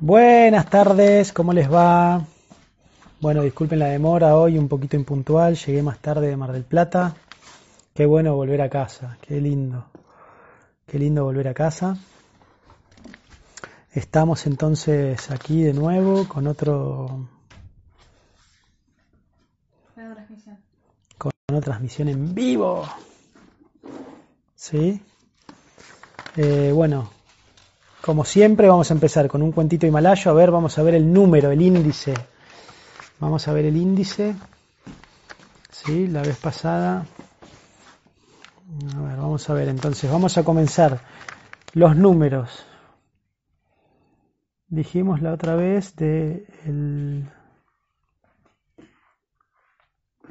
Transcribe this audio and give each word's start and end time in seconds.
Buenas 0.00 0.70
tardes, 0.70 1.32
¿cómo 1.32 1.52
les 1.52 1.72
va? 1.72 2.24
Bueno, 3.20 3.42
disculpen 3.42 3.80
la 3.80 3.86
demora 3.88 4.36
hoy, 4.36 4.56
un 4.56 4.68
poquito 4.68 4.96
impuntual, 4.96 5.56
llegué 5.56 5.82
más 5.82 5.98
tarde 5.98 6.28
de 6.28 6.36
Mar 6.36 6.52
del 6.52 6.64
Plata. 6.64 7.16
Qué 7.94 8.06
bueno 8.06 8.36
volver 8.36 8.62
a 8.62 8.68
casa, 8.68 9.18
qué 9.20 9.40
lindo, 9.40 9.86
qué 10.86 11.00
lindo 11.00 11.24
volver 11.24 11.48
a 11.48 11.54
casa. 11.54 11.96
Estamos 13.92 14.46
entonces 14.46 15.32
aquí 15.32 15.62
de 15.62 15.72
nuevo 15.72 16.28
con 16.28 16.46
otro... 16.46 17.28
Con 21.18 21.32
una 21.50 21.60
transmisión 21.60 22.08
en 22.08 22.34
vivo. 22.36 22.86
¿Sí? 24.54 25.02
Eh, 26.36 26.72
bueno, 26.74 27.10
como 28.00 28.24
siempre, 28.24 28.68
vamos 28.68 28.90
a 28.90 28.94
empezar 28.94 29.28
con 29.28 29.42
un 29.42 29.52
cuentito 29.52 29.86
himalayo. 29.86 30.30
A 30.30 30.34
ver, 30.34 30.50
vamos 30.50 30.78
a 30.78 30.82
ver 30.82 30.94
el 30.94 31.12
número, 31.12 31.50
el 31.50 31.60
índice. 31.60 32.14
Vamos 33.18 33.48
a 33.48 33.52
ver 33.52 33.66
el 33.66 33.76
índice. 33.76 34.34
Sí, 35.70 36.06
la 36.06 36.22
vez 36.22 36.38
pasada. 36.38 37.06
A 38.96 39.00
ver, 39.00 39.16
vamos 39.16 39.48
a 39.50 39.54
ver 39.54 39.68
entonces. 39.68 40.10
Vamos 40.10 40.38
a 40.38 40.44
comenzar 40.44 41.00
los 41.74 41.96
números. 41.96 42.64
Dijimos 44.68 45.22
la 45.22 45.32
otra 45.32 45.56
vez 45.56 45.96
de 45.96 46.46
el. 46.64 47.28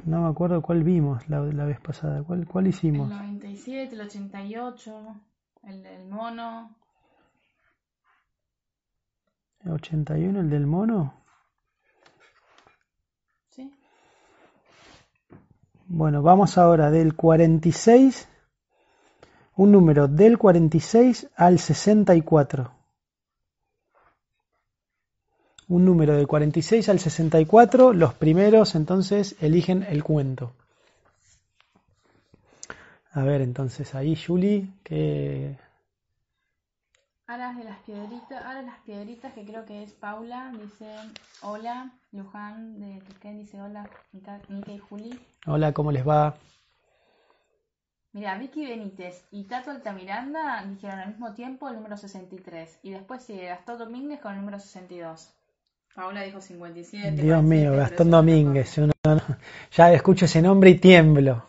No 0.04 0.22
me 0.22 0.28
acuerdo 0.28 0.62
cuál 0.62 0.84
vimos 0.84 1.28
la, 1.28 1.40
vez 1.40 1.80
pasada. 1.80 2.22
¿Cuál, 2.22 2.46
¿Cuál 2.46 2.68
hicimos? 2.68 3.10
El 3.10 3.16
97, 3.16 3.94
el 3.94 4.00
88, 4.00 5.16
el 5.62 5.82
del 5.82 6.04
mono. 6.06 6.74
81, 9.66 10.40
el 10.40 10.50
del 10.50 10.66
mono. 10.66 11.14
Sí. 13.50 13.72
Bueno, 15.86 16.22
vamos 16.22 16.58
ahora 16.58 16.90
del 16.90 17.14
46, 17.14 18.28
un 19.56 19.72
número 19.72 20.08
del 20.08 20.38
46 20.38 21.28
al 21.36 21.58
64. 21.58 22.72
Un 25.68 25.84
número 25.84 26.16
del 26.16 26.26
46 26.26 26.88
al 26.88 26.98
64, 26.98 27.92
los 27.92 28.14
primeros 28.14 28.74
entonces 28.74 29.36
eligen 29.40 29.82
el 29.82 30.02
cuento. 30.02 30.54
A 33.18 33.24
ver, 33.24 33.40
entonces 33.40 33.96
ahí 33.96 34.14
Julie, 34.14 34.68
que 34.84 35.56
Aras 37.26 37.56
de 37.56 37.64
las 37.64 37.78
piedritas, 37.80 38.64
las 38.64 38.78
piedritas, 38.86 39.32
que 39.32 39.44
creo 39.44 39.64
que 39.64 39.82
es 39.82 39.92
Paula, 39.92 40.52
dice 40.52 40.86
hola, 41.42 41.90
Luján 42.12 42.78
de 42.78 43.00
Turquía 43.00 43.32
dice 43.32 43.60
hola, 43.60 43.90
Nika, 44.12 44.40
y 44.48 44.78
Juli. 44.78 45.18
Hola, 45.48 45.72
¿cómo 45.72 45.90
les 45.90 46.06
va? 46.06 46.36
Mira, 48.12 48.38
Vicky 48.38 48.64
Benítez 48.64 49.24
y 49.32 49.42
Tato 49.48 49.72
Altamiranda 49.72 50.64
dijeron 50.64 51.00
al 51.00 51.08
mismo 51.08 51.34
tiempo 51.34 51.68
el 51.68 51.74
número 51.74 51.96
63 51.96 52.78
y 52.84 52.90
después 52.90 53.24
sigue 53.24 53.46
Gastón 53.46 53.80
Domínguez 53.80 54.20
con 54.20 54.30
el 54.34 54.38
número 54.38 54.60
62. 54.60 55.28
Paula 55.92 56.22
dijo 56.22 56.40
57. 56.40 57.20
Dios 57.20 57.42
mío, 57.42 57.74
Gastón 57.74 58.12
Domínguez. 58.12 58.76
ya 59.72 59.92
escucho 59.92 60.26
ese 60.26 60.40
nombre 60.40 60.70
y 60.70 60.78
tiemblo. 60.78 61.47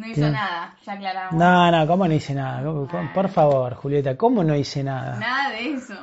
No 0.00 0.06
hizo 0.06 0.30
nada, 0.30 0.74
ya 0.86 0.92
aclaramos. 0.94 1.34
No, 1.34 1.70
no, 1.70 1.86
¿cómo 1.86 2.08
no 2.08 2.14
hice 2.14 2.32
nada? 2.34 2.62
Por 3.12 3.28
favor, 3.28 3.74
Julieta, 3.74 4.16
¿cómo 4.16 4.42
no 4.42 4.56
hice 4.56 4.82
nada? 4.82 5.18
Nada 5.18 5.50
de 5.50 5.74
eso. 5.74 5.94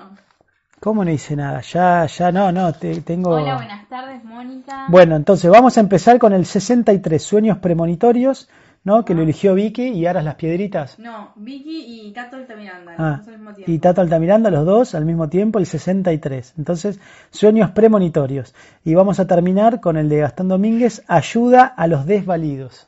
¿Cómo 0.80 1.04
no 1.04 1.10
hice 1.10 1.36
nada? 1.36 1.62
Ya, 1.62 2.06
ya, 2.06 2.32
no, 2.32 2.52
no, 2.52 2.72
te, 2.74 3.02
tengo... 3.02 3.32
Hola, 3.32 3.56
buenas 3.56 3.90
tardes, 3.90 4.24
Mónica. 4.24 4.86
Bueno, 4.90 5.16
entonces 5.16 5.50
vamos 5.50 5.80
a 5.80 5.80
empezar 5.80 6.20
con 6.20 6.32
el 6.34 6.46
63, 6.46 7.24
Sueños 7.24 7.58
Premonitorios, 7.58 8.48
¿no? 8.84 9.04
Que 9.04 9.16
lo 9.16 9.24
eligió 9.24 9.56
Vicky 9.56 9.88
y 9.88 10.06
Aras 10.06 10.24
las 10.24 10.36
Piedritas. 10.36 11.00
No, 11.00 11.34
Vicky 11.36 12.08
y 12.08 12.14
Tato 12.14 12.36
Altamiranda, 12.36 12.94
ah, 13.00 13.22
al 13.26 13.32
mismo 13.32 13.54
tiempo. 13.56 13.72
Y 13.72 13.80
Tato 13.80 14.02
Altamiranda, 14.02 14.52
los 14.52 14.64
dos 14.68 14.94
al 14.94 15.06
mismo 15.06 15.28
tiempo, 15.28 15.58
el 15.58 15.66
63. 15.66 16.54
Entonces, 16.60 17.00
Sueños 17.32 17.72
Premonitorios. 17.72 18.54
Y 18.86 18.94
vamos 18.94 19.20
a 19.20 19.26
terminar 19.26 19.80
con 19.80 19.98
el 19.98 20.08
de 20.08 20.18
Gastón 20.18 20.50
Domínguez, 20.50 21.04
Ayuda 21.08 21.66
a 21.66 21.88
los 21.88 22.06
Desvalidos. 22.06 22.87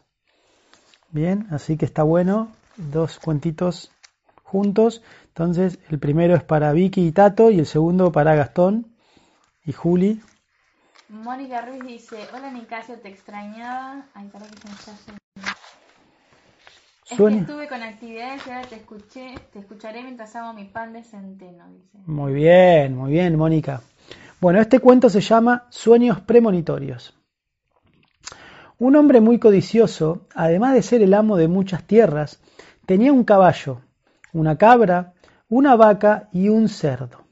Bien, 1.12 1.48
así 1.50 1.78
que 1.78 1.86
está 1.86 2.04
bueno, 2.04 2.52
dos 2.78 3.20
cuentitos 3.20 3.92
juntos. 4.44 5.02
Entonces, 5.28 5.80
el 5.90 6.00
primero 6.00 6.36
es 6.36 6.44
para 6.44 6.72
Vicky 6.72 7.08
y 7.08 7.12
Tato 7.12 7.50
y 7.52 7.60
el 7.60 7.66
segundo 7.66 8.12
para 8.12 8.36
Gastón 8.36 8.88
y 9.66 9.72
Juli. 9.72 10.22
Mónica 11.10 11.62
Ruiz 11.62 11.84
dice, 11.86 12.28
hola 12.36 12.52
Nicasio, 12.52 13.00
te 13.00 13.10
extrañaba. 13.10 14.06
Ay, 14.14 14.28
para 14.28 14.46
que 14.46 14.56
se 14.58 14.92
Es 17.10 17.18
que 17.18 17.38
estuve 17.40 17.68
con 17.68 17.82
actividades 17.82 18.46
y 18.46 18.52
ahora 18.52 18.68
te 18.68 18.76
escuché, 18.76 19.36
te 19.52 19.60
escucharé 19.60 20.04
mientras 20.04 20.36
hago 20.36 20.54
mi 20.54 20.66
pan 20.66 20.94
de 20.94 21.04
centeno, 21.04 21.68
dice. 21.72 21.98
Muy 22.06 22.34
bien, 22.34 22.96
muy 22.96 23.12
bien, 23.12 23.36
Mónica. 23.36 23.82
Bueno, 24.40 24.62
este 24.62 24.80
cuento 24.80 25.10
se 25.10 25.22
llama 25.22 25.66
Sueños 25.70 26.22
Premonitorios. 26.22 27.19
Un 28.80 28.96
hombre 28.96 29.20
muy 29.20 29.40
codicioso, 29.40 30.26
además 30.34 30.74
de 30.74 30.82
ser 30.82 31.02
el 31.02 31.14
amo 31.14 31.36
de 31.36 31.50
muchas 31.50 31.84
tierras, 31.84 32.40
tenía 32.86 33.12
un 33.12 33.26
caballo, 33.26 33.82
una 34.32 34.58
cabra, 34.58 35.14
una 35.50 35.76
vaca 35.76 36.30
y 36.32 36.48
un 36.48 36.70
cerdo. 36.70 37.26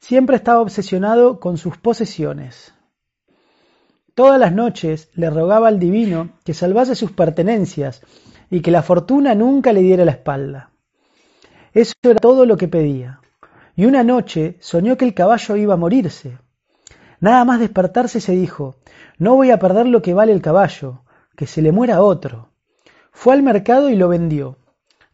Siempre 0.00 0.34
estaba 0.34 0.60
obsesionado 0.60 1.38
con 1.38 1.56
sus 1.56 1.78
posesiones. 1.78 2.74
Todas 4.16 4.40
las 4.40 4.52
noches 4.52 5.08
le 5.14 5.30
rogaba 5.30 5.68
al 5.68 5.78
divino 5.78 6.30
que 6.44 6.52
salvase 6.52 6.96
sus 6.96 7.12
pertenencias 7.12 8.02
y 8.50 8.60
que 8.60 8.72
la 8.72 8.82
fortuna 8.82 9.36
nunca 9.36 9.72
le 9.72 9.82
diera 9.82 10.04
la 10.04 10.10
espalda. 10.10 10.72
Eso 11.72 11.94
era 12.02 12.18
todo 12.18 12.44
lo 12.44 12.56
que 12.56 12.66
pedía. 12.66 13.20
Y 13.76 13.84
una 13.86 14.02
noche 14.02 14.56
soñó 14.58 14.96
que 14.96 15.04
el 15.04 15.14
caballo 15.14 15.54
iba 15.54 15.74
a 15.74 15.78
morirse. 15.78 16.38
Nada 17.24 17.46
más 17.46 17.58
despertarse 17.58 18.20
se 18.20 18.32
dijo, 18.32 18.74
no 19.16 19.34
voy 19.34 19.50
a 19.50 19.58
perder 19.58 19.86
lo 19.86 20.02
que 20.02 20.12
vale 20.12 20.30
el 20.30 20.42
caballo, 20.42 21.04
que 21.34 21.46
se 21.46 21.62
le 21.62 21.72
muera 21.72 22.02
otro. 22.02 22.50
Fue 23.12 23.32
al 23.32 23.42
mercado 23.42 23.88
y 23.88 23.96
lo 23.96 24.10
vendió. 24.10 24.58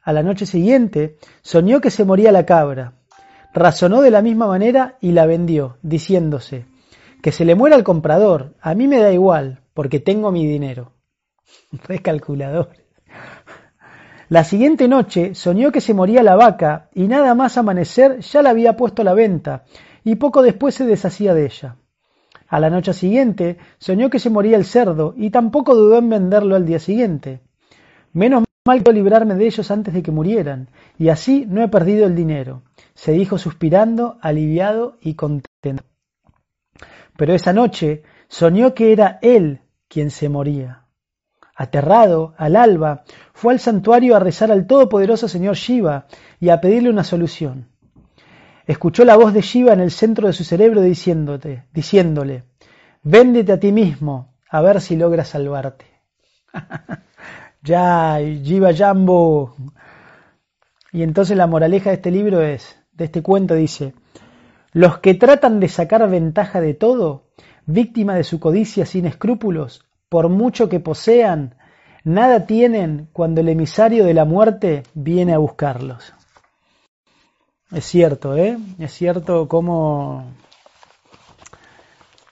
A 0.03 0.13
la 0.13 0.25
noche 0.25 0.45
siguiente 0.45 1.19
soñó 1.41 1.81
que 1.81 1.93
se 1.93 2.05
moría 2.05 2.33
la 2.33 2.47
cabra. 2.47 2.95
Razonó 3.55 4.03
de 4.03 4.11
la 4.11 4.23
misma 4.23 4.49
manera 4.49 4.99
y 5.01 5.13
la 5.13 5.25
vendió, 5.25 5.79
diciéndose, 5.83 6.67
que 7.23 7.31
se 7.31 7.45
le 7.45 7.55
muera 7.55 7.77
al 7.77 7.85
comprador, 7.85 8.57
a 8.61 8.75
mí 8.75 8.89
me 8.89 8.99
da 8.99 9.13
igual, 9.13 9.61
porque 9.73 10.01
tengo 10.01 10.33
mi 10.33 10.49
dinero. 10.49 10.95
Recalculador. 11.87 12.71
La 14.29 14.43
siguiente 14.43 14.89
noche 14.89 15.37
soñó 15.37 15.71
que 15.71 15.81
se 15.81 15.95
moría 15.95 16.25
la 16.25 16.35
vaca 16.35 16.89
y 16.93 17.07
nada 17.07 17.37
más 17.37 17.57
amanecer 17.57 18.19
ya 18.19 18.43
la 18.43 18.51
había 18.51 18.77
puesto 18.77 19.03
a 19.03 19.05
la 19.05 19.15
venta 19.15 19.63
y 20.03 20.17
poco 20.17 20.43
después 20.43 20.75
se 20.75 20.87
deshacía 20.87 21.35
de 21.35 21.45
ella. 21.45 21.77
A 22.51 22.59
la 22.59 22.69
noche 22.69 22.93
siguiente 22.93 23.59
soñó 23.79 24.11
que 24.11 24.19
se 24.19 24.29
moría 24.29 24.57
el 24.57 24.65
cerdo 24.65 25.15
y 25.17 25.31
tampoco 25.31 25.77
dudó 25.77 25.99
en 25.99 26.09
venderlo 26.09 26.57
al 26.57 26.67
día 26.67 26.81
siguiente. 26.81 27.41
Menos 28.13 28.43
mal 28.67 28.83
que 28.83 28.93
librarme 28.93 29.37
de 29.37 29.47
ellos 29.47 29.71
antes 29.71 29.95
de 29.95 30.03
que 30.03 30.11
murieran, 30.11 30.69
y 30.99 31.11
así 31.11 31.47
no 31.49 31.63
he 31.63 31.69
perdido 31.69 32.07
el 32.07 32.17
dinero, 32.17 32.63
se 32.95 33.13
dijo 33.13 33.39
suspirando, 33.39 34.19
aliviado 34.21 34.97
y 35.01 35.15
contento. 35.15 35.85
Pero 37.17 37.35
esa 37.35 37.53
noche 37.53 38.03
soñó 38.27 38.75
que 38.75 38.93
era 38.93 39.21
él 39.23 39.61
quien 39.87 40.11
se 40.11 40.29
moría. 40.29 40.87
Aterrado, 41.55 42.35
al 42.37 42.57
alba, 42.57 43.05
fue 43.33 43.53
al 43.53 43.61
santuario 43.61 44.17
a 44.17 44.19
rezar 44.19 44.51
al 44.51 44.67
todopoderoso 44.67 45.29
señor 45.29 45.55
Shiva 45.55 46.07
y 46.41 46.49
a 46.49 46.61
pedirle 46.61 46.91
una 46.91 47.05
solución. 47.05 47.69
Escuchó 48.67 49.05
la 49.05 49.17
voz 49.17 49.33
de 49.35 49.41
Shiva 49.41 49.73
en 49.73 49.81
el 49.81 49.91
centro 49.91 50.29
de 50.29 50.33
su 50.33 50.45
cerebro 50.45 50.81
diciéndote, 50.81 51.65
diciéndole, 51.73 52.45
véndete 53.03 53.53
a 53.53 53.61
ti 53.61 53.73
mismo 53.73 54.35
a 54.51 54.61
ver 54.61 54.81
si 54.81 54.97
logras 54.97 55.29
salvarte. 55.29 55.87
ya, 57.63 58.21
Shiva 58.21 58.75
Jambo. 58.75 59.55
Y 60.93 61.03
entonces 61.03 61.37
la 61.37 61.47
moraleja 61.47 61.91
de 61.91 61.97
este 61.97 62.11
libro 62.11 62.43
es, 62.43 62.77
de 62.93 63.05
este 63.05 63.23
cuento 63.23 63.55
dice, 63.55 63.95
los 64.73 64.99
que 64.99 65.15
tratan 65.15 65.61
de 65.61 65.69
sacar 65.69 66.09
ventaja 66.11 66.61
de 66.61 66.75
todo, 66.75 67.31
víctima 67.67 68.15
de 68.15 68.25
su 68.25 68.41
codicia 68.41 68.87
sin 68.87 69.07
escrúpulos, 69.07 69.85
por 70.09 70.29
mucho 70.29 70.69
que 70.69 70.81
posean, 70.81 71.55
nada 72.03 72.47
tienen 72.47 73.09
cuando 73.13 73.41
el 73.41 73.49
emisario 73.49 74.05
de 74.05 74.15
la 74.15 74.25
muerte 74.25 74.83
viene 74.95 75.33
a 75.33 75.39
buscarlos. 75.39 76.13
Es 77.71 77.85
cierto, 77.85 78.37
¿eh? 78.37 78.59
Es 78.81 78.93
cierto 78.93 79.47
cómo, 79.47 80.25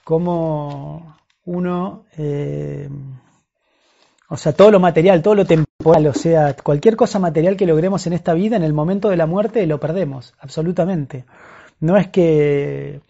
cómo 0.09 1.17
uno, 1.45 2.05
eh, 2.17 2.89
o 4.27 4.37
sea, 4.37 4.53
todo 4.53 4.71
lo 4.71 4.79
material, 4.79 5.21
todo 5.21 5.35
lo 5.35 5.45
temporal, 5.45 6.07
o 6.07 6.13
sea, 6.15 6.55
cualquier 6.55 6.95
cosa 6.95 7.19
material 7.19 7.55
que 7.55 7.67
logremos 7.67 8.07
en 8.07 8.13
esta 8.13 8.33
vida, 8.33 8.55
en 8.55 8.63
el 8.63 8.73
momento 8.73 9.09
de 9.09 9.17
la 9.17 9.27
muerte 9.27 9.63
lo 9.67 9.79
perdemos, 9.79 10.33
absolutamente. 10.39 11.25
No 11.79 11.95
es 11.95 12.07
que 12.07 13.01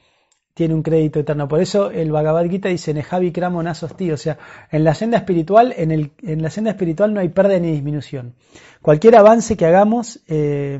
tiene 0.53 0.73
un 0.73 0.83
crédito 0.83 1.21
eterno. 1.21 1.47
Por 1.47 1.61
eso 1.61 1.89
el 1.89 2.11
Bhagavad 2.11 2.49
Gita 2.49 2.67
dice 2.67 2.93
Nehavi 2.93 3.31
Kramo 3.31 3.63
Nasosti, 3.63 4.11
o 4.11 4.17
sea, 4.17 4.37
en 4.69 4.83
la 4.83 4.93
senda 4.93 5.19
espiritual, 5.19 5.73
en, 5.77 5.91
el, 5.91 6.11
en 6.21 6.41
la 6.41 6.49
senda 6.49 6.71
espiritual 6.71 7.13
no 7.13 7.21
hay 7.21 7.29
pérdida 7.29 7.59
ni 7.59 7.71
disminución. 7.71 8.35
Cualquier 8.81 9.15
avance 9.15 9.55
que 9.55 9.65
hagamos, 9.65 10.19
eh, 10.27 10.77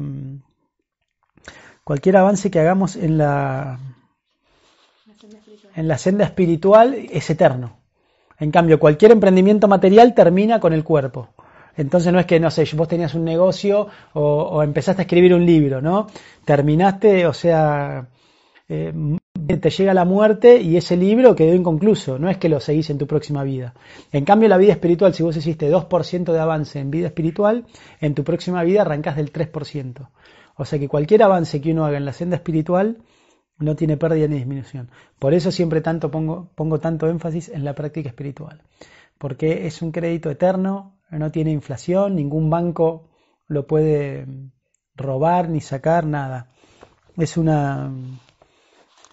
cualquier 1.85 2.17
avance 2.17 2.51
que 2.51 2.59
hagamos 2.59 2.97
en 2.97 3.17
la, 3.17 3.79
en 5.79 5.87
la 5.87 5.97
senda 5.97 6.25
espiritual 6.25 6.93
es 7.09 7.29
eterno. 7.29 7.77
En 8.37 8.51
cambio, 8.51 8.81
cualquier 8.81 9.13
emprendimiento 9.13 9.69
material 9.69 10.13
termina 10.13 10.59
con 10.59 10.73
el 10.73 10.83
cuerpo. 10.83 11.29
Entonces 11.77 12.11
no 12.11 12.19
es 12.19 12.25
que, 12.25 12.37
no 12.37 12.51
sé, 12.51 12.67
vos 12.75 12.89
tenías 12.89 13.13
un 13.13 13.23
negocio 13.23 13.87
o, 14.11 14.61
empezaste 14.61 15.01
a 15.01 15.05
escribir 15.05 15.33
un 15.33 15.45
libro, 15.45 15.81
¿no? 15.81 16.07
Terminaste, 16.43 17.25
o 17.25 17.31
sea, 17.31 18.09
eh, 18.67 18.93
te 19.61 19.69
llega 19.69 19.93
la 19.93 20.03
muerte 20.03 20.61
y 20.61 20.75
ese 20.75 20.97
libro 20.97 21.33
quedó 21.33 21.55
inconcluso, 21.55 22.19
no 22.19 22.29
es 22.29 22.35
que 22.35 22.49
lo 22.49 22.59
seguís 22.59 22.89
en 22.89 22.97
tu 22.97 23.07
próxima 23.07 23.43
vida. 23.43 23.73
En 24.11 24.25
cambio, 24.25 24.49
la 24.49 24.57
vida 24.57 24.73
espiritual, 24.73 25.13
si 25.13 25.23
vos 25.23 25.37
hiciste 25.37 25.71
2% 25.71 26.33
de 26.33 26.39
avance 26.39 26.77
en 26.79 26.91
vida 26.91 27.07
espiritual, 27.07 27.63
en 28.01 28.15
tu 28.15 28.25
próxima 28.25 28.63
vida 28.63 28.81
arrancás 28.81 29.15
del 29.15 29.31
3%. 29.31 30.09
O 30.57 30.65
sea 30.65 30.77
que 30.77 30.89
cualquier 30.89 31.23
avance 31.23 31.61
que 31.61 31.71
uno 31.71 31.85
haga 31.85 31.95
en 31.95 32.03
la 32.03 32.11
senda 32.11 32.35
espiritual 32.35 32.97
no 33.59 33.75
tiene 33.75 33.97
pérdida 33.97 34.27
ni 34.27 34.37
disminución. 34.37 34.89
Por 35.19 35.33
eso 35.33 35.51
siempre 35.51 35.81
tanto 35.81 36.09
pongo, 36.09 36.49
pongo 36.55 36.79
tanto 36.79 37.07
énfasis 37.07 37.49
en 37.49 37.63
la 37.63 37.75
práctica 37.75 38.09
espiritual, 38.09 38.61
porque 39.17 39.67
es 39.67 39.81
un 39.81 39.91
crédito 39.91 40.29
eterno, 40.29 40.97
no 41.11 41.31
tiene 41.31 41.51
inflación, 41.51 42.15
ningún 42.15 42.49
banco 42.49 43.09
lo 43.47 43.67
puede 43.67 44.25
robar 44.95 45.49
ni 45.49 45.59
sacar, 45.59 46.05
nada. 46.05 46.47
Es 47.17 47.35
una. 47.35 47.91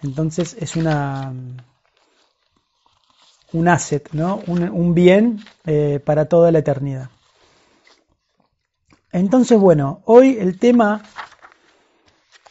Entonces 0.03 0.55
es 0.59 0.75
una. 0.75 1.33
Un 3.53 3.67
asset, 3.69 4.09
¿no? 4.11 4.41
Un, 4.45 4.93
bien 4.93 5.39
eh, 5.65 6.01
para 6.03 6.25
toda 6.25 6.51
la 6.51 6.59
eternidad. 6.59 7.09
Entonces, 9.11 9.57
bueno, 9.57 10.01
hoy 10.03 10.37
el 10.37 10.59
tema 10.59 11.01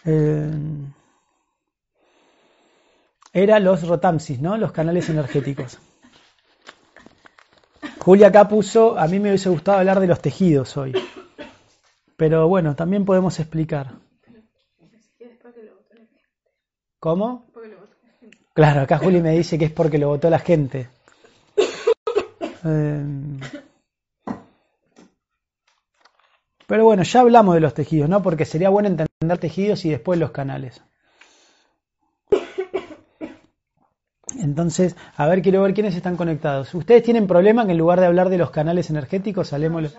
eh, 0.06 0.50
era 3.36 3.60
los 3.60 3.86
rotamsis, 3.86 4.40
¿no? 4.40 4.56
Los 4.56 4.72
canales 4.72 5.10
energéticos. 5.10 5.78
Julia 7.98 8.28
acá 8.28 8.48
puso, 8.48 8.98
a 8.98 9.06
mí 9.08 9.18
me 9.18 9.28
hubiese 9.28 9.50
gustado 9.50 9.78
hablar 9.78 10.00
de 10.00 10.06
los 10.06 10.22
tejidos 10.22 10.74
hoy. 10.78 10.94
Pero 12.16 12.48
bueno, 12.48 12.74
también 12.74 13.04
podemos 13.04 13.38
explicar. 13.38 13.92
¿Cómo? 16.98 17.44
Claro, 18.54 18.80
acá 18.80 18.96
Juli 18.96 19.20
me 19.20 19.32
dice 19.32 19.58
que 19.58 19.66
es 19.66 19.72
porque 19.72 19.98
lo 19.98 20.08
votó 20.08 20.30
la 20.30 20.38
gente. 20.38 20.88
Em, 22.64 23.38
pero 26.66 26.84
bueno, 26.84 27.02
ya 27.02 27.20
hablamos 27.20 27.54
de 27.54 27.60
los 27.60 27.74
tejidos, 27.74 28.08
¿no? 28.08 28.22
Porque 28.22 28.46
sería 28.46 28.70
bueno 28.70 28.88
entender 28.88 29.38
tejidos 29.38 29.84
y 29.84 29.90
después 29.90 30.18
los 30.18 30.30
canales. 30.30 30.85
Entonces, 34.40 34.96
a 35.16 35.26
ver, 35.26 35.42
quiero 35.42 35.62
ver 35.62 35.74
quiénes 35.74 35.94
están 35.94 36.16
conectados. 36.16 36.74
¿Ustedes 36.74 37.02
tienen 37.02 37.26
problema 37.26 37.62
en 37.62 37.70
en 37.70 37.78
lugar 37.78 38.00
de 38.00 38.06
hablar 38.06 38.28
de 38.28 38.38
los 38.38 38.50
canales 38.50 38.90
energéticos, 38.90 39.48
salemos... 39.48 39.96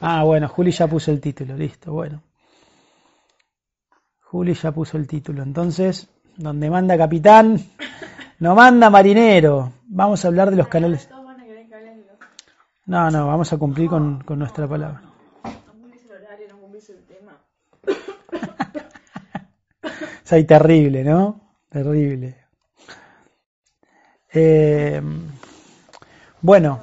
ah, 0.00 0.24
bueno, 0.24 0.48
Juli 0.48 0.70
ya 0.70 0.86
puso 0.86 1.10
el 1.10 1.20
título, 1.20 1.56
listo, 1.56 1.92
bueno. 1.92 2.22
Juli 4.20 4.54
ya 4.54 4.72
puso 4.72 4.96
el 4.96 5.06
título. 5.06 5.42
Entonces, 5.42 6.08
donde 6.36 6.70
manda 6.70 6.96
capitán, 6.96 7.58
no 8.38 8.54
manda 8.54 8.90
marinero. 8.90 9.72
Vamos 9.86 10.24
a 10.24 10.28
hablar 10.28 10.50
de 10.50 10.56
los 10.56 10.68
canales. 10.68 11.08
No, 12.86 13.10
no, 13.10 13.26
vamos 13.28 13.52
a 13.52 13.58
cumplir 13.58 13.88
con, 13.88 14.22
con 14.24 14.38
nuestra 14.38 14.66
palabra. 14.66 15.02
Soy 20.24 20.44
terrible, 20.44 21.04
¿no? 21.04 21.40
Terrible. 21.68 22.41
Eh, 24.34 25.02
bueno, 26.40 26.80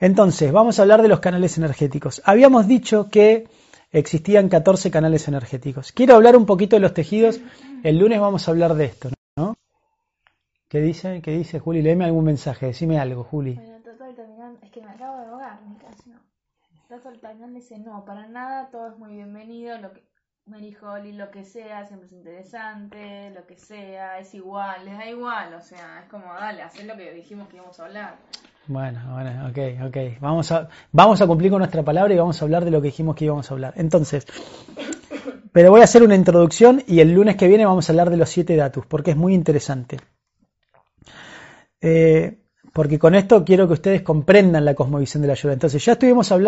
entonces 0.00 0.50
vamos 0.52 0.78
a 0.78 0.82
hablar 0.82 1.02
de 1.02 1.08
los 1.08 1.20
canales 1.20 1.58
energéticos. 1.58 2.22
Habíamos 2.24 2.66
dicho 2.66 3.08
que 3.10 3.46
existían 3.90 4.48
14 4.48 4.90
canales 4.90 5.28
energéticos. 5.28 5.92
Quiero 5.92 6.14
hablar 6.14 6.36
un 6.36 6.46
poquito 6.46 6.76
de 6.76 6.80
los 6.80 6.94
tejidos. 6.94 7.40
El 7.82 7.98
lunes 7.98 8.20
vamos 8.20 8.48
a 8.48 8.50
hablar 8.50 8.74
de 8.74 8.86
esto, 8.86 9.10
¿no? 9.36 9.56
¿Qué 10.68 10.80
dice? 10.80 11.20
¿Qué 11.22 11.32
dice 11.32 11.58
Juli? 11.58 11.82
Léeme 11.82 12.04
algún 12.04 12.24
mensaje, 12.24 12.66
decime 12.66 12.98
algo, 12.98 13.24
Juli. 13.24 13.54
Bueno, 13.54 13.78
es 14.62 14.70
que 14.70 14.80
me 14.80 14.90
acabo 14.90 15.18
de 15.18 15.26
ahogar, 15.26 15.60
mi 15.62 15.76
caso. 15.76 16.10
Total 16.88 17.54
dice, 17.54 17.78
no, 17.78 18.04
para 18.04 18.28
nada, 18.28 18.70
todo 18.70 18.88
es 18.88 18.98
muy 18.98 19.12
bienvenido, 19.12 19.78
lo 19.78 19.92
que 19.92 20.07
Mary 20.48 20.74
Holly, 20.80 21.12
lo 21.12 21.30
que 21.30 21.44
sea, 21.44 21.86
siempre 21.86 22.06
es 22.06 22.12
interesante, 22.12 23.30
lo 23.34 23.46
que 23.46 23.56
sea, 23.56 24.18
es 24.18 24.34
igual, 24.34 24.84
les 24.84 24.96
da 24.96 25.06
igual, 25.06 25.52
o 25.54 25.60
sea, 25.60 26.00
es 26.02 26.08
como, 26.10 26.32
dale, 26.32 26.62
hacer 26.62 26.86
lo 26.86 26.96
que 26.96 27.12
dijimos 27.12 27.48
que 27.48 27.56
íbamos 27.56 27.78
a 27.78 27.84
hablar. 27.84 28.16
Bueno, 28.66 29.00
bueno, 29.12 29.48
ok, 29.48 29.86
ok. 29.86 30.20
Vamos 30.20 30.50
a, 30.52 30.68
vamos 30.92 31.20
a 31.20 31.26
cumplir 31.26 31.50
con 31.50 31.60
nuestra 31.60 31.82
palabra 31.82 32.12
y 32.14 32.18
vamos 32.18 32.40
a 32.40 32.44
hablar 32.44 32.64
de 32.64 32.70
lo 32.70 32.80
que 32.80 32.88
dijimos 32.88 33.16
que 33.16 33.26
íbamos 33.26 33.50
a 33.50 33.54
hablar. 33.54 33.74
Entonces, 33.76 34.26
pero 35.52 35.70
voy 35.70 35.80
a 35.80 35.84
hacer 35.84 36.02
una 36.02 36.14
introducción 36.14 36.82
y 36.86 37.00
el 37.00 37.12
lunes 37.12 37.36
que 37.36 37.48
viene 37.48 37.66
vamos 37.66 37.88
a 37.88 37.92
hablar 37.92 38.10
de 38.10 38.16
los 38.16 38.28
siete 38.28 38.56
datos, 38.56 38.86
porque 38.86 39.12
es 39.12 39.16
muy 39.16 39.34
interesante. 39.34 39.98
Eh, 41.80 42.38
porque 42.72 42.98
con 42.98 43.14
esto 43.14 43.44
quiero 43.44 43.66
que 43.66 43.74
ustedes 43.74 44.02
comprendan 44.02 44.64
la 44.64 44.74
cosmovisión 44.74 45.22
de 45.22 45.28
la 45.28 45.32
ayuda. 45.32 45.52
Entonces, 45.52 45.84
ya 45.84 45.92
estuvimos 45.92 46.30
hablando 46.30 46.47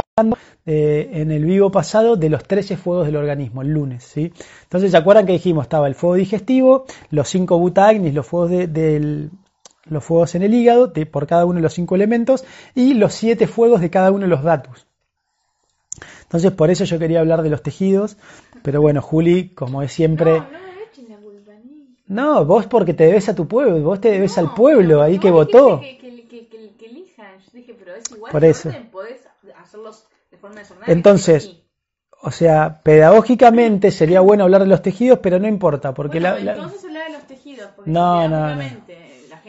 eh, 0.67 1.11
en 1.13 1.31
el 1.31 1.45
vivo 1.45 1.71
pasado 1.71 2.17
de 2.17 2.29
los 2.29 2.45
13 2.45 2.77
fuegos 2.77 3.07
del 3.07 3.17
organismo, 3.17 3.63
el 3.63 3.69
lunes. 3.69 4.05
¿sí? 4.05 4.33
Entonces, 4.63 4.91
¿se 4.91 4.97
acuerdan 4.97 5.27
que 5.27 5.33
dijimos? 5.33 5.65
Estaba 5.65 5.89
el 5.89 5.95
fuego 5.95 6.17
digestivo, 6.17 6.85
los 7.11 7.29
5 7.29 7.59
butagnis, 7.59 8.15
los 8.15 8.27
fuegos 8.27 8.51
del, 8.51 9.31
los 9.87 10.05
fuegos 10.05 10.35
en 10.35 10.43
el 10.43 10.55
hígado, 10.55 10.87
de, 10.87 11.07
por 11.07 11.27
cada 11.27 11.45
uno 11.45 11.57
de 11.57 11.63
los 11.63 11.75
cinco 11.75 11.95
elementos, 11.95 12.45
y 12.75 12.95
los 12.95 13.13
siete 13.13 13.47
fuegos 13.47 13.81
de 13.81 13.91
cada 13.91 14.11
uno 14.11 14.23
de 14.23 14.29
los 14.29 14.43
datos. 14.43 14.87
Entonces, 16.23 16.53
por 16.53 16.71
eso 16.71 16.85
yo 16.85 16.99
quería 16.99 17.21
hablar 17.21 17.43
de 17.43 17.51
los 17.51 17.63
tejidos, 17.63 18.17
pero 18.63 18.81
bueno, 18.81 19.03
Juli, 19.03 19.51
como 19.51 19.83
es 19.83 19.93
siempre... 19.93 20.39
No, 20.39 20.47
no, 20.47 20.61
no 22.11 22.45
vos 22.45 22.67
porque 22.67 22.93
te 22.93 23.05
debes 23.05 23.29
a 23.29 23.35
tu 23.35 23.47
pueblo, 23.47 23.81
vos 23.83 24.01
te 24.01 24.11
debes 24.11 24.37
al 24.39 24.53
pueblo 24.55 25.01
ahí 25.01 25.19
que 25.19 25.31
votó. 25.31 25.81
Que, 25.81 25.97
que, 25.99 26.49
que, 26.49 26.87
elijan. 26.87 27.39
Yo 27.39 27.51
dije, 27.53 27.77
pero 27.79 27.95
es 27.95 28.11
igual 28.11 28.33
por 28.33 28.45
eso. 28.45 28.71
podés 28.91 29.29
hacerlos 29.57 30.07
de. 30.09 30.10
Entonces, 30.87 31.57
o 32.23 32.31
sea, 32.31 32.81
pedagógicamente 32.83 33.91
sería 33.91 34.21
bueno 34.21 34.45
hablar 34.45 34.63
de 34.63 34.69
los 34.69 34.83
tejidos, 34.83 35.21
pero 35.21 35.39
no 35.39 35.49
importa, 35.49 35.95
porque 35.95 36.21
la, 36.21 36.39
Entonces 36.39 36.85
hablar 36.85 37.07
de 37.07 37.13
los 37.13 37.27
tejidos, 37.27 37.71
porque 37.75 37.91
no, 37.91 38.29
no, 38.29 38.55
no 38.55 38.63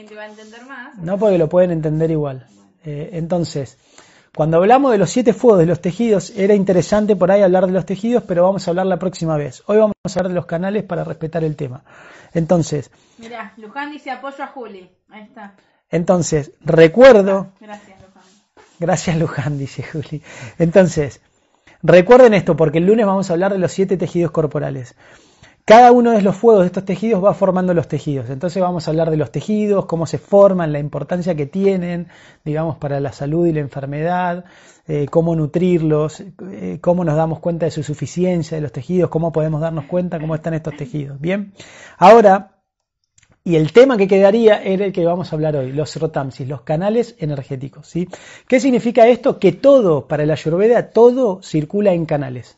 gente 0.02 0.16
va 0.16 0.24
a 0.24 0.28
entender 0.28 0.66
más. 0.66 0.98
No, 0.98 1.18
porque 1.18 1.38
lo 1.38 1.50
pueden 1.50 1.72
entender 1.72 2.12
igual. 2.12 2.48
Eh, 2.84 3.12
entonces, 3.14 3.78
cuando 4.36 4.58
hablamos 4.58 4.92
de 4.92 4.98
los 4.98 5.10
siete 5.10 5.34
fuegos 5.34 5.60
de 5.60 5.66
los 5.66 5.82
tejidos, 5.82 6.32
era 6.32 6.54
interesante 6.54 7.16
por 7.16 7.32
ahí 7.32 7.42
hablar 7.42 7.68
de 7.68 7.74
los 7.74 7.86
tejidos, 7.86 8.24
pero 8.24 8.44
vamos 8.44 8.68
a 8.68 8.72
hablar 8.72 8.86
la 8.86 8.98
próxima 8.98 9.38
vez. 9.38 9.64
Hoy 9.68 9.78
vamos 9.78 9.96
a 10.04 10.10
hablar 10.10 10.30
de 10.30 10.36
los 10.36 10.46
canales 10.46 10.84
para 10.84 11.04
respetar 11.04 11.44
el 11.44 11.56
tema. 11.56 11.84
Entonces. 12.34 12.92
Mira, 13.18 13.54
Luján 13.58 13.92
dice 13.92 14.12
apoyo 14.12 14.44
a 14.44 14.48
Juli. 14.48 14.90
Ahí 15.10 15.24
está. 15.24 15.56
Entonces, 15.90 16.54
recuerdo. 16.62 17.52
Gracias. 17.60 18.01
Gracias, 18.82 19.16
Luján, 19.16 19.60
dice 19.60 19.84
Juli. 19.84 20.24
Entonces, 20.58 21.22
recuerden 21.84 22.34
esto, 22.34 22.58
porque 22.58 22.80
el 22.80 22.88
lunes 22.88 23.06
vamos 23.06 23.30
a 23.30 23.34
hablar 23.34 23.54
de 23.54 23.60
los 23.60 23.72
siete 23.72 23.96
tejidos 23.96 24.32
corporales. 24.32 24.96
Cada 25.66 25.92
uno 25.92 26.10
de 26.10 26.24
los 26.24 26.36
fuegos 26.36 26.64
de 26.64 26.66
estos 26.66 26.86
tejidos 26.86 27.24
va 27.24 27.36
formando 27.36 27.76
los 27.76 27.88
tejidos. 27.88 28.32
Entonces 28.32 28.60
vamos 28.60 28.88
a 28.88 28.90
hablar 28.90 29.12
de 29.12 29.18
los 29.18 29.32
tejidos, 29.32 29.86
cómo 29.86 30.08
se 30.08 30.18
forman, 30.18 30.74
la 30.74 30.80
importancia 30.80 31.36
que 31.36 31.46
tienen, 31.46 32.08
digamos, 32.44 32.78
para 32.78 33.00
la 33.00 33.14
salud 33.14 33.46
y 33.46 33.54
la 33.54 33.60
enfermedad, 33.60 34.46
eh, 34.88 35.06
cómo 35.12 35.36
nutrirlos, 35.36 36.24
eh, 36.52 36.80
cómo 36.82 37.04
nos 37.04 37.16
damos 37.16 37.38
cuenta 37.38 37.68
de 37.68 37.72
su 37.72 37.84
suficiencia 37.84 38.58
de 38.58 38.62
los 38.62 38.72
tejidos, 38.72 39.12
cómo 39.12 39.32
podemos 39.32 39.62
darnos 39.62 39.86
cuenta 39.86 40.20
cómo 40.20 40.34
están 40.34 40.56
estos 40.56 40.76
tejidos. 40.76 41.22
Bien, 41.22 41.54
ahora, 42.00 42.61
y 43.44 43.56
el 43.56 43.72
tema 43.72 43.98
que 43.98 44.08
quedaría 44.08 44.62
era 44.62 44.86
el 44.86 44.94
que 44.94 45.06
vamos 45.06 45.32
a 45.32 45.36
hablar 45.36 45.56
hoy, 45.56 45.72
los 45.72 45.96
rotamsis, 45.96 46.48
los 46.48 46.62
canales 46.62 47.16
energéticos. 47.18 47.88
¿sí? 47.88 48.08
¿Qué 48.48 48.60
significa 48.60 49.08
esto? 49.08 49.40
Que 49.40 49.52
todo, 49.52 50.08
para 50.08 50.26
la 50.26 50.34
Ayurveda, 50.34 50.92
todo 50.92 51.42
circula 51.42 51.94
en 51.94 52.06
canales. 52.06 52.58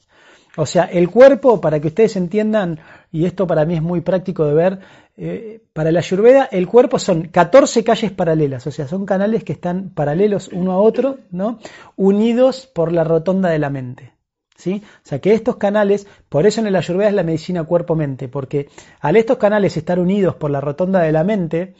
O 0.55 0.65
sea, 0.65 0.83
el 0.83 1.09
cuerpo, 1.09 1.61
para 1.61 1.79
que 1.79 1.87
ustedes 1.87 2.15
entiendan, 2.15 2.79
y 3.11 3.25
esto 3.25 3.47
para 3.47 3.65
mí 3.65 3.75
es 3.75 3.81
muy 3.81 4.01
práctico 4.01 4.45
de 4.45 4.53
ver, 4.53 4.79
eh, 5.17 5.61
para 5.73 5.91
la 5.91 5.99
Ayurveda 5.99 6.47
el 6.51 6.67
cuerpo 6.67 6.99
son 6.99 7.23
14 7.29 7.83
calles 7.83 8.11
paralelas, 8.11 8.67
o 8.67 8.71
sea, 8.71 8.87
son 8.87 9.05
canales 9.05 9.43
que 9.43 9.53
están 9.53 9.89
paralelos 9.89 10.49
uno 10.49 10.73
a 10.73 10.77
otro, 10.77 11.19
¿no? 11.31 11.59
unidos 11.95 12.67
por 12.67 12.91
la 12.91 13.03
rotonda 13.03 13.49
de 13.49 13.59
la 13.59 13.69
mente. 13.69 14.13
¿Sí? 14.55 14.83
O 15.03 15.07
sea 15.07 15.19
que 15.19 15.33
estos 15.33 15.57
canales, 15.57 16.07
por 16.29 16.45
eso 16.45 16.61
en 16.61 16.67
el 16.67 16.75
Ayurveda 16.75 17.09
es 17.09 17.15
la 17.15 17.23
medicina 17.23 17.63
cuerpo-mente, 17.63 18.27
porque 18.27 18.69
al 18.99 19.15
estos 19.15 19.37
canales 19.37 19.77
estar 19.77 19.99
unidos 19.99 20.35
por 20.35 20.51
la 20.51 20.61
rotonda 20.61 21.01
de 21.01 21.11
la 21.11 21.23
mente, 21.23 21.73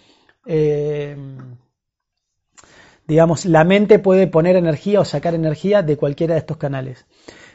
eh, 0.46 1.15
digamos, 3.08 3.46
la 3.46 3.63
mente 3.63 4.00
puede 4.00 4.27
poner 4.27 4.56
energía 4.56 5.00
o 5.00 5.06
sacar 5.06 5.36
energía 5.36 5.84
de 5.84 5.98
cualquiera 5.98 6.34
de 6.34 6.39
estos 6.39 6.58
canales. 6.58 7.06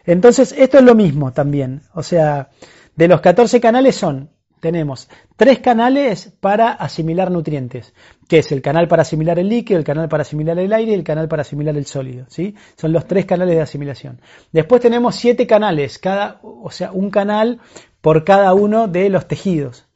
Entonces, 0.05 0.55
esto 0.57 0.79
es 0.79 0.85
lo 0.85 0.95
mismo 0.95 1.33
también. 1.33 1.83
O 1.95 2.03
sea, 2.03 2.51
de 2.97 3.09
los 3.09 3.21
14 3.21 3.61
canales 3.61 3.97
son 3.97 4.31
tenemos 4.61 5.09
tres 5.37 5.61
canales 5.61 6.33
para 6.41 6.73
asimilar 6.73 7.31
nutrientes, 7.31 7.95
que 8.29 8.39
es 8.39 8.53
el 8.53 8.63
canal 8.63 8.89
para 8.89 9.03
asimilar 9.03 9.39
el 9.39 9.49
líquido, 9.49 9.79
el 9.79 9.85
canal 9.85 10.09
para 10.09 10.23
asimilar 10.23 10.59
el 10.59 10.73
aire 10.73 10.93
y 10.93 10.95
el 10.95 11.05
canal 11.05 11.29
para 11.29 11.43
asimilar 11.43 11.77
el 11.77 11.87
sólido. 11.87 12.27
¿sí? 12.29 12.55
Son 12.77 12.93
los 12.93 13.07
tres 13.07 13.27
canales 13.27 13.57
de 13.57 13.63
asimilación. 13.63 14.21
Después 14.53 14.81
tenemos 14.81 15.17
siete 15.17 15.47
canales, 15.47 15.99
cada, 15.99 16.41
o 16.43 16.71
sea, 16.71 16.93
un 16.93 17.11
canal 17.11 17.61
por 18.01 18.25
cada 18.25 18.55
uno 18.55 18.89
de 18.89 19.09
los 19.09 19.27
tejidos. 19.27 19.87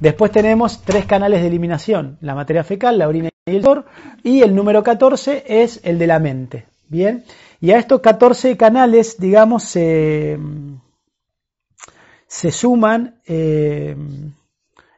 Después 0.00 0.32
tenemos 0.32 0.82
tres 0.82 1.06
canales 1.06 1.40
de 1.40 1.48
eliminación, 1.48 2.18
la 2.20 2.34
materia 2.34 2.64
fecal, 2.64 2.98
la 2.98 3.08
orina 3.08 3.30
y 3.46 3.56
el 3.56 3.62
dolor, 3.62 3.86
y 4.22 4.42
el 4.42 4.54
número 4.54 4.82
14 4.82 5.44
es 5.46 5.80
el 5.84 5.98
de 5.98 6.06
la 6.06 6.18
mente. 6.18 6.66
Bien, 6.88 7.24
y 7.60 7.70
a 7.70 7.78
estos 7.78 8.00
14 8.00 8.56
canales, 8.56 9.18
digamos, 9.18 9.62
se 9.64 10.38
se 12.34 12.50
suman 12.50 13.20
eh, 13.26 13.94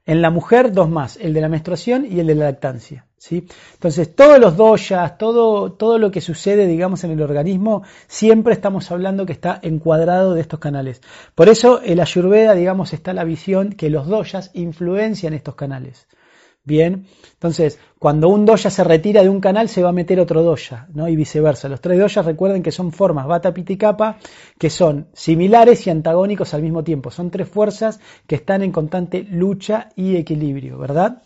en 0.07 0.23
la 0.23 0.31
mujer 0.31 0.73
dos 0.73 0.89
más, 0.89 1.19
el 1.19 1.35
de 1.35 1.43
la 1.43 1.51
menstruación 1.51 2.07
y 2.11 2.19
el 2.19 2.29
de 2.29 2.35
la 2.35 2.47
lactancia. 2.47 3.05
¿sí? 3.19 3.47
Entonces, 3.75 4.17
todos 4.17 4.39
los 4.39 4.57
doyas, 4.57 5.19
todo, 5.19 5.71
todo 5.73 5.99
lo 5.99 6.11
que 6.11 6.23
sucede, 6.23 6.67
digamos, 6.67 7.05
en 7.05 7.11
el 7.11 7.21
organismo, 7.21 7.83
siempre 8.07 8.55
estamos 8.55 8.91
hablando 8.91 9.27
que 9.27 9.35
está 9.35 9.61
encuadrado 9.63 10.33
de 10.33 10.41
estos 10.41 10.61
canales. 10.61 11.03
Por 11.35 11.51
eso, 11.51 11.83
en 11.85 11.99
la 11.99 12.05
Ayurveda, 12.05 12.55
digamos, 12.55 12.95
está 12.95 13.13
la 13.13 13.25
visión 13.25 13.75
que 13.75 13.91
los 13.91 14.07
doyas 14.07 14.51
influencian 14.55 15.35
estos 15.35 15.57
canales. 15.57 16.09
Bien, 16.67 17.07
entonces, 17.35 17.79
cuando 18.01 18.29
un 18.29 18.45
doya 18.45 18.71
se 18.71 18.83
retira 18.83 19.23
de 19.23 19.29
un 19.29 19.41
canal, 19.41 19.69
se 19.69 19.85
va 19.85 19.91
a 19.91 19.93
meter 19.93 20.19
otro 20.19 20.43
doya, 20.43 20.89
¿no? 20.93 21.09
Y 21.09 21.15
viceversa. 21.15 21.69
Los 21.69 21.81
tres 21.81 21.97
doyas 21.97 22.27
recuerden 22.27 22.61
que 22.61 22.73
son 22.73 22.91
formas 22.91 23.29
Vata, 23.29 23.55
Pitta 23.55 23.73
y 23.73 23.77
Kapha, 23.77 24.19
que 24.59 24.69
son 24.69 25.07
similares 25.13 25.87
y 25.87 25.91
antagónicos 25.91 26.55
al 26.55 26.63
mismo 26.63 26.83
tiempo. 26.83 27.13
Son 27.13 27.31
tres 27.31 27.49
fuerzas 27.49 28.01
que 28.27 28.35
están 28.35 28.63
en 28.63 28.73
constante 28.73 29.23
lucha 29.23 29.91
y 29.95 30.17
equilibrio, 30.17 30.77
¿verdad? 30.77 31.23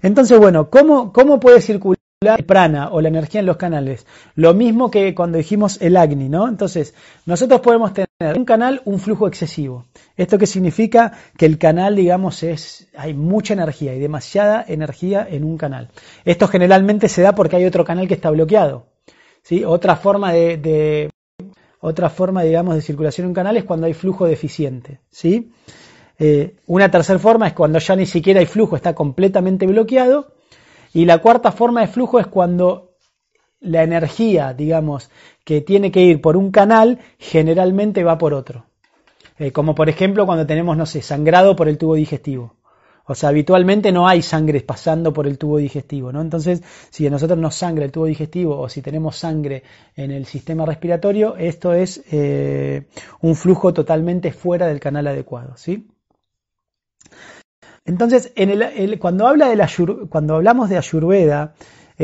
Entonces, 0.00 0.38
bueno, 0.38 0.70
¿cómo, 0.70 1.12
cómo 1.12 1.38
puede 1.38 1.60
circular? 1.60 1.98
el 2.22 2.44
prana 2.44 2.90
o 2.92 3.00
la 3.00 3.08
energía 3.08 3.40
en 3.40 3.46
los 3.46 3.56
canales. 3.56 4.06
Lo 4.36 4.54
mismo 4.54 4.90
que 4.90 5.12
cuando 5.14 5.38
dijimos 5.38 5.82
el 5.82 5.96
agni, 5.96 6.28
¿no? 6.28 6.48
Entonces, 6.48 6.94
nosotros 7.26 7.60
podemos 7.60 7.92
tener 7.92 8.08
un 8.36 8.44
canal, 8.44 8.82
un 8.84 8.98
flujo 8.98 9.26
excesivo. 9.26 9.86
¿Esto 10.16 10.38
qué 10.38 10.46
significa? 10.46 11.12
Que 11.36 11.46
el 11.46 11.58
canal, 11.58 11.96
digamos, 11.96 12.42
es, 12.42 12.88
hay 12.96 13.14
mucha 13.14 13.54
energía 13.54 13.94
y 13.94 13.98
demasiada 13.98 14.64
energía 14.66 15.26
en 15.28 15.44
un 15.44 15.56
canal. 15.56 15.90
Esto 16.24 16.48
generalmente 16.48 17.08
se 17.08 17.22
da 17.22 17.34
porque 17.34 17.56
hay 17.56 17.64
otro 17.64 17.84
canal 17.84 18.08
que 18.08 18.14
está 18.14 18.30
bloqueado. 18.30 18.86
¿sí? 19.42 19.64
Otra 19.64 19.96
forma 19.96 20.32
de, 20.32 21.10
otra 21.80 22.10
forma, 22.10 22.42
digamos, 22.42 22.74
de 22.76 22.82
circulación 22.82 23.24
en 23.24 23.28
un 23.30 23.34
canal 23.34 23.56
es 23.56 23.64
cuando 23.64 23.86
hay 23.86 23.94
flujo 23.94 24.26
deficiente, 24.26 25.00
¿sí? 25.10 25.50
Eh, 26.18 26.54
una 26.66 26.90
tercera 26.90 27.18
forma 27.18 27.48
es 27.48 27.52
cuando 27.52 27.80
ya 27.80 27.96
ni 27.96 28.06
siquiera 28.06 28.38
hay 28.38 28.46
flujo, 28.46 28.76
está 28.76 28.94
completamente 28.94 29.66
bloqueado. 29.66 30.34
Y 30.94 31.06
la 31.06 31.18
cuarta 31.18 31.50
forma 31.50 31.80
de 31.80 31.88
flujo 31.88 32.20
es 32.20 32.26
cuando 32.28 32.91
la 33.62 33.82
energía, 33.82 34.52
digamos, 34.52 35.10
que 35.44 35.60
tiene 35.60 35.90
que 35.90 36.02
ir 36.02 36.20
por 36.20 36.36
un 36.36 36.50
canal, 36.50 36.98
generalmente 37.18 38.04
va 38.04 38.18
por 38.18 38.34
otro. 38.34 38.66
Eh, 39.38 39.50
como 39.52 39.74
por 39.74 39.88
ejemplo 39.88 40.26
cuando 40.26 40.46
tenemos, 40.46 40.76
no 40.76 40.86
sé, 40.86 41.02
sangrado 41.02 41.56
por 41.56 41.68
el 41.68 41.78
tubo 41.78 41.94
digestivo. 41.94 42.56
O 43.04 43.14
sea, 43.14 43.30
habitualmente 43.30 43.90
no 43.90 44.06
hay 44.06 44.22
sangre 44.22 44.60
pasando 44.60 45.12
por 45.12 45.26
el 45.26 45.36
tubo 45.36 45.58
digestivo, 45.58 46.12
¿no? 46.12 46.20
Entonces, 46.20 46.62
si 46.90 47.06
a 47.06 47.10
nosotros 47.10 47.38
nos 47.38 47.56
sangra 47.56 47.84
el 47.84 47.90
tubo 47.90 48.06
digestivo 48.06 48.58
o 48.58 48.68
si 48.68 48.80
tenemos 48.80 49.16
sangre 49.16 49.64
en 49.96 50.12
el 50.12 50.26
sistema 50.26 50.64
respiratorio, 50.64 51.36
esto 51.36 51.74
es 51.74 52.02
eh, 52.12 52.86
un 53.20 53.34
flujo 53.34 53.74
totalmente 53.74 54.30
fuera 54.32 54.68
del 54.68 54.78
canal 54.78 55.08
adecuado, 55.08 55.56
¿sí? 55.56 55.88
Entonces, 57.84 58.32
cuando, 59.00 59.26
habla 59.26 59.48
de 59.48 59.56
la, 59.56 59.68
cuando 60.08 60.36
hablamos 60.36 60.70
de 60.70 60.78
Ayurveda, 60.78 61.54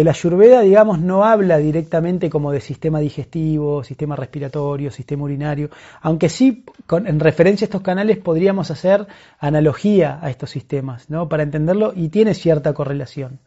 el 0.00 0.06
Ayurveda, 0.06 0.60
digamos, 0.60 1.00
no 1.00 1.24
habla 1.24 1.58
directamente 1.58 2.30
como 2.30 2.52
de 2.52 2.60
sistema 2.60 3.00
digestivo, 3.00 3.82
sistema 3.82 4.14
respiratorio, 4.14 4.92
sistema 4.92 5.24
urinario, 5.24 5.70
aunque 6.00 6.28
sí, 6.28 6.64
en 6.88 7.18
referencia 7.18 7.64
a 7.64 7.66
estos 7.66 7.82
canales, 7.82 8.18
podríamos 8.18 8.70
hacer 8.70 9.08
analogía 9.40 10.20
a 10.22 10.30
estos 10.30 10.50
sistemas, 10.50 11.10
¿no? 11.10 11.28
Para 11.28 11.42
entenderlo, 11.42 11.92
y 11.96 12.10
tiene 12.10 12.34
cierta 12.34 12.74
correlación. 12.74 13.40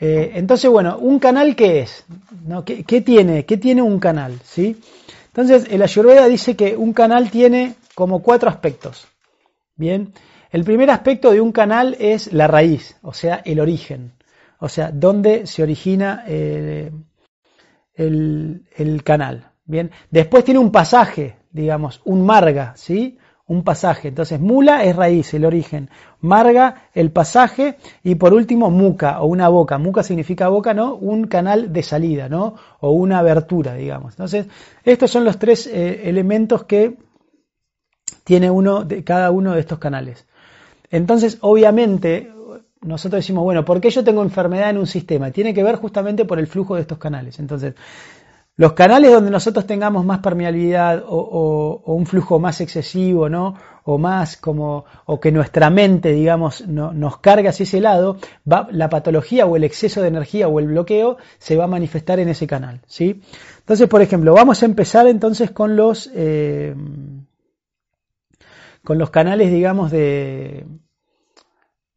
Eh, 0.00 0.32
entonces, 0.36 0.70
bueno, 0.70 0.96
¿un 0.96 1.18
canal 1.18 1.54
qué 1.54 1.80
es? 1.80 2.06
¿No? 2.46 2.64
¿Qué, 2.64 3.02
tiene? 3.02 3.44
¿Qué 3.44 3.58
tiene 3.58 3.82
un 3.82 3.98
canal? 3.98 4.40
¿Sí? 4.44 4.80
Entonces, 5.26 5.66
el 5.70 5.82
Ayurveda 5.82 6.28
dice 6.28 6.56
que 6.56 6.78
un 6.78 6.94
canal 6.94 7.30
tiene 7.30 7.74
como 7.94 8.22
cuatro 8.22 8.48
aspectos. 8.48 9.06
Bien, 9.76 10.14
el 10.50 10.64
primer 10.64 10.88
aspecto 10.88 11.30
de 11.30 11.42
un 11.42 11.52
canal 11.52 11.94
es 12.00 12.32
la 12.32 12.46
raíz, 12.46 12.96
o 13.02 13.12
sea, 13.12 13.42
el 13.44 13.60
origen, 13.60 14.12
o 14.62 14.68
sea, 14.68 14.92
dónde 14.92 15.48
se 15.48 15.64
origina 15.64 16.22
eh, 16.24 16.92
el, 17.96 19.02
canal. 19.02 19.50
Bien, 19.64 19.90
después 20.08 20.44
tiene 20.44 20.60
un 20.60 20.70
pasaje, 20.70 21.36
digamos, 21.50 22.00
un 22.04 22.24
marga, 22.24 22.72
¿sí? 22.76 23.18
Un 23.44 23.64
pasaje. 23.64 24.08
Entonces, 24.08 24.38
mula 24.38 24.84
es 24.84 24.94
raíz, 24.94 25.34
el 25.34 25.46
origen. 25.46 25.90
Marga, 26.20 26.90
el 26.94 27.10
pasaje. 27.10 27.76
Y 28.04 28.14
por 28.14 28.34
último, 28.34 28.70
muca 28.70 29.20
o 29.20 29.26
una 29.26 29.48
boca. 29.48 29.78
Muca 29.78 30.04
significa 30.04 30.46
boca, 30.46 30.74
¿no? 30.74 30.94
Un 30.94 31.26
canal 31.26 31.72
de 31.72 31.82
salida, 31.82 32.28
¿no? 32.28 32.54
O 32.78 32.92
una 32.92 33.18
abertura, 33.18 33.74
digamos. 33.74 34.12
Entonces, 34.12 34.46
estos 34.84 35.10
son 35.10 35.24
los 35.24 35.40
tres 35.40 35.66
eh, 35.66 36.08
elementos 36.08 36.62
que 36.64 36.98
tiene 38.22 38.48
uno 38.48 38.84
de 38.84 39.02
cada 39.02 39.32
uno 39.32 39.54
de 39.54 39.60
estos 39.60 39.80
canales. 39.80 40.24
Entonces, 40.88 41.38
obviamente, 41.40 42.30
nosotros 42.82 43.20
decimos, 43.20 43.44
bueno, 43.44 43.64
¿por 43.64 43.80
qué 43.80 43.90
yo 43.90 44.04
tengo 44.04 44.22
enfermedad 44.22 44.70
en 44.70 44.78
un 44.78 44.86
sistema? 44.86 45.30
Tiene 45.30 45.54
que 45.54 45.62
ver 45.62 45.76
justamente 45.76 46.24
por 46.24 46.38
el 46.38 46.46
flujo 46.46 46.74
de 46.74 46.82
estos 46.82 46.98
canales. 46.98 47.38
Entonces, 47.38 47.74
los 48.56 48.74
canales 48.74 49.10
donde 49.10 49.30
nosotros 49.30 49.66
tengamos 49.66 50.04
más 50.04 50.18
permeabilidad 50.18 51.02
o, 51.06 51.82
un 51.86 52.06
flujo 52.06 52.38
más 52.38 52.60
excesivo, 52.60 53.28
¿no? 53.28 53.54
O 53.84 53.98
más 53.98 54.36
como, 54.36 54.84
o 55.06 55.18
que 55.18 55.32
nuestra 55.32 55.70
mente, 55.70 56.12
digamos, 56.12 56.66
nos 56.68 57.18
cargue 57.18 57.48
hacia 57.48 57.64
ese 57.64 57.80
lado, 57.80 58.18
va, 58.50 58.68
la 58.70 58.90
patología 58.90 59.46
o 59.46 59.56
el 59.56 59.64
exceso 59.64 60.02
de 60.02 60.08
energía 60.08 60.48
o 60.48 60.60
el 60.60 60.66
bloqueo 60.66 61.16
se 61.38 61.56
va 61.56 61.64
a 61.64 61.68
manifestar 61.68 62.20
en 62.20 62.28
ese 62.28 62.46
canal, 62.46 62.80
¿sí? 62.86 63.22
Entonces, 63.60 63.88
por 63.88 64.02
ejemplo, 64.02 64.34
vamos 64.34 64.62
a 64.62 64.66
empezar 64.66 65.06
entonces 65.06 65.50
con 65.50 65.74
los, 65.74 66.10
eh, 66.14 66.74
con 68.84 68.98
los 68.98 69.10
canales, 69.10 69.50
digamos, 69.50 69.90
de, 69.90 70.66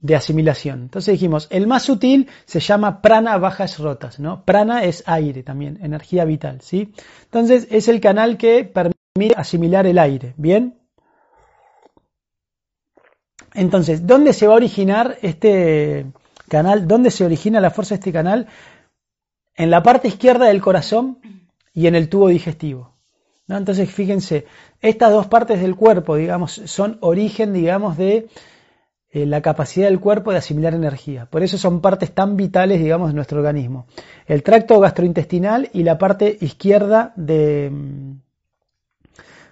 de 0.06 0.16
asimilación. 0.16 0.84
Entonces 0.84 1.14
dijimos, 1.14 1.48
el 1.50 1.66
más 1.66 1.84
sutil 1.84 2.30
se 2.46 2.60
llama 2.60 3.02
prana 3.02 3.38
bajas 3.40 3.80
rotas, 3.80 4.20
¿no? 4.20 4.46
Prana 4.46 4.84
es 4.84 5.04
aire 5.08 5.42
también, 5.42 5.80
energía 5.82 6.26
vital, 6.26 6.62
¿sí? 6.62 6.94
Entonces 7.24 7.68
es 7.72 7.88
el 7.88 8.00
canal 8.02 8.38
que 8.38 8.64
permite 8.66 9.34
asimilar 9.36 9.88
el 9.88 9.98
aire, 9.98 10.36
¿bien? 10.38 10.78
Entonces, 13.56 14.06
¿dónde 14.06 14.34
se 14.34 14.46
va 14.46 14.54
a 14.54 14.58
originar 14.58 15.18
este 15.24 16.06
canal? 16.50 16.88
¿Dónde 16.88 17.10
se 17.10 17.26
origina 17.26 17.60
la 17.60 17.72
fuerza 17.72 17.96
de 17.96 18.00
este 18.00 18.12
canal? 18.12 18.48
En 19.56 19.72
la 19.72 19.82
parte 19.82 20.08
izquierda 20.08 20.46
del 20.46 20.62
corazón 20.62 21.20
y 21.74 21.88
en 21.88 21.96
el 21.96 22.10
tubo 22.10 22.28
digestivo. 22.28 22.94
¿no? 23.48 23.58
Entonces, 23.58 23.90
fíjense, 23.90 24.46
estas 24.82 25.12
dos 25.12 25.28
partes 25.28 25.62
del 25.62 25.76
cuerpo, 25.76 26.16
digamos, 26.16 26.62
son 26.66 26.98
origen, 27.02 27.54
digamos, 27.54 27.98
de 27.98 28.28
eh, 29.16 29.26
la 29.26 29.42
capacidad 29.42 29.88
del 29.88 30.02
cuerpo 30.02 30.34
de 30.34 30.40
asimilar 30.40 30.74
energía. 30.74 31.26
Por 31.26 31.42
eso 31.42 31.58
son 31.58 31.80
partes 31.80 32.12
tan 32.12 32.36
vitales, 32.36 32.82
digamos, 32.82 33.08
de 33.08 33.14
nuestro 33.14 33.38
organismo. 33.38 33.86
El 34.26 34.44
tracto 34.44 34.78
gastrointestinal 34.82 35.70
y 35.72 35.84
la 35.84 35.98
parte 35.98 36.38
izquierda 36.42 37.14
de, 37.16 37.70
mm, 37.72 38.12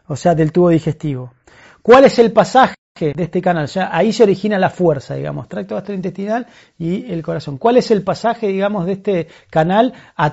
o 0.07 0.17
sea, 0.17 0.35
del 0.35 0.51
tubo 0.51 0.67
digestivo. 0.67 1.31
¿Cuál 1.81 2.03
es 2.03 2.19
el 2.19 2.33
pasaje 2.33 2.75
de 2.97 3.23
este 3.23 3.41
canal? 3.41 3.69
Ahí 3.89 4.11
se 4.11 4.23
origina 4.23 4.59
la 4.59 4.69
fuerza, 4.69 5.15
digamos, 5.15 5.47
tracto 5.47 5.75
gastrointestinal 5.75 6.45
y 6.77 7.09
el 7.09 7.23
corazón. 7.23 7.57
¿Cuál 7.57 7.77
es 7.77 7.89
el 7.89 8.03
pasaje, 8.03 8.47
digamos, 8.47 8.85
de 8.85 8.91
este 8.91 9.27
canal 9.49 9.93
a, 10.17 10.25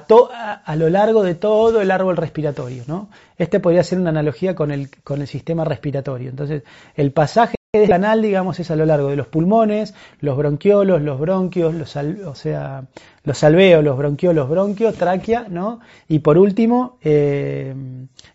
a, 0.64 0.74
lo 0.74 0.90
largo 0.90 1.22
de 1.22 1.36
todo 1.36 1.80
el 1.80 1.92
árbol 1.92 2.16
respiratorio? 2.16 2.82
¿no? 2.88 3.10
Este 3.38 3.60
podría 3.60 3.84
ser 3.84 4.00
una 4.00 4.10
analogía 4.10 4.56
con 4.56 4.72
el, 4.72 4.90
con 5.04 5.20
el 5.20 5.28
sistema 5.28 5.64
respiratorio. 5.64 6.30
Entonces, 6.30 6.64
el 6.96 7.12
pasaje 7.12 7.59
del 7.72 7.88
canal, 7.88 8.20
digamos, 8.20 8.58
es 8.58 8.68
a 8.72 8.74
lo 8.74 8.84
largo 8.84 9.10
de 9.10 9.16
los 9.16 9.28
pulmones, 9.28 9.94
los 10.18 10.36
bronquiolos, 10.36 11.00
los 11.02 11.20
bronquios, 11.20 11.72
los, 11.72 11.94
o 11.94 12.34
sea, 12.34 12.88
los 13.22 13.44
alveos, 13.44 13.84
los 13.84 13.96
bronquiolos, 13.96 14.48
bronquios, 14.48 14.96
tráquea, 14.96 15.46
¿no? 15.48 15.78
Y 16.08 16.18
por 16.18 16.36
último, 16.36 16.98
eh, 17.00 17.72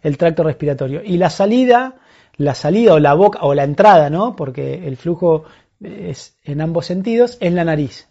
el 0.01 0.17
tracto 0.17 0.43
respiratorio. 0.43 1.01
Y 1.03 1.17
la 1.17 1.29
salida, 1.29 1.95
la 2.37 2.55
salida 2.55 2.93
o 2.93 2.99
la 2.99 3.13
boca, 3.13 3.39
o 3.41 3.53
la 3.53 3.65
entrada, 3.65 4.09
¿no? 4.09 4.37
Porque 4.37 4.87
el 4.87 4.95
flujo 4.95 5.43
es 5.81 6.37
en 6.45 6.61
ambos 6.61 6.85
sentidos, 6.85 7.37
es 7.41 7.51
la 7.51 7.65
nariz. 7.65 8.07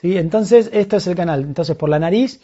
¿Sí? 0.00 0.18
Entonces, 0.18 0.68
esto 0.72 0.96
es 0.96 1.06
el 1.06 1.14
canal. 1.14 1.42
Entonces, 1.42 1.76
por 1.76 1.88
la 1.88 2.00
nariz, 2.00 2.40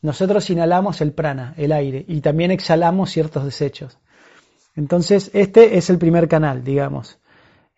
nosotros 0.00 0.50
inhalamos 0.50 1.00
el 1.00 1.12
prana, 1.12 1.54
el 1.56 1.70
aire, 1.70 2.04
y 2.08 2.20
también 2.20 2.50
exhalamos 2.50 3.10
ciertos 3.10 3.44
desechos. 3.44 3.96
Entonces, 4.74 5.30
este 5.34 5.76
es 5.76 5.90
el 5.90 5.98
primer 5.98 6.28
canal, 6.28 6.64
digamos, 6.64 7.18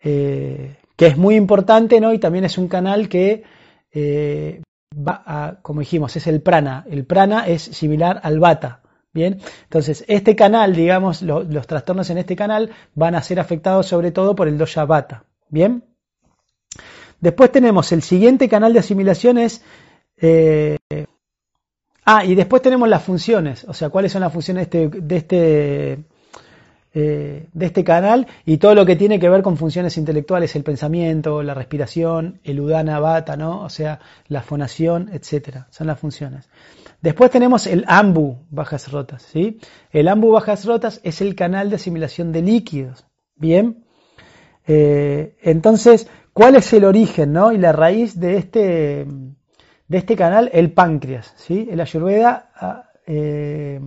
eh, 0.01 0.77
que 0.95 1.07
es 1.07 1.17
muy 1.17 1.35
importante, 1.35 1.99
¿no? 1.99 2.13
Y 2.13 2.19
también 2.19 2.45
es 2.45 2.57
un 2.57 2.67
canal 2.67 3.09
que 3.09 3.43
eh, 3.91 4.61
va 4.95 5.23
a, 5.25 5.59
como 5.61 5.81
dijimos, 5.81 6.15
es 6.15 6.27
el 6.27 6.41
prana. 6.41 6.85
El 6.89 7.05
prana 7.05 7.47
es 7.47 7.61
similar 7.61 8.19
al 8.23 8.39
bata, 8.39 8.81
Bien, 9.15 9.39
entonces 9.63 10.03
este 10.09 10.35
canal, 10.35 10.75
digamos, 10.75 11.21
los 11.21 11.67
trastornos 11.67 12.09
en 12.09 12.17
este 12.17 12.35
canal 12.35 12.71
van 12.95 13.15
a 13.15 13.21
ser 13.21 13.39
afectados 13.39 13.85
sobre 13.85 14.11
todo 14.11 14.35
por 14.35 14.49
el 14.49 14.57
dosha 14.57 14.83
bata. 14.83 15.23
Bien, 15.47 15.85
después 17.21 17.49
tenemos 17.49 17.93
el 17.93 18.01
siguiente 18.01 18.49
canal 18.49 18.73
de 18.73 18.79
asimilación 18.79 19.37
es 19.37 19.63
eh, 20.17 20.75
ah, 22.03 22.25
y 22.25 22.35
después 22.35 22.61
tenemos 22.61 22.89
las 22.89 23.03
funciones, 23.03 23.63
o 23.63 23.73
sea, 23.73 23.87
cuáles 23.87 24.11
son 24.11 24.19
las 24.19 24.33
funciones 24.33 24.69
de 24.69 24.83
este, 24.83 24.99
de 25.01 25.15
este 25.15 26.03
eh, 26.97 27.49
de 27.51 27.65
este 27.65 27.83
canal 27.83 28.25
y 28.45 28.55
todo 28.55 28.73
lo 28.73 28.85
que 28.85 28.95
tiene 28.95 29.19
que 29.19 29.27
ver 29.27 29.41
con 29.41 29.57
funciones 29.57 29.97
intelectuales, 29.97 30.55
el 30.55 30.63
pensamiento, 30.63 31.43
la 31.43 31.53
respiración, 31.53 32.39
el 32.45 32.61
udana 32.61 33.01
bata, 33.01 33.35
¿no? 33.35 33.63
O 33.63 33.69
sea, 33.69 33.99
la 34.29 34.41
fonación, 34.41 35.09
etcétera, 35.11 35.67
son 35.71 35.87
las 35.87 35.99
funciones. 35.99 36.49
Después 37.01 37.31
tenemos 37.31 37.67
el 37.67 37.83
ambu 37.89 38.45
bajas 38.49 38.89
rotas, 38.93 39.23
¿sí? 39.23 39.59
El 39.91 40.07
ambu 40.07 40.31
bajas 40.31 40.63
rotas 40.63 41.01
es 41.03 41.19
el 41.19 41.35
canal 41.35 41.69
de 41.69 41.75
asimilación 41.75 42.31
de 42.31 42.43
líquidos, 42.43 43.05
¿bien? 43.35 43.83
Eh, 44.65 45.35
entonces, 45.41 46.07
¿cuál 46.31 46.55
es 46.55 46.71
el 46.71 46.85
origen, 46.85 47.33
¿no? 47.33 47.51
Y 47.51 47.57
la 47.57 47.73
raíz 47.73 48.17
de 48.17 48.37
este, 48.37 49.05
de 49.89 49.97
este 49.97 50.15
canal, 50.15 50.49
el 50.53 50.71
páncreas, 50.71 51.33
¿sí? 51.35 51.67
El 51.69 51.81
ayurveda 51.81 52.51
ah, 52.55 52.89
eh, 53.05 53.81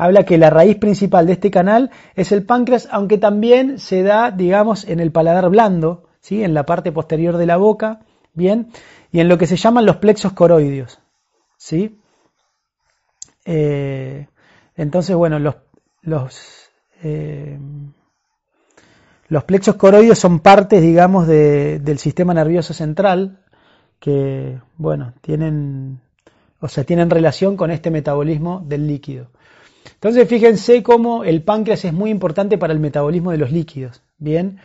habla 0.00 0.24
que 0.24 0.38
la 0.38 0.48
raíz 0.48 0.78
principal 0.78 1.26
de 1.26 1.34
este 1.34 1.50
canal 1.50 1.90
es 2.14 2.32
el 2.32 2.42
páncreas, 2.46 2.88
aunque 2.90 3.18
también 3.18 3.78
se 3.78 4.02
da, 4.02 4.30
digamos, 4.30 4.88
en 4.88 4.98
el 4.98 5.12
paladar 5.12 5.50
blando, 5.50 6.08
¿sí? 6.22 6.42
en 6.42 6.54
la 6.54 6.64
parte 6.64 6.90
posterior 6.90 7.36
de 7.36 7.44
la 7.44 7.58
boca, 7.58 8.00
¿bien? 8.32 8.68
Y 9.12 9.20
en 9.20 9.28
lo 9.28 9.36
que 9.36 9.46
se 9.46 9.56
llaman 9.56 9.84
los 9.84 9.96
plexos 9.96 10.32
coroideos, 10.32 11.00
¿sí? 11.58 12.00
Eh, 13.44 14.26
entonces, 14.74 15.14
bueno, 15.14 15.38
los, 15.38 15.56
los, 16.00 16.70
eh, 17.02 17.58
los 19.28 19.44
plexos 19.44 19.74
coroideos 19.74 20.18
son 20.18 20.40
partes, 20.40 20.80
digamos, 20.80 21.26
del 21.26 21.98
sistema 21.98 22.32
nervioso 22.32 22.72
central 22.72 23.44
que, 23.98 24.58
bueno, 24.78 25.12
tienen, 25.20 26.00
o 26.58 26.68
sea, 26.68 26.84
tienen 26.84 27.10
relación 27.10 27.58
con 27.58 27.70
este 27.70 27.90
metabolismo 27.90 28.64
del 28.66 28.86
líquido. 28.86 29.28
Entonces 29.94 30.28
fíjense 30.28 30.82
cómo 30.82 31.24
el 31.24 31.42
páncreas 31.42 31.84
es 31.84 31.92
muy 31.92 32.10
importante 32.10 32.58
para 32.58 32.72
el 32.72 32.80
metabolismo 32.80 33.30
de 33.30 33.38
los 33.38 33.52
líquidos. 33.52 34.02
Bien. 34.18 34.58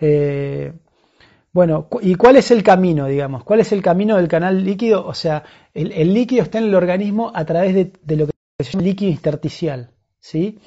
Eh, 0.00 0.72
bueno, 1.52 1.88
¿y 2.00 2.14
cuál 2.14 2.36
es 2.36 2.50
el 2.52 2.62
camino, 2.62 3.06
digamos? 3.06 3.42
¿Cuál 3.42 3.60
es 3.60 3.72
el 3.72 3.82
camino 3.82 4.16
del 4.16 4.28
canal 4.28 4.64
líquido? 4.64 5.04
O 5.04 5.14
sea, 5.14 5.42
el, 5.74 6.14
líquido 6.14 6.44
está 6.44 6.58
en 6.58 6.64
el 6.64 6.74
organismo 6.74 7.32
a 7.34 7.44
través 7.44 7.74
de, 7.74 8.16
lo 8.16 8.26
que 8.26 8.64
se 8.64 8.72
llama 8.72 8.84
líquido 8.84 9.10
intersticial, 9.10 9.90
¿sí? 10.20 10.60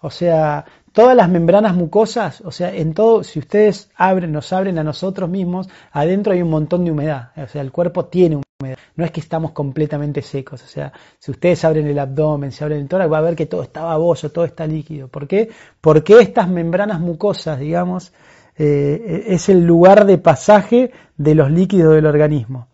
O 0.00 0.10
sea, 0.10 0.64
todas 0.92 1.14
las 1.14 1.28
membranas 1.28 1.74
mucosas, 1.74 2.40
o 2.40 2.50
sea, 2.52 2.74
en 2.74 2.94
todo, 2.94 3.22
si 3.22 3.38
ustedes 3.38 3.90
abren, 3.96 4.32
nos 4.32 4.50
abren 4.54 4.78
a 4.78 4.84
nosotros 4.84 5.28
mismos, 5.28 5.68
adentro 5.92 6.32
hay 6.32 6.40
un 6.40 6.50
montón 6.50 6.86
de 6.86 6.90
humedad, 6.90 7.32
o 7.36 7.46
sea, 7.46 7.60
el 7.60 7.70
cuerpo 7.70 8.06
tiene 8.06 8.36
humedad, 8.36 8.49
no 8.60 9.04
es 9.04 9.10
que 9.10 9.20
estamos 9.20 9.52
completamente 9.52 10.22
secos, 10.22 10.62
o 10.62 10.66
sea, 10.66 10.92
si 11.18 11.30
ustedes 11.30 11.64
abren 11.64 11.86
el 11.86 11.98
abdomen, 11.98 12.52
si 12.52 12.62
abren 12.62 12.80
el 12.80 12.88
tórax, 12.88 13.10
va 13.10 13.18
a 13.18 13.22
ver 13.22 13.36
que 13.36 13.46
todo 13.46 13.62
está 13.62 13.82
baboso, 13.82 14.30
todo 14.30 14.44
está 14.44 14.66
líquido. 14.66 15.08
¿Por 15.08 15.26
qué? 15.26 15.50
Porque 15.80 16.18
estas 16.20 16.48
membranas 16.48 17.00
mucosas, 17.00 17.58
digamos, 17.58 18.12
eh, 18.56 19.24
es 19.28 19.48
el 19.48 19.64
lugar 19.64 20.04
de 20.04 20.18
pasaje 20.18 20.92
de 21.16 21.34
los 21.34 21.50
líquidos 21.50 21.94
del 21.94 22.06
organismo. 22.06 22.68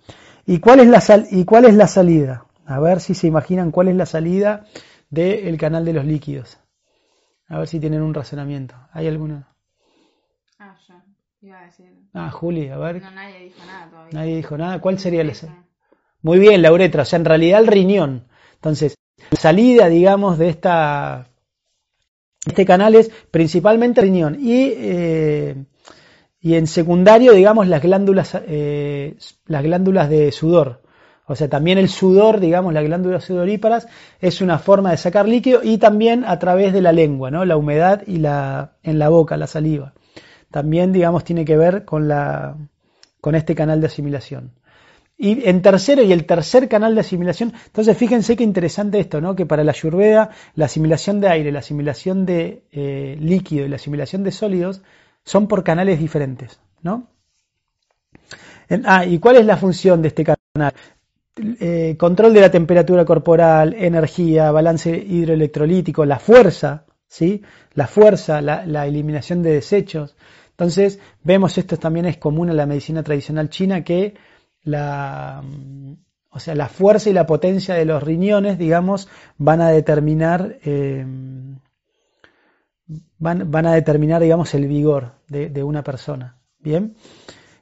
¿Y 0.44 0.58
cuál 0.58 0.80
es 0.80 0.88
la, 0.88 1.00
sal 1.00 1.26
¿Y 1.30 1.44
cuál 1.44 1.64
es 1.64 1.74
la 1.74 1.86
salida? 1.86 2.46
A 2.66 2.80
ver 2.80 3.00
si 3.00 3.14
se 3.14 3.28
imaginan 3.28 3.70
cuál 3.70 3.88
es 3.88 3.96
la 3.96 4.06
salida 4.06 4.64
del 5.10 5.56
canal 5.58 5.84
de 5.84 5.92
los 5.92 6.04
líquidos. 6.04 6.58
A 7.48 7.58
ver 7.58 7.68
si 7.68 7.78
tienen 7.78 8.02
un 8.02 8.14
razonamiento. 8.14 8.74
¿Hay 8.92 9.06
alguna? 9.06 9.48
Ah, 10.58 10.76
yo 10.88 11.48
iba 11.48 11.60
a 11.60 11.66
decir. 11.66 11.86
Ah, 12.12 12.30
Juli, 12.30 12.68
a 12.68 12.78
ver. 12.78 13.00
No, 13.00 13.10
nadie 13.12 13.44
dijo 13.44 13.64
nada 13.64 13.88
todavía. 13.88 14.18
Nadie 14.18 14.36
dijo 14.36 14.58
nada. 14.58 14.80
¿Cuál 14.80 14.98
sería 14.98 15.22
la 15.22 15.34
salida? 15.34 15.65
Muy 16.26 16.40
bien, 16.40 16.60
la 16.60 16.72
uretra, 16.72 17.02
o 17.02 17.04
sea, 17.04 17.20
en 17.20 17.24
realidad 17.24 17.60
el 17.60 17.68
riñón. 17.68 18.24
Entonces, 18.54 18.96
la 19.30 19.38
salida, 19.38 19.88
digamos, 19.88 20.38
de 20.38 20.48
esta 20.48 21.28
este 22.44 22.66
canal 22.66 22.96
es 22.96 23.12
principalmente 23.30 24.00
riñón 24.00 24.36
y, 24.40 24.72
eh, 24.74 25.54
y 26.40 26.54
en 26.56 26.66
secundario, 26.66 27.32
digamos, 27.32 27.68
las 27.68 27.80
glándulas, 27.80 28.36
eh, 28.44 29.14
las 29.46 29.62
glándulas 29.62 30.10
de 30.10 30.32
sudor. 30.32 30.82
O 31.26 31.36
sea, 31.36 31.48
también 31.48 31.78
el 31.78 31.88
sudor, 31.88 32.40
digamos, 32.40 32.74
las 32.74 32.82
glándulas 32.82 33.22
sudoríparas, 33.22 33.86
es 34.20 34.40
una 34.40 34.58
forma 34.58 34.90
de 34.90 34.96
sacar 34.96 35.28
líquido 35.28 35.60
y 35.62 35.78
también 35.78 36.24
a 36.24 36.40
través 36.40 36.72
de 36.72 36.82
la 36.82 36.90
lengua, 36.90 37.30
¿no? 37.30 37.44
La 37.44 37.56
humedad 37.56 38.02
y 38.04 38.16
la, 38.16 38.72
en 38.82 38.98
la 38.98 39.10
boca, 39.10 39.36
la 39.36 39.46
saliva. 39.46 39.94
También, 40.50 40.92
digamos, 40.92 41.22
tiene 41.22 41.44
que 41.44 41.56
ver 41.56 41.84
con, 41.84 42.08
la, 42.08 42.56
con 43.20 43.36
este 43.36 43.54
canal 43.54 43.80
de 43.80 43.86
asimilación. 43.86 44.50
Y 45.18 45.48
en 45.48 45.62
tercero 45.62 46.02
y 46.02 46.12
el 46.12 46.26
tercer 46.26 46.68
canal 46.68 46.94
de 46.94 47.00
asimilación, 47.00 47.54
entonces 47.66 47.96
fíjense 47.96 48.36
qué 48.36 48.44
interesante 48.44 49.00
esto, 49.00 49.20
¿no? 49.20 49.34
Que 49.34 49.46
para 49.46 49.64
la 49.64 49.72
ayurveda 49.72 50.30
la 50.54 50.66
asimilación 50.66 51.20
de 51.20 51.28
aire, 51.28 51.52
la 51.52 51.60
asimilación 51.60 52.26
de 52.26 52.64
eh, 52.70 53.16
líquido 53.18 53.64
y 53.64 53.68
la 53.68 53.76
asimilación 53.76 54.24
de 54.24 54.32
sólidos 54.32 54.82
son 55.24 55.48
por 55.48 55.64
canales 55.64 55.98
diferentes, 55.98 56.60
¿no? 56.82 57.08
ah, 58.84 59.06
¿y 59.06 59.18
cuál 59.18 59.36
es 59.36 59.46
la 59.46 59.56
función 59.56 60.02
de 60.02 60.08
este 60.08 60.24
canal? 60.24 60.74
Eh, 61.38 61.96
control 61.98 62.32
de 62.32 62.40
la 62.40 62.50
temperatura 62.50 63.04
corporal, 63.04 63.74
energía, 63.74 64.50
balance 64.50 64.96
hidroelectrolítico, 64.96 66.04
la 66.06 66.18
fuerza, 66.18 66.86
¿sí? 67.08 67.42
La 67.74 67.86
fuerza, 67.86 68.40
la, 68.40 68.86
eliminación 68.86 69.42
de 69.42 69.52
desechos. 69.52 70.16
Entonces, 70.50 70.98
vemos 71.22 71.58
esto 71.58 71.76
también 71.76 72.06
es 72.06 72.16
común 72.16 72.48
en 72.48 72.56
la 72.56 72.64
medicina 72.64 73.02
tradicional 73.02 73.50
china 73.50 73.84
que 73.84 74.14
la, 74.66 75.42
o 76.30 76.40
sea, 76.40 76.54
la 76.54 76.68
fuerza 76.68 77.08
y 77.08 77.12
la 77.12 77.26
potencia 77.26 77.74
de 77.74 77.84
los 77.84 78.02
riñones, 78.02 78.58
digamos, 78.58 79.08
van 79.38 79.60
a 79.62 79.70
determinar, 79.70 80.58
eh, 80.64 81.06
van, 83.18 83.66
a 83.66 83.72
determinar, 83.72 84.20
digamos, 84.20 84.52
el 84.54 84.66
vigor 84.66 85.12
de, 85.28 85.62
una 85.62 85.82
persona. 85.82 86.36
Bien. 86.58 86.96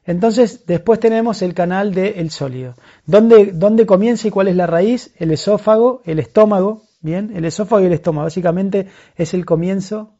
Entonces, 0.07 0.67
después 0.67 0.99
tenemos 0.99 1.43
el 1.43 1.55
canal 1.55 1.95
del 1.95 2.31
sólido. 2.31 2.75
¿Dónde, 3.07 3.53
¿Dónde 3.53 3.87
comienza 3.87 4.29
y 4.29 4.31
cuál 4.31 4.49
es 4.49 4.57
la 4.57 4.67
raíz? 4.67 5.15
El 5.19 5.31
esófago, 5.31 6.03
el 6.05 6.19
estómago. 6.19 6.83
Bien, 7.01 7.37
el 7.37 7.45
esófago 7.45 7.83
y 7.83 7.87
el 7.87 7.93
estómago. 7.93 8.25
Básicamente 8.25 8.89
es 9.15 9.35
el 9.35 9.45
comienzo 9.45 10.19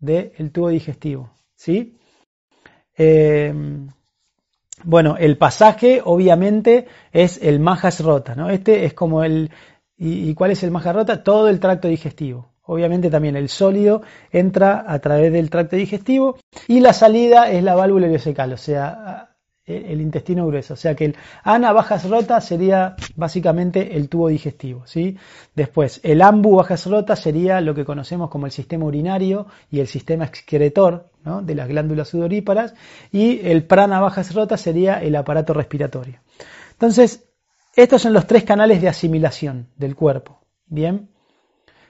del 0.00 0.50
tubo 0.52 0.70
digestivo. 0.70 1.30
¿Sí? 1.54 1.98
Eh, 2.96 3.52
bueno, 4.84 5.16
el 5.18 5.36
pasaje 5.36 6.00
obviamente 6.04 6.86
es 7.12 7.40
el 7.42 7.60
majas 7.60 8.00
rota, 8.00 8.34
¿no? 8.34 8.50
Este 8.50 8.84
es 8.84 8.94
como 8.94 9.24
el... 9.24 9.50
¿Y, 9.96 10.34
cuál 10.34 10.50
es 10.50 10.62
el 10.62 10.70
majas 10.70 10.94
rota? 10.94 11.22
Todo 11.22 11.48
el 11.48 11.60
tracto 11.60 11.88
digestivo. 11.88 12.52
Obviamente 12.62 13.10
también 13.10 13.36
el 13.36 13.48
sólido 13.48 14.02
entra 14.32 14.84
a 14.86 14.98
través 14.98 15.32
del 15.32 15.50
tracto 15.50 15.76
digestivo 15.76 16.38
y 16.66 16.80
la 16.80 16.92
salida 16.92 17.50
es 17.50 17.62
la 17.62 17.74
válvula 17.74 18.06
ileocecal, 18.06 18.52
o 18.52 18.56
sea, 18.56 19.33
el 19.66 20.00
intestino 20.00 20.46
grueso. 20.46 20.74
O 20.74 20.76
sea 20.76 20.94
que 20.94 21.06
el 21.06 21.16
ana 21.42 21.72
bajas 21.72 22.08
rota 22.08 22.40
sería 22.40 22.96
básicamente 23.16 23.96
el 23.96 24.08
tubo 24.08 24.28
digestivo. 24.28 24.82
¿sí? 24.86 25.16
Después, 25.54 26.00
el 26.02 26.22
ambu 26.22 26.56
bajas 26.56 26.86
rota 26.86 27.16
sería 27.16 27.60
lo 27.60 27.74
que 27.74 27.84
conocemos 27.84 28.30
como 28.30 28.46
el 28.46 28.52
sistema 28.52 28.84
urinario 28.84 29.46
y 29.70 29.80
el 29.80 29.86
sistema 29.86 30.24
excretor 30.24 31.10
¿no? 31.24 31.42
de 31.42 31.54
las 31.54 31.68
glándulas 31.68 32.08
sudoríparas. 32.08 32.74
Y 33.10 33.40
el 33.46 33.66
prana 33.66 34.00
bajas 34.00 34.34
rota 34.34 34.56
sería 34.56 35.00
el 35.02 35.16
aparato 35.16 35.54
respiratorio. 35.54 36.20
Entonces, 36.72 37.24
estos 37.74 38.02
son 38.02 38.12
los 38.12 38.26
tres 38.26 38.44
canales 38.44 38.80
de 38.82 38.88
asimilación 38.88 39.68
del 39.76 39.96
cuerpo. 39.96 40.40
Bien. 40.66 41.10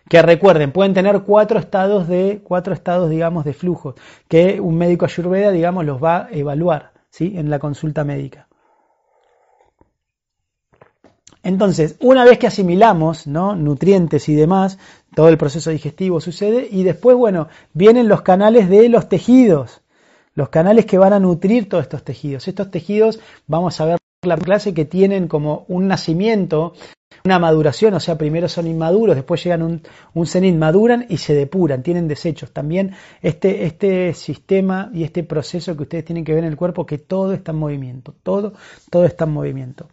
que 0.08 0.20
recuerden, 0.20 0.72
pueden 0.72 0.92
tener 0.92 1.22
cuatro 1.22 1.58
estados 1.58 2.08
de, 2.08 2.42
cuatro 2.44 2.74
estados, 2.74 3.08
digamos, 3.08 3.44
de 3.44 3.54
flujo, 3.54 3.94
que 4.28 4.60
un 4.60 4.76
médico 4.76 5.06
ayurveda, 5.06 5.50
digamos, 5.50 5.84
los 5.86 6.02
va 6.02 6.26
a 6.26 6.28
evaluar, 6.30 6.93
¿sí? 7.14 7.34
En 7.36 7.48
la 7.48 7.60
consulta 7.60 8.02
médica. 8.02 8.48
Entonces, 11.44 11.96
una 12.00 12.24
vez 12.24 12.38
que 12.38 12.48
asimilamos 12.48 13.28
¿no? 13.28 13.54
nutrientes 13.54 14.28
y 14.28 14.34
demás, 14.34 14.78
todo 15.14 15.28
el 15.28 15.38
proceso 15.38 15.70
digestivo 15.70 16.20
sucede 16.20 16.66
y 16.68 16.82
después, 16.82 17.16
bueno, 17.16 17.46
vienen 17.72 18.08
los 18.08 18.22
canales 18.22 18.68
de 18.68 18.88
los 18.88 19.08
tejidos, 19.08 19.82
los 20.34 20.48
canales 20.48 20.86
que 20.86 20.98
van 20.98 21.12
a 21.12 21.20
nutrir 21.20 21.68
todos 21.68 21.84
estos 21.84 22.02
tejidos. 22.02 22.48
Estos 22.48 22.72
tejidos, 22.72 23.20
vamos 23.46 23.80
a 23.80 23.84
ver 23.84 23.98
la 24.22 24.36
clase 24.36 24.74
que 24.74 24.84
tienen 24.84 25.28
como 25.28 25.66
un 25.68 25.86
nacimiento, 25.86 26.72
una 27.26 27.38
maduración, 27.38 27.94
o 27.94 28.00
sea, 28.00 28.18
primero 28.18 28.50
son 28.50 28.66
inmaduros, 28.66 29.16
después 29.16 29.42
llegan 29.42 29.62
un, 29.62 29.80
un 30.12 30.26
cenit, 30.26 30.54
maduran 30.56 31.06
y 31.08 31.16
se 31.16 31.32
depuran, 31.32 31.82
tienen 31.82 32.06
desechos. 32.06 32.52
También 32.52 32.92
este, 33.22 33.64
este 33.64 34.12
sistema 34.12 34.90
y 34.92 35.04
este 35.04 35.22
proceso 35.22 35.74
que 35.74 35.84
ustedes 35.84 36.04
tienen 36.04 36.22
que 36.26 36.34
ver 36.34 36.44
en 36.44 36.50
el 36.50 36.58
cuerpo, 36.58 36.84
que 36.84 36.98
todo 36.98 37.32
está 37.32 37.52
en 37.52 37.58
movimiento, 37.60 38.14
todo, 38.22 38.52
todo 38.90 39.06
está 39.06 39.24
en 39.24 39.30
movimiento. 39.30 39.88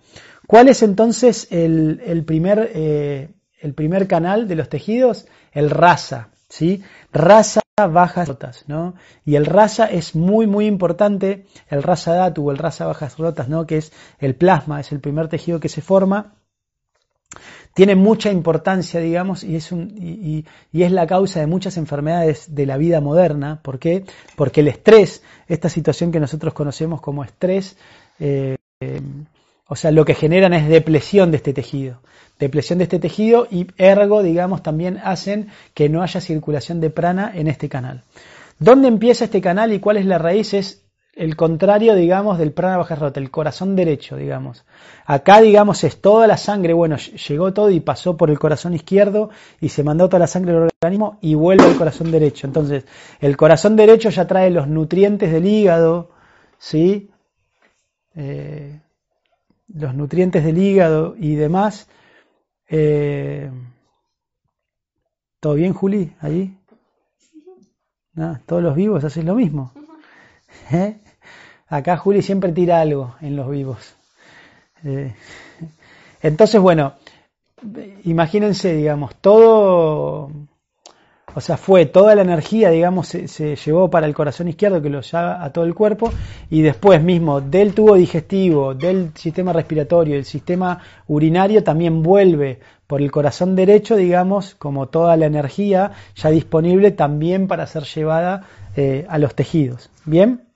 ¿Cuál 0.46 0.68
es 0.68 0.84
entonces 0.84 1.48
el, 1.52 2.22
primer, 2.28 2.70
eh, 2.74 3.30
el 3.62 3.74
primer 3.76 4.10
canal 4.10 4.50
de 4.50 4.56
los 4.56 4.68
tejidos? 4.68 5.26
El 5.54 5.70
rasa, 5.70 6.32
¿sí? 6.50 6.84
Rasa 7.14 7.62
bajas 7.78 8.28
rotas, 8.28 8.66
¿no? 8.68 8.96
Y 9.24 9.36
el 9.36 9.46
rasa 9.46 9.86
es 9.86 10.16
muy, 10.16 10.48
muy 10.48 10.66
importante, 10.66 11.46
el 11.70 11.82
rasa 11.82 12.14
datu 12.14 12.50
o 12.50 12.52
el 12.52 12.58
rasa 12.58 12.88
bajas 12.88 13.18
rotas, 13.18 13.48
¿no? 13.48 13.66
Que 13.66 13.78
es 13.78 13.94
el 14.20 14.36
plasma, 14.36 14.82
es 14.82 14.92
el 14.92 15.00
primer 15.00 15.30
tejido 15.30 15.62
que 15.62 15.70
se 15.70 15.82
forma. 15.82 16.34
Tiene 17.74 17.96
mucha 17.96 18.32
importancia, 18.32 19.00
digamos, 19.00 19.44
y 19.44 19.56
es, 19.56 19.72
y, 19.72 20.46
es 20.74 20.92
la 20.92 21.08
causa 21.08 21.40
de 21.40 21.48
muchas 21.48 21.78
enfermedades 21.78 22.54
de 22.54 22.66
la 22.66 22.78
vida 22.78 23.00
moderna. 23.00 23.62
¿Por 23.62 23.80
qué? 23.80 24.04
Porque 24.36 24.60
el 24.60 24.68
estrés, 24.68 25.24
esta 25.48 25.70
situación 25.70 26.12
que 26.12 26.20
nosotros 26.20 26.54
conocemos 26.54 27.00
como 27.00 27.24
estrés, 27.24 27.78
eh, 28.20 28.58
o 29.68 29.76
sea, 29.78 29.92
lo 29.92 30.04
que 30.04 30.16
generan 30.16 30.54
es 30.54 30.68
depresión 30.68 31.32
de 31.32 31.38
este 31.38 31.54
tejido. 31.54 32.02
Depresión 32.38 32.80
de 32.80 32.84
este 32.84 33.00
tejido 33.00 33.48
y 33.50 33.68
ergo, 33.78 34.22
digamos, 34.22 34.64
también 34.64 35.00
hacen 35.02 35.48
que 35.74 35.88
no 35.88 36.02
haya 36.02 36.20
circulación 36.20 36.82
de 36.82 36.90
prana 36.90 37.32
en 37.34 37.48
este 37.48 37.70
canal. 37.70 38.04
¿Dónde 38.60 38.90
empieza 38.90 39.26
este 39.26 39.40
canal 39.40 39.72
y 39.72 39.80
cuál 39.80 39.98
es 39.98 40.06
la 40.06 40.18
raíz? 40.18 40.54
Es 40.54 40.81
el 41.14 41.36
contrario, 41.36 41.94
digamos, 41.96 42.38
del 42.38 42.54
prana 42.54 42.78
baja 42.78 42.96
rota, 42.96 43.20
el 43.20 43.32
corazón 43.32 43.76
derecho, 43.76 44.16
digamos. 44.16 44.64
Acá, 45.06 45.42
digamos, 45.42 45.84
es 45.84 46.02
toda 46.02 46.26
la 46.26 46.38
sangre, 46.38 46.74
bueno, 46.74 46.96
llegó 46.98 47.54
todo 47.54 47.70
y 47.70 47.82
pasó 47.82 48.16
por 48.16 48.30
el 48.30 48.40
corazón 48.40 48.74
izquierdo 48.74 49.30
y 49.60 49.70
se 49.70 49.84
mandó 49.84 50.08
toda 50.08 50.20
la 50.20 50.28
sangre 50.28 50.54
del 50.54 50.70
organismo 50.82 51.18
y 51.22 51.36
vuelve 51.36 51.66
al 51.66 51.78
corazón 51.78 52.12
derecho. 52.12 52.48
Entonces, 52.48 52.86
el 53.20 53.36
corazón 53.36 53.76
derecho 53.76 54.10
ya 54.10 54.26
trae 54.26 54.52
los 54.52 54.68
nutrientes 54.68 55.32
del 55.32 55.46
hígado, 55.46 56.12
¿sí? 56.58 57.12
Eh, 58.16 58.80
los 59.74 59.94
nutrientes 59.94 60.46
del 60.46 60.58
hígado 60.58 61.16
y 61.18 61.36
demás. 61.36 61.90
Eh, 62.70 63.52
¿Todo 65.42 65.56
bien, 65.56 65.74
Juli? 65.74 66.14
¿Ahí? 66.20 66.58
Todos 68.46 68.64
los 68.64 68.76
vivos 68.76 69.04
hacen 69.04 69.26
lo 69.26 69.36
mismo. 69.36 69.74
¿Eh? 70.72 70.98
Acá 71.68 71.98
Juli 71.98 72.22
siempre 72.22 72.52
tira 72.52 72.82
algo 72.82 73.16
en 73.22 73.36
los 73.36 73.50
vivos. 73.50 73.96
Eh, 74.84 75.14
entonces, 76.22 76.60
bueno, 76.60 76.94
imagínense, 78.04 78.74
digamos, 78.74 79.16
todo 79.16 80.30
o 81.34 81.40
sea, 81.40 81.56
fue 81.56 81.86
toda 81.86 82.14
la 82.16 82.24
energía, 82.24 82.70
digamos, 82.72 83.08
se, 83.08 83.56
llevó 83.56 83.90
para 83.90 84.06
el 84.06 84.14
corazón 84.14 84.50
izquierdo 84.50 84.82
que 84.82 84.90
lo 84.90 85.02
lleva 85.02 85.44
a 85.44 85.52
todo 85.54 85.64
el 85.64 85.74
cuerpo 85.74 86.12
y 86.50 86.62
después 86.62 87.02
mismo 87.02 87.40
del 87.40 87.74
tubo 87.74 87.96
digestivo, 87.96 88.74
del 88.74 89.12
sistema 89.16 89.54
respiratorio, 89.54 90.16
del 90.16 90.26
sistema 90.26 90.80
urinario 91.08 91.64
también 91.64 92.04
vuelve 92.04 92.60
por 92.86 93.02
el 93.02 93.12
corazón 93.12 93.56
derecho, 93.56 93.96
digamos, 93.96 94.56
como 94.56 94.90
toda 94.90 95.16
la 95.16 95.26
energía 95.26 95.92
ya 96.16 96.30
disponible 96.30 96.92
también 96.92 97.48
para 97.48 97.66
ser 97.66 97.84
llevada 97.84 98.44
eh, 98.76 99.06
a 99.10 99.18
los 99.18 99.36
tejidos. 99.36 99.90
¿Bien? 100.06 100.48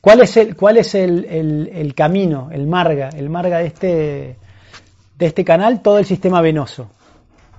¿Cuál 0.00 0.20
es, 0.20 0.36
el, 0.36 0.54
cuál 0.54 0.76
es 0.76 0.94
el, 0.94 1.24
el, 1.72 1.94
camino, 1.94 2.50
el 2.52 2.66
marga, 2.66 3.08
el 3.08 3.30
marga 3.30 3.58
de 3.58 3.66
este, 3.66 4.36
de 5.16 5.26
este 5.26 5.44
canal? 5.44 5.80
Todo 5.80 5.98
el 5.98 6.04
sistema 6.04 6.42
venoso. 6.42 6.90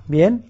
¿Bien? 0.06 0.44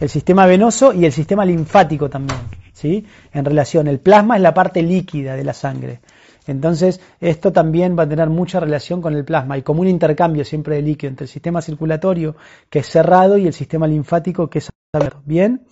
el 0.00 0.08
sistema 0.08 0.46
venoso 0.46 0.92
y 0.92 1.04
el 1.04 1.12
sistema 1.12 1.44
linfático 1.44 2.08
también, 2.08 2.40
¿sí? 2.72 3.04
En 3.32 3.44
relación, 3.44 3.88
el 3.88 4.00
plasma 4.00 4.36
es 4.36 4.42
la 4.42 4.54
parte 4.54 4.82
líquida 4.82 5.36
de 5.36 5.44
la 5.44 5.52
sangre. 5.52 6.00
Entonces, 6.46 7.00
esto 7.20 7.52
también 7.52 7.98
va 7.98 8.04
a 8.04 8.08
tener 8.08 8.30
mucha 8.30 8.60
relación 8.60 9.02
con 9.02 9.14
el 9.14 9.24
plasma 9.24 9.58
y 9.58 9.62
como 9.62 9.80
un 9.80 9.88
intercambio 9.88 10.44
siempre 10.44 10.76
de 10.76 10.82
líquido 10.82 11.10
entre 11.10 11.24
el 11.24 11.28
sistema 11.28 11.60
circulatorio, 11.60 12.36
que 12.70 12.80
es 12.80 12.86
cerrado, 12.86 13.36
y 13.36 13.46
el 13.46 13.52
sistema 13.52 13.86
linfático, 13.88 14.48
que 14.48 14.58
es 14.58 14.70
abierto. 14.92 15.22
¿Bien? 15.24 15.66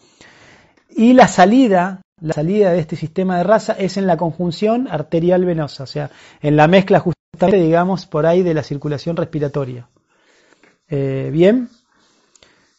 Y 0.91 1.13
la 1.13 1.29
salida, 1.29 2.03
la 2.21 2.35
salida 2.35 2.73
de 2.73 2.79
este 2.79 2.97
sistema 2.97 3.39
de 3.39 3.45
raza 3.45 3.73
es 3.73 3.97
en 3.97 4.07
la 4.07 4.17
conjunción 4.17 4.89
arterial 4.89 5.45
venosa, 5.45 5.85
o 5.85 5.87
sea, 5.87 6.11
en 6.41 6.57
la 6.57 6.69
mezcla 6.69 7.01
justamente, 7.01 7.65
digamos, 7.65 8.07
por 8.07 8.27
ahí 8.27 8.43
de 8.43 8.55
la 8.55 8.63
circulación 8.63 9.17
respiratoria. 9.17 9.89
Eh, 10.89 11.31
Bien. 11.33 11.69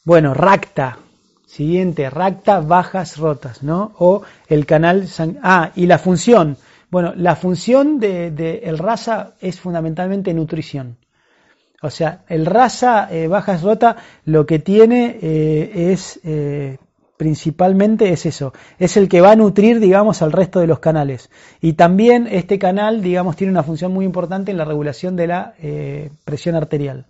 Bueno, 0.03 0.33
racta, 0.33 0.99
Siguiente, 1.55 2.09
racta, 2.09 2.59
bajas, 2.59 3.17
rotas, 3.17 3.63
¿no? 3.63 3.93
O 3.99 4.23
el 4.49 4.65
canal 4.65 5.07
Ah, 5.41 5.71
y 5.73 5.85
la 5.85 5.97
función. 5.97 6.57
Bueno, 6.91 7.13
la 7.15 7.37
función 7.37 7.97
del 7.97 8.35
de, 8.35 8.57
el 8.65 8.77
rasa 8.77 9.35
es 9.39 9.61
fundamentalmente 9.61 10.33
nutrición. 10.33 10.97
O 11.81 11.89
sea, 11.89 12.23
el 12.27 12.45
rasa 12.45 13.07
eh, 13.09 13.29
bajas 13.29 13.61
rota 13.61 13.95
lo 14.25 14.45
que 14.45 14.59
tiene 14.59 15.17
eh, 15.21 15.93
es 15.93 16.19
principalmente 17.17 18.11
es 18.11 18.25
eso, 18.25 18.53
es 18.79 18.97
el 18.97 19.07
que 19.07 19.21
va 19.21 19.31
a 19.31 19.35
nutrir, 19.35 19.79
digamos, 19.79 20.21
al 20.21 20.31
resto 20.31 20.59
de 20.59 20.67
los 20.67 20.79
canales. 20.79 21.29
Y 21.61 21.73
también 21.73 22.27
este 22.29 22.59
canal, 22.59 23.01
digamos, 23.01 23.35
tiene 23.35 23.51
una 23.51 23.63
función 23.63 23.93
muy 23.93 24.05
importante 24.05 24.51
en 24.51 24.57
la 24.57 24.65
regulación 24.65 25.15
de 25.15 25.27
la 25.27 25.53
presión 26.25 26.55
arterial. 26.55 27.05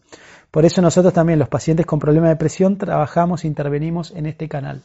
Por 0.56 0.64
eso 0.64 0.82
nosotros 0.82 1.14
también, 1.14 1.38
los 1.38 1.50
pacientes 1.50 1.86
con 1.86 2.00
problemas 2.00 2.30
de 2.30 2.38
presión, 2.38 2.78
trabajamos, 2.78 3.44
intervenimos 3.44 4.12
en 4.12 4.26
este 4.26 4.48
canal. 4.48 4.82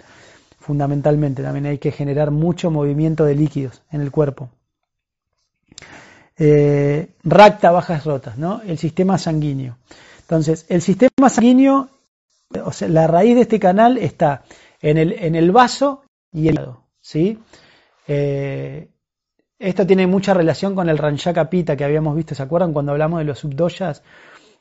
Fundamentalmente, 0.59 1.45
también 1.45 1.67
hay 1.67 1.79
que 1.79 1.93
generar 1.93 2.33
mucho 2.33 2.73
movimiento 2.73 3.25
de 3.25 3.37
líquidos 3.37 3.81
en 3.93 4.01
el 4.01 4.11
cuerpo. 4.11 4.51
Eh, 6.37 7.11
racta, 7.23 7.71
bajas 7.71 8.05
rotas, 8.05 8.37
¿no? 8.37 8.63
El 8.67 8.79
sistema 8.79 9.17
sanguíneo. 9.17 9.77
Entonces, 10.23 10.67
el 10.69 10.83
sistema 10.83 11.29
sanguíneo, 11.29 11.89
o 12.65 12.73
sea, 12.73 12.89
la 12.89 13.07
raíz 13.07 13.37
de 13.37 13.43
este 13.43 13.61
canal 13.61 13.97
está 13.97 14.43
en 14.81 14.99
el, 14.99 15.13
en 15.13 15.35
el 15.35 15.53
vaso 15.53 16.03
y 16.33 16.49
el 16.49 16.55
hígado, 16.55 16.85
¿sí? 17.01 17.39
Eh, 18.07 18.89
esto 19.59 19.87
tiene 19.87 20.07
mucha 20.07 20.33
relación 20.33 20.75
con 20.75 20.89
el 20.89 20.99
Ranchaka 20.99 21.51
Pita 21.51 21.77
que 21.77 21.85
habíamos 21.85 22.17
visto, 22.17 22.35
¿se 22.35 22.43
acuerdan 22.43 22.73
cuando 22.73 22.93
hablamos 22.93 23.19
de 23.19 23.25
los 23.25 23.39
subdoyas? 23.39 24.03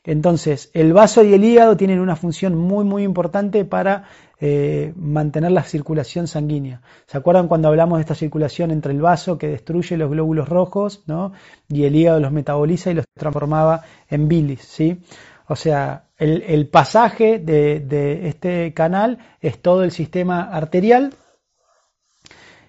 Entonces, 0.04 0.70
el 0.72 0.92
vaso 0.94 1.22
y 1.24 1.34
el 1.34 1.44
hígado 1.44 1.76
tienen 1.76 2.00
una 2.00 2.16
función 2.16 2.56
muy, 2.56 2.84
muy 2.84 3.02
importante 3.02 3.66
para 3.66 4.04
eh, 4.40 4.94
mantener 4.96 5.52
la 5.52 5.62
circulación 5.62 6.26
sanguínea. 6.26 6.80
¿Se 7.06 7.18
acuerdan 7.18 7.48
cuando 7.48 7.68
hablamos 7.68 7.98
de 7.98 8.02
esta 8.02 8.14
circulación 8.14 8.70
entre 8.70 8.92
el 8.92 9.02
vaso 9.02 9.36
que 9.36 9.48
destruye 9.48 9.98
los 9.98 10.10
glóbulos 10.10 10.48
rojos 10.48 11.02
¿no? 11.06 11.32
y 11.68 11.84
el 11.84 11.96
hígado 11.96 12.20
los 12.20 12.32
metaboliza 12.32 12.90
y 12.90 12.94
los 12.94 13.04
transformaba 13.14 13.82
en 14.08 14.28
bilis? 14.28 14.62
¿sí? 14.62 15.02
O 15.46 15.56
sea, 15.56 16.04
el, 16.20 16.68
pasaje 16.68 17.38
de, 17.38 18.28
este 18.28 18.74
canal 18.74 19.18
es 19.40 19.60
todo 19.60 19.82
el 19.82 19.90
sistema 19.90 20.42
arterial 20.42 21.14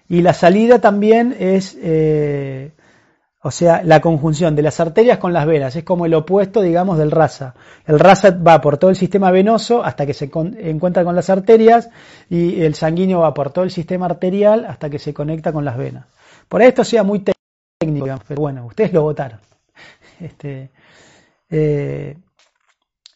y 0.08 0.22
la 0.22 0.32
salida 0.32 0.80
también 0.80 1.36
es... 1.38 1.78
Eh, 1.80 2.72
o 3.44 3.50
sea, 3.50 3.82
la 3.82 4.00
conjunción 4.00 4.54
de 4.54 4.62
las 4.62 4.78
arterias 4.78 5.18
con 5.18 5.32
las 5.32 5.46
venas 5.46 5.74
es 5.74 5.82
como 5.82 6.06
el 6.06 6.14
opuesto, 6.14 6.62
digamos, 6.62 6.96
del 6.96 7.10
rasa. 7.10 7.56
El 7.84 7.98
rasa 7.98 8.30
va 8.30 8.60
por 8.60 8.78
todo 8.78 8.90
el 8.90 8.94
sistema 8.94 9.32
venoso 9.32 9.82
hasta 9.82 10.06
que 10.06 10.14
se 10.14 10.30
encuentra 10.32 11.02
con 11.02 11.16
las 11.16 11.28
arterias 11.28 11.90
y 12.30 12.62
el 12.62 12.76
sanguíneo 12.76 13.18
va 13.18 13.34
por 13.34 13.50
todo 13.50 13.64
el 13.64 13.72
sistema 13.72 14.06
arterial 14.06 14.64
hasta 14.64 14.88
que 14.88 15.00
se 15.00 15.12
conecta 15.12 15.52
con 15.52 15.64
las 15.64 15.76
venas. 15.76 16.06
Por 16.48 16.62
esto 16.62 16.84
sea 16.84 17.02
muy 17.02 17.24
técnico, 17.80 18.04
digamos, 18.04 18.24
pero 18.28 18.42
bueno, 18.42 18.64
ustedes 18.64 18.92
lo 18.92 19.02
votaron. 19.02 19.40
Este, 20.20 20.70
eh, 21.50 22.16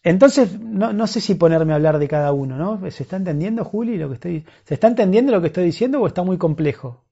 entonces, 0.06 0.60
no, 0.60 0.92
no, 0.92 1.08
sé 1.08 1.20
si 1.20 1.34
ponerme 1.34 1.72
a 1.72 1.76
hablar 1.76 1.98
de 1.98 2.06
cada 2.06 2.32
uno, 2.32 2.56
¿no? 2.56 2.90
¿Se 2.92 3.02
está 3.02 3.16
entendiendo, 3.16 3.64
Juli, 3.64 3.98
lo 3.98 4.08
que 4.08 4.14
estoy, 4.14 4.46
¿se 4.62 4.74
está 4.74 4.86
entendiendo 4.86 5.32
lo 5.32 5.40
que 5.40 5.48
estoy 5.48 5.64
diciendo 5.64 6.00
o 6.00 6.06
está 6.06 6.22
muy 6.22 6.38
complejo? 6.38 7.05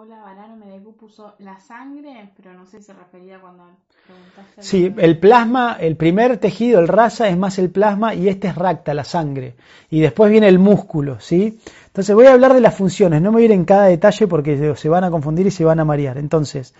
Paula 0.00 0.22
Barano 0.22 0.56
Medecu 0.56 0.96
puso 0.96 1.34
la 1.40 1.60
sangre, 1.60 2.32
pero 2.34 2.54
no 2.54 2.64
sé 2.64 2.78
si 2.78 2.84
se 2.84 2.94
refería 2.94 3.38
cuando 3.38 3.64
preguntaste. 4.06 4.62
Sí, 4.62 4.94
el 4.96 5.18
plasma, 5.18 5.76
el 5.78 5.94
primer 5.98 6.38
tejido, 6.38 6.80
el 6.80 6.88
rasa, 6.88 7.28
es 7.28 7.36
más 7.36 7.58
el 7.58 7.68
plasma 7.68 8.14
y 8.14 8.30
este 8.30 8.48
es 8.48 8.54
racta, 8.54 8.94
la 8.94 9.04
sangre. 9.04 9.56
Y 9.90 10.00
después 10.00 10.30
viene 10.30 10.48
el 10.48 10.58
músculo, 10.58 11.20
¿sí? 11.20 11.60
Entonces 11.88 12.14
voy 12.14 12.24
a 12.24 12.32
hablar 12.32 12.54
de 12.54 12.62
las 12.62 12.74
funciones, 12.74 13.20
no 13.20 13.30
me 13.30 13.34
voy 13.34 13.42
a 13.42 13.44
ir 13.44 13.52
en 13.52 13.66
cada 13.66 13.88
detalle 13.88 14.26
porque 14.26 14.74
se 14.74 14.88
van 14.88 15.04
a 15.04 15.10
confundir 15.10 15.46
y 15.46 15.50
se 15.50 15.66
van 15.66 15.80
a 15.80 15.84
marear. 15.84 16.16
Entonces, 16.16 16.74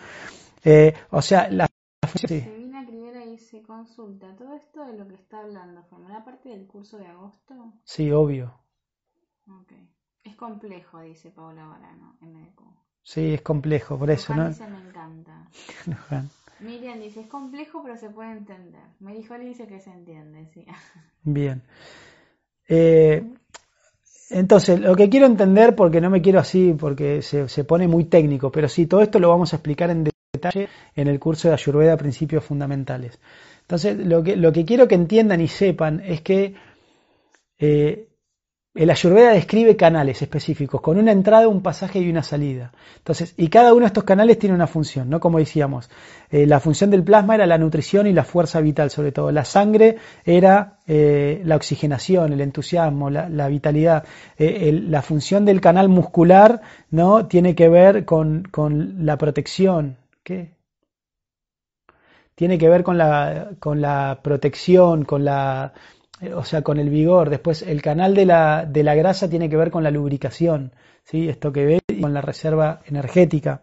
eh, 0.64 0.94
o 1.10 1.20
sea, 1.20 1.50
la 1.50 1.68
función... 2.08 2.40
Sevina 2.40 2.86
Rivera 2.86 3.26
dice, 3.26 3.60
consulta, 3.60 4.34
¿todo 4.34 4.54
esto 4.54 4.86
de 4.86 4.96
lo 4.96 5.06
que 5.06 5.16
está 5.16 5.40
hablando 5.40 5.82
formará 5.90 6.24
parte 6.24 6.48
del 6.48 6.66
curso 6.66 6.96
de 6.96 7.08
agosto? 7.08 7.74
Sí, 7.84 8.10
obvio. 8.12 8.54
Ok. 9.46 9.72
Es 10.24 10.36
complejo, 10.36 11.00
dice 11.00 11.30
Paula 11.30 11.66
Barano, 11.66 12.16
MDQ. 12.22 12.79
Sí, 13.02 13.34
es 13.34 13.42
complejo, 13.42 13.98
por 13.98 14.10
eso, 14.10 14.34
¿no? 14.34 14.48
Dice, 14.48 14.66
me 14.68 14.78
encanta. 14.78 15.48
Miriam 16.60 17.00
dice, 17.00 17.20
es 17.20 17.26
complejo, 17.26 17.82
pero 17.82 17.96
se 17.96 18.10
puede 18.10 18.32
entender. 18.32 18.82
Me 19.00 19.14
dijo, 19.14 19.34
él 19.34 19.42
dice 19.42 19.66
que 19.66 19.80
se 19.80 19.90
entiende, 19.90 20.46
sí. 20.52 20.66
Bien. 21.24 21.62
Eh, 22.68 23.24
entonces, 24.30 24.78
lo 24.78 24.94
que 24.94 25.08
quiero 25.08 25.26
entender, 25.26 25.74
porque 25.74 26.00
no 26.00 26.10
me 26.10 26.22
quiero 26.22 26.38
así, 26.38 26.74
porque 26.78 27.22
se, 27.22 27.48
se, 27.48 27.64
pone 27.64 27.88
muy 27.88 28.04
técnico, 28.04 28.52
pero 28.52 28.68
sí, 28.68 28.86
todo 28.86 29.02
esto 29.02 29.18
lo 29.18 29.28
vamos 29.28 29.52
a 29.52 29.56
explicar 29.56 29.90
en 29.90 30.04
detalle 30.04 30.68
en 30.94 31.08
el 31.08 31.18
curso 31.18 31.48
de 31.48 31.54
Ayurveda 31.54 31.96
Principios 31.96 32.44
Fundamentales. 32.44 33.18
Entonces, 33.62 33.96
lo 33.98 34.22
que, 34.22 34.36
lo 34.36 34.52
que 34.52 34.64
quiero 34.64 34.86
que 34.86 34.94
entiendan 34.94 35.40
y 35.40 35.48
sepan 35.48 36.00
es 36.00 36.20
que 36.20 36.54
eh, 37.58 38.09
el 38.72 38.88
Ayurveda 38.88 39.32
describe 39.32 39.76
canales 39.76 40.22
específicos, 40.22 40.80
con 40.80 40.96
una 40.96 41.10
entrada, 41.10 41.48
un 41.48 41.60
pasaje 41.60 41.98
y 41.98 42.08
una 42.08 42.22
salida. 42.22 42.70
Entonces, 42.98 43.34
y 43.36 43.48
cada 43.48 43.72
uno 43.72 43.80
de 43.80 43.88
estos 43.88 44.04
canales 44.04 44.38
tiene 44.38 44.54
una 44.54 44.68
función, 44.68 45.10
¿no? 45.10 45.18
Como 45.18 45.38
decíamos, 45.38 45.90
eh, 46.30 46.46
la 46.46 46.60
función 46.60 46.88
del 46.90 47.02
plasma 47.02 47.34
era 47.34 47.46
la 47.46 47.58
nutrición 47.58 48.06
y 48.06 48.12
la 48.12 48.22
fuerza 48.22 48.60
vital, 48.60 48.90
sobre 48.90 49.10
todo. 49.10 49.32
La 49.32 49.44
sangre 49.44 49.96
era 50.24 50.78
eh, 50.86 51.42
la 51.44 51.56
oxigenación, 51.56 52.32
el 52.32 52.40
entusiasmo, 52.40 53.10
la, 53.10 53.48
vitalidad. 53.48 54.04
Eh, 54.38 54.70
la 54.72 55.02
función 55.02 55.44
del 55.44 55.60
canal 55.60 55.88
muscular, 55.88 56.60
¿no? 56.90 57.26
Tiene 57.26 57.56
que 57.56 57.68
ver 57.68 58.04
con, 58.04 58.44
con 58.52 59.04
la 59.04 59.18
protección. 59.18 59.96
¿Qué? 60.22 60.54
Tiene 62.36 62.56
que 62.56 62.68
ver 62.68 62.84
con 62.84 62.96
la, 62.96 63.50
con 63.58 63.80
la 63.80 64.20
protección, 64.22 65.04
con 65.04 65.24
la 65.24 65.72
eh, 65.74 65.99
o 66.34 66.44
sea, 66.44 66.62
con 66.62 66.78
el 66.78 66.90
vigor. 66.90 67.30
Después, 67.30 67.62
el 67.62 67.82
canal 67.82 68.14
de 68.14 68.26
la, 68.26 68.66
de 68.66 68.82
la 68.82 68.94
grasa 68.94 69.28
tiene 69.28 69.48
que 69.48 69.56
ver 69.56 69.70
con 69.70 69.82
la 69.82 69.90
lubricación, 69.90 70.72
¿sí? 71.04 71.28
esto 71.28 71.52
que 71.52 71.64
ve, 71.64 71.80
con 72.00 72.12
la 72.12 72.20
reserva 72.20 72.80
energética. 72.86 73.62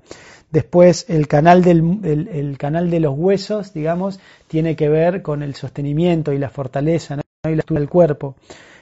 Después, 0.50 1.06
el 1.10 1.28
canal, 1.28 1.62
del, 1.64 2.00
el, 2.04 2.58
canal 2.58 2.90
de 2.90 3.00
los 3.02 3.18
huesos, 3.18 3.74
digamos, 3.74 4.20
tiene 4.48 4.76
que 4.76 4.90
ver 4.90 5.22
con 5.22 5.44
el 5.44 5.56
sostenimiento 5.56 6.32
y 6.32 6.38
la 6.38 6.50
fortaleza 6.50 7.18
¿no? 7.18 7.22
y 7.44 7.56
la 7.56 7.60
estructura 7.60 7.80
del 7.82 7.90
cuerpo. 7.90 8.36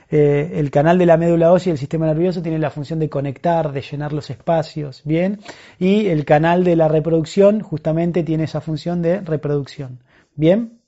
Eh, 0.10 0.60
el 0.60 0.70
canal 0.70 1.00
de 1.00 1.08
la 1.08 1.18
médula 1.18 1.52
ósea 1.52 1.72
y 1.72 1.74
el 1.74 1.80
sistema 1.80 2.06
nervioso 2.06 2.42
tiene 2.42 2.60
la 2.60 2.70
función 2.70 3.00
de 3.00 3.10
conectar, 3.10 3.72
de 3.72 3.82
llenar 3.82 4.14
los 4.14 4.30
espacios, 4.30 5.02
¿bien? 5.04 5.40
Y 5.80 6.08
el 6.08 6.26
canal 6.26 6.64
de 6.64 6.76
la 6.76 6.88
reproducción 6.88 7.62
justamente 7.62 8.22
tiene 8.24 8.44
esa 8.44 8.62
función 8.62 9.02
de 9.02 9.22
reproducción, 9.22 10.00
¿bien? 10.36 10.80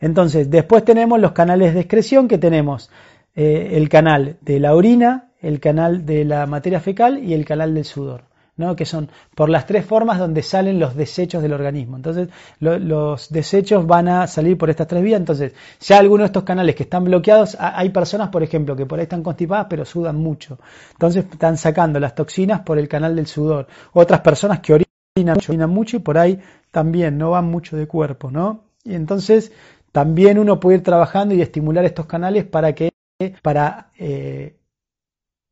Entonces, 0.00 0.50
después 0.50 0.84
tenemos 0.84 1.20
los 1.20 1.32
canales 1.32 1.74
de 1.74 1.80
excreción 1.80 2.28
que 2.28 2.38
tenemos 2.38 2.90
eh, 3.34 3.70
el 3.72 3.88
canal 3.88 4.36
de 4.40 4.60
la 4.60 4.74
orina, 4.74 5.30
el 5.40 5.60
canal 5.60 6.06
de 6.06 6.24
la 6.24 6.46
materia 6.46 6.80
fecal 6.80 7.22
y 7.22 7.34
el 7.34 7.44
canal 7.44 7.74
del 7.74 7.84
sudor. 7.84 8.24
¿no? 8.56 8.74
que 8.74 8.86
son 8.86 9.10
por 9.34 9.48
las 9.48 9.66
tres 9.66 9.84
formas 9.84 10.18
donde 10.18 10.42
salen 10.42 10.80
los 10.80 10.96
desechos 10.96 11.42
del 11.42 11.52
organismo. 11.52 11.96
Entonces, 11.96 12.28
los 12.58 13.30
desechos 13.30 13.86
van 13.86 14.08
a 14.08 14.26
salir 14.26 14.56
por 14.56 14.70
estas 14.70 14.86
tres 14.86 15.02
vías. 15.02 15.20
Entonces, 15.20 15.52
ya 15.80 15.98
algunos 15.98 16.24
de 16.24 16.26
estos 16.26 16.44
canales 16.44 16.74
que 16.74 16.84
están 16.84 17.04
bloqueados, 17.04 17.56
hay 17.60 17.90
personas, 17.90 18.30
por 18.30 18.42
ejemplo, 18.42 18.74
que 18.74 18.86
por 18.86 18.98
ahí 18.98 19.04
están 19.04 19.22
constipadas 19.22 19.66
pero 19.68 19.84
sudan 19.84 20.16
mucho. 20.16 20.58
Entonces, 20.92 21.26
están 21.30 21.56
sacando 21.58 22.00
las 22.00 22.14
toxinas 22.14 22.60
por 22.60 22.78
el 22.78 22.88
canal 22.88 23.14
del 23.14 23.26
sudor. 23.26 23.66
Otras 23.92 24.20
personas 24.20 24.60
que 24.60 24.72
orinan 24.72 25.34
mucho, 25.34 25.52
orinan 25.52 25.70
mucho 25.70 25.96
y 25.98 26.00
por 26.00 26.18
ahí 26.18 26.40
también 26.70 27.18
no 27.18 27.30
van 27.30 27.44
mucho 27.44 27.76
de 27.76 27.86
cuerpo, 27.86 28.30
¿no? 28.30 28.64
Y 28.84 28.94
entonces, 28.94 29.52
también 29.96 30.38
uno 30.38 30.60
puede 30.60 30.76
ir 30.76 30.82
trabajando 30.82 31.34
y 31.34 31.40
estimular 31.40 31.86
estos 31.86 32.04
canales 32.04 32.44
para 32.44 32.74
que 32.74 32.90
para 33.40 33.92
eh, 33.98 34.56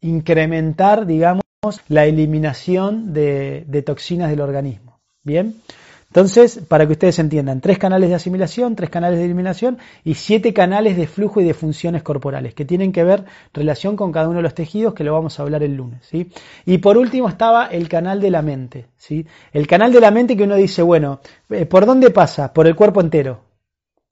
incrementar, 0.03 1.07
digamos, 1.07 1.41
la 1.89 2.05
eliminación 2.05 3.15
de, 3.15 3.83
toxinas 3.87 4.29
del 4.29 4.43
organismo. 4.43 5.01
Bien, 5.23 5.63
entonces, 6.09 6.61
para 6.69 6.87
que 6.87 6.93
ustedes 6.93 7.19
entiendan, 7.21 7.63
tres 7.63 7.79
canales 7.79 8.11
de 8.11 8.17
asimilación, 8.17 8.77
tres 8.77 8.91
canales 8.91 9.19
de 9.19 9.25
eliminación 9.25 9.79
y 10.05 10.13
siete 10.13 10.53
canales 10.53 10.99
de 10.99 11.07
flujo 11.07 11.41
y 11.41 11.45
de 11.45 11.55
funciones 11.55 12.03
corporales 12.03 12.53
que 12.53 12.67
tienen 12.67 12.93
que 12.93 13.03
ver 13.03 13.25
relación 13.55 13.97
con 13.97 14.13
cada 14.13 14.29
uno 14.29 14.41
de 14.41 14.43
los 14.43 14.55
tejidos 14.55 14.93
que 14.93 15.05
lo 15.05 15.15
vamos 15.15 15.41
a 15.41 15.43
hablar 15.43 15.63
el 15.63 15.75
lunes. 15.75 16.01
¿sí? 16.03 16.31
Y 16.67 16.77
por 16.79 16.99
último 16.99 17.31
estaba 17.31 17.69
el 17.69 17.89
canal 17.89 18.21
de 18.21 18.31
la 18.31 18.43
mente. 18.43 18.89
¿sí? 18.99 19.27
El 19.55 19.67
canal 19.67 19.91
de 19.91 20.01
la 20.01 20.11
mente 20.11 20.37
que 20.37 20.45
uno 20.45 20.57
dice, 20.57 20.83
bueno, 20.83 21.21
eh, 21.49 21.65
¿por 21.65 21.87
dónde 21.87 22.11
pasa? 22.11 22.53
Por 22.53 22.67
el 22.67 22.77
cuerpo 22.77 23.01
entero. 23.01 23.44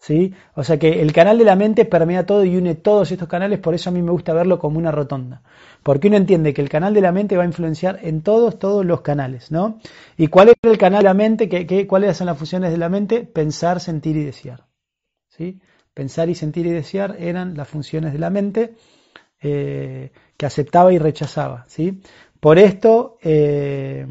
¿Sí? 0.03 0.35
O 0.55 0.65
sea 0.65 0.79
que 0.79 1.01
el 1.01 1.13
canal 1.13 1.39
de 1.39 1.45
la 1.45 1.55
mente 1.55 1.85
permea 1.85 2.27
todo 2.27 2.45
y 2.45 2.57
une 2.57 2.75
todos 2.75 3.13
estos 3.13 3.29
canales, 3.29 3.61
por 3.61 3.73
eso 3.73 3.89
a 3.89 3.93
mí 3.93 4.03
me 4.03 4.11
gusta 4.11 4.35
verlo 4.35 4.59
como 4.59 4.79
una 4.79 4.91
rotonda. 4.91 5.43
Porque 5.85 6.09
uno 6.09 6.17
entiende 6.17 6.53
que 6.53 6.61
el 6.61 6.69
canal 6.69 6.93
de 6.93 7.01
la 7.01 7.13
mente 7.13 7.37
va 7.37 7.45
a 7.45 7.47
influenciar 7.47 8.01
en 8.03 8.23
todos, 8.23 8.59
todos 8.59 8.85
los 8.85 9.03
canales, 9.03 9.53
¿no? 9.53 9.79
¿Y 10.17 10.27
cuál 10.27 10.49
es 10.49 10.57
el 10.63 10.77
canal 10.77 11.03
de 11.03 11.09
la 11.09 11.15
mente? 11.15 11.49
¿Qué, 11.49 11.87
cuáles 11.87 12.17
son 12.17 12.27
las 12.27 12.37
funciones 12.37 12.73
de 12.73 12.79
la 12.79 12.89
mente? 12.89 13.21
Pensar, 13.25 13.79
sentir 13.79 14.17
y 14.17 14.25
desear. 14.25 14.67
¿sí? 15.29 15.61
Pensar 15.95 16.29
y 16.29 16.35
sentir 16.35 16.67
y 16.67 16.71
desear 16.71 17.17
eran 17.21 17.57
las 17.57 17.69
funciones 17.69 18.13
de 18.13 18.19
la 18.19 18.31
mente 18.31 18.75
eh, 19.41 20.11
que 20.37 20.47
aceptaba 20.47 20.93
y 20.93 20.99
rechazaba, 20.99 21.65
¿sí? 21.69 22.03
Por 22.41 22.59
esto, 22.59 23.19
eh, 23.23 24.05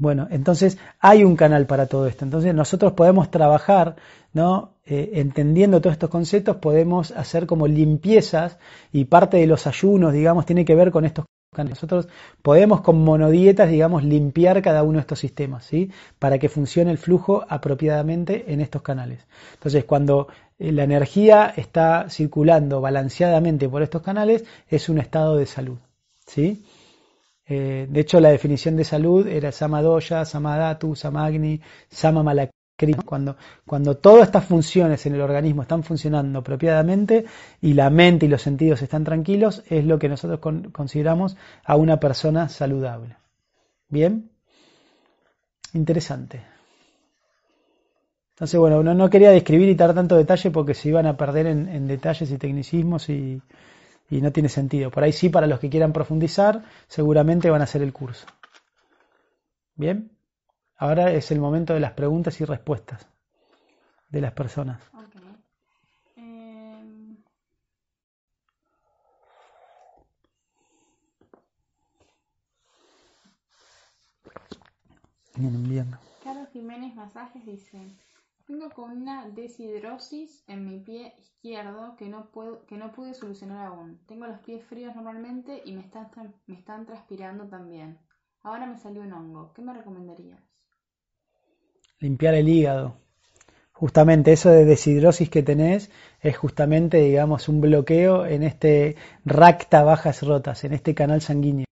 bueno, 0.00 0.28
entonces 0.30 0.78
hay 0.98 1.24
un 1.24 1.36
canal 1.36 1.66
para 1.66 1.86
todo 1.86 2.06
esto. 2.06 2.24
Entonces 2.24 2.54
nosotros 2.54 2.94
podemos 2.94 3.30
trabajar, 3.30 3.96
¿no? 4.32 4.70
Eh, 4.86 5.10
entendiendo 5.16 5.82
todos 5.82 5.92
estos 5.92 6.08
conceptos, 6.08 6.56
podemos 6.56 7.10
hacer 7.10 7.46
como 7.46 7.68
limpiezas 7.68 8.58
y 8.92 9.04
parte 9.04 9.36
de 9.36 9.46
los 9.46 9.66
ayunos, 9.66 10.14
digamos, 10.14 10.46
tiene 10.46 10.64
que 10.64 10.74
ver 10.74 10.90
con 10.90 11.04
estos 11.04 11.26
canales. 11.54 11.76
Nosotros 11.76 12.08
podemos 12.40 12.80
con 12.80 13.04
monodietas, 13.04 13.68
digamos, 13.68 14.02
limpiar 14.02 14.62
cada 14.62 14.84
uno 14.84 14.94
de 14.94 15.00
estos 15.00 15.18
sistemas, 15.18 15.66
¿sí? 15.66 15.90
Para 16.18 16.38
que 16.38 16.48
funcione 16.48 16.90
el 16.90 16.98
flujo 16.98 17.44
apropiadamente 17.46 18.54
en 18.54 18.62
estos 18.62 18.80
canales. 18.80 19.26
Entonces, 19.52 19.84
cuando 19.84 20.28
eh, 20.58 20.72
la 20.72 20.84
energía 20.84 21.52
está 21.54 22.08
circulando 22.08 22.80
balanceadamente 22.80 23.68
por 23.68 23.82
estos 23.82 24.00
canales, 24.00 24.46
es 24.66 24.88
un 24.88 24.96
estado 24.96 25.36
de 25.36 25.44
salud, 25.44 25.76
¿sí? 26.26 26.64
Eh, 27.52 27.88
de 27.90 28.00
hecho, 28.00 28.20
la 28.20 28.30
definición 28.30 28.76
de 28.76 28.84
salud 28.84 29.26
era 29.26 29.50
Samadoya, 29.50 30.24
Samadatu, 30.24 30.94
Samagni, 30.94 31.60
Samamalakri. 31.90 32.54
Cuando, 33.04 33.36
cuando 33.66 33.96
todas 33.98 34.28
estas 34.28 34.46
funciones 34.46 35.04
en 35.04 35.14
el 35.14 35.20
organismo 35.20 35.62
están 35.62 35.82
funcionando 35.82 36.38
apropiadamente 36.38 37.26
y 37.60 37.74
la 37.74 37.90
mente 37.90 38.24
y 38.24 38.28
los 38.30 38.40
sentidos 38.40 38.80
están 38.80 39.04
tranquilos, 39.04 39.64
es 39.68 39.84
lo 39.84 39.98
que 39.98 40.08
nosotros 40.08 40.40
consideramos 40.72 41.36
a 41.64 41.76
una 41.76 42.00
persona 42.00 42.48
saludable. 42.48 43.16
¿Bien? 43.88 44.30
Interesante. 45.74 46.40
Entonces, 48.30 48.58
bueno, 48.58 48.82
no, 48.82 48.94
no 48.94 49.10
quería 49.10 49.30
describir 49.30 49.68
y 49.68 49.74
dar 49.74 49.92
tanto 49.92 50.16
detalle 50.16 50.50
porque 50.50 50.72
se 50.72 50.88
iban 50.88 51.06
a 51.06 51.18
perder 51.18 51.48
en 51.48 51.86
detalles 51.86 52.30
y 52.30 52.38
tecnicismos 52.38 53.10
y, 53.10 53.42
y 54.10 54.20
no 54.20 54.32
tiene 54.32 54.48
sentido. 54.48 54.90
Por 54.90 55.04
ahí 55.04 55.12
sí, 55.12 55.28
para 55.28 55.46
los 55.46 55.60
que 55.60 55.70
quieran 55.70 55.92
profundizar, 55.92 56.64
seguramente 56.88 57.48
van 57.48 57.60
a 57.60 57.64
hacer 57.64 57.82
el 57.82 57.92
curso. 57.92 58.26
Bien, 59.76 60.10
ahora 60.76 61.12
es 61.12 61.30
el 61.30 61.40
momento 61.40 61.72
de 61.72 61.80
las 61.80 61.92
preguntas 61.92 62.40
y 62.40 62.44
respuestas 62.44 63.06
de 64.08 64.20
las 64.20 64.32
personas. 64.32 64.82
Em, 75.36 75.68
bien, 75.68 75.96
Carlos 76.22 76.48
Jiménez 76.52 76.94
Masajes 76.96 77.46
dice, 77.46 77.78
tengo 78.50 78.68
con 78.70 78.90
una 78.90 79.28
deshidrosis 79.28 80.42
en 80.48 80.64
mi 80.64 80.80
pie 80.80 81.14
izquierdo 81.20 81.94
que 81.96 82.08
no, 82.08 82.30
puedo, 82.32 82.66
que 82.66 82.76
no 82.76 82.90
pude 82.90 83.14
solucionar 83.14 83.64
aún. 83.68 84.00
Tengo 84.08 84.26
los 84.26 84.40
pies 84.40 84.64
fríos 84.64 84.96
normalmente 84.96 85.62
y 85.64 85.72
me 85.72 85.82
están, 85.82 86.08
me 86.46 86.56
están 86.56 86.84
transpirando 86.84 87.44
también. 87.44 87.98
Ahora 88.42 88.66
me 88.66 88.76
salió 88.76 89.02
un 89.02 89.12
hongo. 89.12 89.52
¿Qué 89.54 89.62
me 89.62 89.72
recomendarías? 89.72 90.40
Limpiar 92.00 92.34
el 92.34 92.48
hígado. 92.48 92.96
Justamente 93.70 94.32
eso 94.32 94.50
de 94.50 94.64
deshidrosis 94.64 95.30
que 95.30 95.44
tenés 95.44 95.92
es 96.20 96.36
justamente, 96.36 96.96
digamos, 96.98 97.48
un 97.48 97.60
bloqueo 97.60 98.26
en 98.26 98.42
este 98.42 98.96
racta 99.24 99.84
bajas 99.84 100.24
rotas, 100.24 100.64
en 100.64 100.72
este 100.72 100.92
canal 100.96 101.20
sanguíneo. 101.20 101.66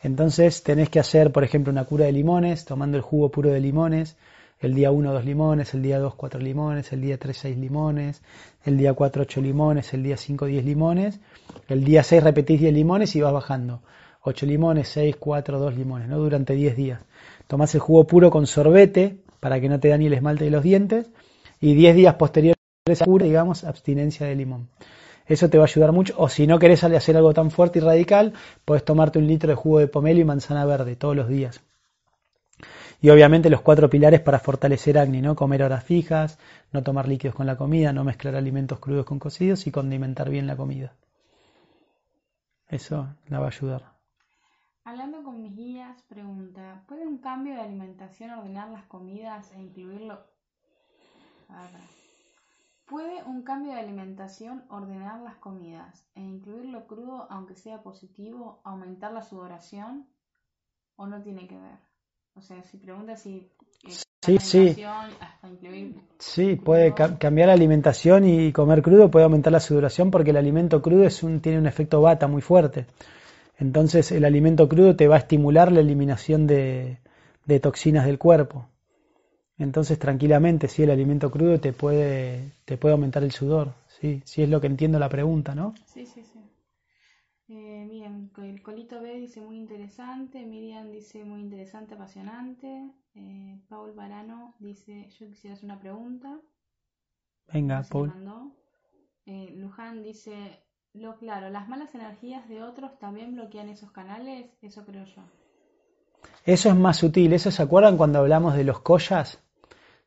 Entonces 0.00 0.62
tenés 0.62 0.90
que 0.90 1.00
hacer, 1.00 1.32
por 1.32 1.42
ejemplo, 1.42 1.72
una 1.72 1.86
cura 1.86 2.04
de 2.04 2.12
limones, 2.12 2.64
tomando 2.64 2.96
el 2.96 3.02
jugo 3.02 3.32
puro 3.32 3.50
de 3.50 3.60
limones, 3.60 4.16
el 4.66 4.74
día 4.74 4.90
1 4.90 5.12
dos 5.12 5.24
limones, 5.24 5.74
el 5.74 5.82
día 5.82 5.98
2 5.98 6.14
cuatro 6.14 6.40
limones, 6.40 6.92
el 6.92 7.00
día 7.00 7.18
3 7.18 7.36
seis 7.36 7.56
limones, 7.56 8.22
el 8.64 8.76
día 8.76 8.94
4 8.94 9.22
ocho 9.22 9.40
limones, 9.40 9.92
el 9.94 10.02
día 10.02 10.16
5 10.16 10.46
10 10.46 10.64
limones, 10.64 11.20
el 11.68 11.84
día 11.84 12.02
6 12.02 12.22
repetís 12.22 12.60
10 12.60 12.72
limones 12.72 13.14
y 13.16 13.20
vas 13.20 13.32
bajando. 13.32 13.82
8 14.22 14.46
limones, 14.46 14.88
6, 14.88 15.16
4, 15.18 15.58
2 15.58 15.76
limones, 15.76 16.08
¿no? 16.08 16.18
Durante 16.18 16.54
10 16.54 16.76
días. 16.76 17.00
Tomás 17.46 17.74
el 17.74 17.80
jugo 17.80 18.06
puro 18.06 18.30
con 18.30 18.46
sorbete 18.46 19.18
para 19.38 19.60
que 19.60 19.68
no 19.68 19.78
te 19.78 19.88
dañe 19.88 20.06
el 20.06 20.14
esmalte 20.14 20.44
de 20.44 20.50
los 20.50 20.62
dientes 20.62 21.10
y 21.60 21.74
10 21.74 21.96
días 21.96 22.14
posteriores 22.14 22.56
a 23.00 23.04
cura, 23.04 23.26
digamos, 23.26 23.64
abstinencia 23.64 24.26
de 24.26 24.34
limón. 24.34 24.68
Eso 25.26 25.48
te 25.50 25.58
va 25.58 25.64
a 25.64 25.66
ayudar 25.66 25.92
mucho. 25.92 26.14
O 26.16 26.28
si 26.28 26.46
no 26.46 26.58
querés 26.58 26.84
hacer 26.84 27.16
algo 27.16 27.34
tan 27.34 27.50
fuerte 27.50 27.78
y 27.78 27.82
radical, 27.82 28.32
puedes 28.64 28.84
tomarte 28.84 29.18
un 29.18 29.26
litro 29.26 29.50
de 29.50 29.54
jugo 29.56 29.78
de 29.78 29.88
pomelo 29.88 30.20
y 30.20 30.24
manzana 30.24 30.64
verde 30.64 30.96
todos 30.96 31.16
los 31.16 31.28
días. 31.28 31.60
Y 33.00 33.10
obviamente 33.10 33.50
los 33.50 33.60
cuatro 33.60 33.90
pilares 33.90 34.20
para 34.20 34.38
fortalecer 34.38 34.98
acné, 34.98 35.20
¿no? 35.20 35.36
Comer 35.36 35.62
horas 35.62 35.84
fijas, 35.84 36.38
no 36.72 36.82
tomar 36.82 37.06
líquidos 37.08 37.34
con 37.34 37.46
la 37.46 37.56
comida, 37.56 37.92
no 37.92 38.04
mezclar 38.04 38.34
alimentos 38.34 38.78
crudos 38.80 39.04
con 39.04 39.18
cocidos 39.18 39.66
y 39.66 39.70
condimentar 39.70 40.30
bien 40.30 40.46
la 40.46 40.56
comida. 40.56 40.94
Eso 42.68 43.08
la 43.28 43.38
va 43.38 43.46
a 43.46 43.48
ayudar. 43.48 43.94
Hablando 44.84 45.22
con 45.22 45.40
mis 45.40 45.54
guías, 45.54 46.02
pregunta, 46.02 46.84
¿puede 46.86 47.06
un 47.06 47.18
cambio 47.18 47.54
de 47.54 47.60
alimentación 47.60 48.30
ordenar 48.30 48.68
las 48.70 48.84
comidas 48.84 49.50
e 49.52 49.60
incluirlo? 49.60 50.24
¿Puede 52.86 53.22
un 53.24 53.42
cambio 53.42 53.72
de 53.72 53.80
alimentación 53.80 54.64
ordenar 54.68 55.20
las 55.20 55.36
comidas 55.36 56.06
e 56.14 56.20
incluirlo 56.20 56.86
crudo, 56.86 57.26
aunque 57.30 57.54
sea 57.54 57.82
positivo, 57.82 58.60
aumentar 58.64 59.12
la 59.12 59.22
sudoración? 59.22 60.06
¿O 60.96 61.06
no 61.06 61.22
tiene 61.22 61.48
que 61.48 61.58
ver? 61.58 61.78
O 62.36 62.42
sea, 62.42 62.62
si 62.62 62.76
pregunta 62.78 63.16
si... 63.16 63.48
Eh, 63.86 63.92
sí, 64.22 64.38
sí. 64.38 64.76
sí, 66.18 66.56
puede 66.56 66.94
cambiar 66.94 67.48
la 67.48 67.54
alimentación 67.54 68.24
y 68.24 68.52
comer 68.52 68.82
crudo 68.82 69.10
puede 69.10 69.24
aumentar 69.24 69.52
la 69.52 69.60
sudoración 69.60 70.10
porque 70.10 70.30
el 70.30 70.36
alimento 70.36 70.82
crudo 70.82 71.04
es 71.04 71.22
un, 71.22 71.40
tiene 71.40 71.58
un 71.58 71.66
efecto 71.66 72.00
bata 72.00 72.26
muy 72.26 72.42
fuerte. 72.42 72.86
Entonces 73.58 74.10
el 74.12 74.24
alimento 74.24 74.68
crudo 74.68 74.96
te 74.96 75.06
va 75.06 75.16
a 75.16 75.18
estimular 75.18 75.70
la 75.70 75.80
eliminación 75.80 76.46
de, 76.46 76.98
de 77.44 77.60
toxinas 77.60 78.06
del 78.06 78.18
cuerpo. 78.18 78.68
Entonces, 79.56 79.98
tranquilamente, 79.98 80.66
sí, 80.66 80.82
el 80.82 80.90
alimento 80.90 81.30
crudo 81.30 81.60
te 81.60 81.72
puede, 81.72 82.52
te 82.64 82.76
puede 82.76 82.94
aumentar 82.94 83.22
el 83.22 83.30
sudor, 83.30 83.74
sí, 83.86 84.20
sí 84.24 84.42
es 84.42 84.48
lo 84.48 84.60
que 84.60 84.66
entiendo 84.66 84.98
la 84.98 85.08
pregunta, 85.08 85.54
¿no? 85.54 85.74
Sí, 85.86 86.06
sí, 86.06 86.24
sí. 86.24 86.33
Eh, 87.48 87.86
miren, 87.88 88.30
el 88.38 88.62
Colito 88.62 89.00
B 89.00 89.20
dice 89.20 89.40
muy 89.42 89.56
interesante, 89.56 90.44
Miriam 90.46 90.90
dice 90.90 91.24
muy 91.24 91.40
interesante, 91.40 91.94
apasionante, 91.94 92.90
eh, 93.14 93.58
Paul 93.68 93.92
Barano 93.92 94.54
dice 94.58 95.08
yo 95.18 95.26
quisiera 95.28 95.54
hacer 95.54 95.66
una 95.66 95.78
pregunta. 95.78 96.40
Venga, 97.52 97.82
Paul. 97.90 98.12
Eh, 99.26 99.52
Luján 99.56 100.02
dice, 100.02 100.64
lo 100.94 101.16
claro, 101.16 101.50
las 101.50 101.68
malas 101.68 101.94
energías 101.94 102.48
de 102.48 102.62
otros 102.62 102.98
también 102.98 103.34
bloquean 103.34 103.68
esos 103.68 103.92
canales, 103.92 104.50
eso 104.62 104.84
creo 104.84 105.04
yo. 105.04 105.22
Eso 106.44 106.70
es 106.70 106.76
más 106.76 106.96
sutil, 106.96 107.32
eso 107.34 107.50
se 107.50 107.62
acuerdan 107.62 107.98
cuando 107.98 108.20
hablamos 108.20 108.54
de 108.54 108.64
los 108.64 108.80
collas, 108.80 109.44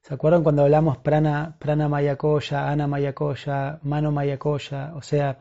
¿Se 0.08 0.14
acuerdan 0.14 0.42
cuando 0.42 0.64
hablamos 0.64 1.00
prana, 1.00 1.58
prana 1.60 1.90
mayakoya, 1.90 2.70
ana 2.70 2.88
mayakoya, 2.88 3.80
mano 3.84 4.10
mayakoya? 4.14 4.94
O 4.96 5.02
sea, 5.02 5.38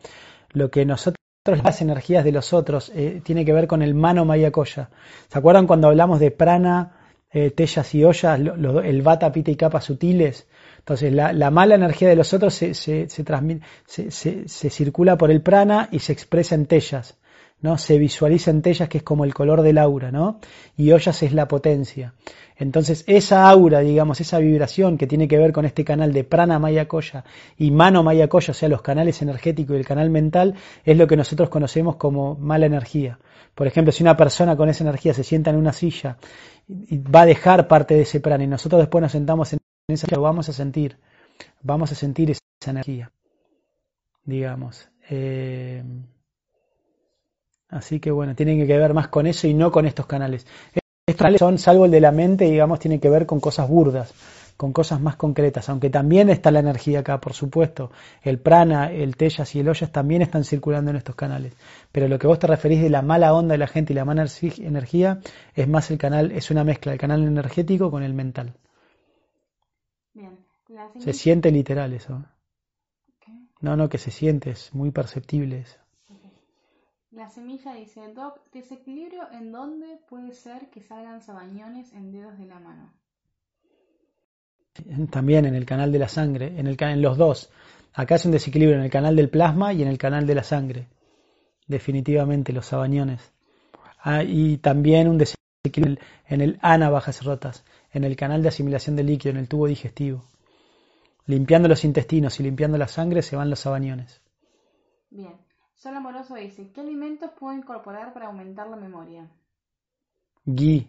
lo 0.51 0.73
que 0.73 0.85
nosotros, 0.85 1.23
las 1.55 1.81
energías 1.81 2.25
de 2.25 2.33
los 2.33 2.53
otros, 2.53 2.91
eh, 2.95 3.21
tiene 3.25 3.45
que 3.45 3.53
ver 3.53 3.67
con 3.67 3.83
el 3.83 3.95
mano 3.95 4.25
mayakoya. 4.25 4.91
¿Se 5.29 5.39
acuerdan 5.39 5.67
cuando 5.67 5.89
hablamos 5.89 6.21
de 6.21 6.31
prana, 6.31 6.93
eh, 7.31 7.51
tellas 7.51 7.95
y 7.95 8.05
ollas, 8.05 8.39
el 8.39 9.03
vata, 9.03 9.33
pita 9.33 9.51
y 9.51 9.57
capa 9.57 9.81
sutiles? 9.81 10.47
Entonces, 10.79 11.13
la, 11.13 11.51
mala 11.51 11.75
energía 11.75 12.09
de 12.09 12.17
los 12.17 12.33
otros 12.33 12.55
se, 12.55 12.73
se, 12.75 13.09
se, 13.09 14.49
se, 14.49 14.71
circula 14.71 15.19
por 15.19 15.33
el 15.33 15.43
prana 15.43 15.89
y 15.91 15.99
se 15.99 16.13
expresa 16.13 16.55
en 16.55 16.67
tellas. 16.67 17.17
¿No? 17.61 17.79
Se 17.79 17.99
visualiza 17.99 18.51
en 18.51 18.63
tellas 18.63 18.89
que 18.89 18.99
es 18.99 19.05
como 19.05 19.25
el 19.25 19.35
color 19.35 19.63
del 19.63 19.79
aura, 19.79 20.11
¿no? 20.11 20.41
Y 20.77 20.93
ollas 20.93 21.23
es 21.23 21.33
la 21.33 21.49
potencia. 21.49 22.15
Entonces, 22.59 23.05
esa 23.07 23.49
aura, 23.49 23.81
digamos, 23.81 24.21
esa 24.21 24.39
vibración 24.39 24.97
que 24.97 25.07
tiene 25.07 25.29
que 25.29 25.37
ver 25.37 25.53
con 25.53 25.67
este 25.67 25.85
canal 25.85 26.13
de 26.13 26.25
prana 26.25 26.59
maya 26.59 26.89
koya 26.89 27.25
y 27.59 27.71
mano 27.71 28.03
maya 28.03 28.29
koya, 28.29 28.53
o 28.53 28.55
sea, 28.55 28.69
los 28.69 28.83
canales 28.83 29.21
energéticos 29.21 29.77
y 29.77 29.79
el 29.79 29.87
canal 29.87 30.09
mental, 30.09 30.55
es 30.85 30.97
lo 30.97 31.07
que 31.07 31.17
nosotros 31.17 31.51
conocemos 31.51 31.97
como 31.97 32.35
mala 32.37 32.67
energía. 32.67 33.19
Por 33.55 33.67
ejemplo, 33.67 33.93
si 33.93 34.03
una 34.03 34.17
persona 34.17 34.57
con 34.57 34.69
esa 34.69 34.85
energía 34.85 35.13
se 35.13 35.25
sienta 35.25 35.51
en 35.51 35.57
una 35.57 35.73
silla 35.73 36.17
y 36.69 36.99
va 36.99 37.23
a 37.23 37.27
dejar 37.27 37.69
parte 37.69 37.95
de 37.95 38.03
ese 38.03 38.21
prana 38.21 38.45
y 38.45 38.47
nosotros 38.47 38.81
después 38.81 39.03
nos 39.03 39.13
sentamos 39.13 39.53
en 39.53 39.59
esa 39.89 40.07
silla, 40.07 40.17
lo 40.17 40.23
vamos 40.23 40.49
a 40.49 40.53
sentir, 40.53 40.97
vamos 41.63 41.93
a 41.93 41.95
sentir 41.95 42.31
esa 42.31 42.71
energía, 42.71 43.13
digamos. 44.25 44.89
Eh, 45.09 45.85
así 47.69 48.01
que 48.01 48.11
bueno, 48.11 48.35
tienen 48.35 48.67
que 48.67 48.79
ver 48.79 48.95
más 48.95 49.09
con 49.09 49.27
eso 49.27 49.47
y 49.47 49.55
no 49.55 49.71
con 49.71 49.87
estos 49.87 50.07
canales. 50.07 50.47
Estos 51.07 51.39
son, 51.39 51.59
salvo 51.59 51.85
el 51.85 51.93
de 51.93 52.01
la 52.01 52.11
mente, 52.11 52.47
digamos, 52.47 52.81
tiene 52.81 52.99
que 52.99 53.09
ver 53.09 53.27
con 53.27 53.39
cosas 53.39 53.69
burdas, 53.69 54.13
con 54.57 54.73
cosas 54.73 55.01
más 55.01 55.15
concretas, 55.15 55.69
aunque 55.69 55.89
también 55.89 56.31
está 56.31 56.51
la 56.51 56.59
energía 56.59 57.01
acá, 57.01 57.21
por 57.21 57.33
supuesto. 57.33 57.93
El 58.23 58.41
prana, 58.41 58.91
el 58.91 59.17
tellas 59.17 59.55
y 59.55 59.61
el 59.61 59.69
ollas 59.69 59.93
también 59.93 60.23
están 60.23 60.43
circulando 60.43 60.91
en 60.91 60.97
estos 60.97 61.15
canales. 61.15 61.55
Pero 61.93 62.09
lo 62.09 62.19
que 62.19 62.27
vos 62.27 62.41
te 62.41 62.49
referís 62.49 62.83
de 62.83 62.91
la 62.91 63.03
mala 63.03 63.33
onda 63.35 63.53
de 63.53 63.59
la 63.59 63.69
gente 63.69 63.93
y 63.93 63.97
la 63.97 64.05
mala 64.05 64.27
energía 64.59 65.21
es 65.55 65.69
más 65.69 65.93
el 65.93 65.99
canal, 65.99 66.33
es 66.33 66.51
una 66.51 66.65
mezcla 66.65 66.91
del 66.91 67.01
canal 67.01 67.23
energético 67.23 67.89
con 67.91 68.03
el 68.03 68.13
mental. 68.13 68.55
Se 70.99 71.13
siente 71.13 71.53
literal 71.53 71.93
eso. 71.93 72.25
No, 73.61 73.77
no, 73.77 73.89
que 73.89 73.99
se 73.99 74.11
siente, 74.11 74.51
es 74.51 74.75
muy 74.75 74.91
perceptible 74.91 75.61
eso. 75.61 75.86
La 77.17 77.31
semilla 77.31 77.73
dice, 77.73 78.13
Doc, 78.13 78.41
desequilibrio 78.53 79.23
en 79.33 79.51
dónde 79.51 79.99
puede 80.07 80.35
ser 80.35 80.69
que 80.69 80.83
salgan 80.83 81.23
sabañones 81.23 81.91
en 81.95 82.13
dedos 82.13 82.37
de 82.37 82.45
la 82.45 82.61
mano. 82.61 82.93
También 85.11 85.47
en 85.47 85.55
el 85.55 85.65
canal 85.65 85.91
de 85.91 85.99
la 85.99 86.09
sangre, 86.09 86.53
en, 86.59 86.67
el, 86.67 86.77
en 86.79 87.01
los 87.01 87.17
dos. 87.17 87.51
Acá 87.95 88.17
es 88.17 88.27
un 88.27 88.33
desequilibrio 88.33 88.77
en 88.77 88.85
el 88.85 88.91
canal 88.91 89.17
del 89.17 89.31
plasma 89.31 89.73
y 89.73 89.81
en 89.81 89.89
el 89.89 89.97
canal 89.97 90.27
de 90.27 90.35
la 90.35 90.43
sangre. 90.43 90.89
Definitivamente 91.67 92.53
los 92.53 92.67
sabañones. 92.67 93.33
Ah, 93.99 94.23
y 94.23 94.59
también 94.59 95.09
un 95.09 95.17
desequilibrio 95.17 95.97
en 96.29 96.43
el 96.43 96.59
ana 96.61 96.91
bajas 96.91 97.25
rotas, 97.25 97.65
en 97.93 98.05
el 98.05 98.15
canal 98.15 98.43
de 98.43 98.49
asimilación 98.49 98.95
de 98.95 99.05
líquido, 99.05 99.31
en 99.31 99.39
el 99.39 99.49
tubo 99.49 99.67
digestivo. 99.67 100.23
Limpiando 101.25 101.67
los 101.67 101.83
intestinos 101.83 102.39
y 102.41 102.43
limpiando 102.43 102.77
la 102.77 102.89
sangre 102.89 103.23
se 103.23 103.37
van 103.37 103.49
los 103.49 103.61
sabañones. 103.61 104.21
Bien. 105.09 105.46
Sol 105.77 105.95
Amoroso 105.95 106.35
dice, 106.35 106.73
¿qué 106.73 106.81
alimentos 106.81 107.31
puedo 107.39 107.55
incorporar 107.55 108.15
para 108.15 108.27
aumentar 108.27 108.67
la 108.67 108.77
memoria? 108.77 109.31
Gui. 110.47 110.89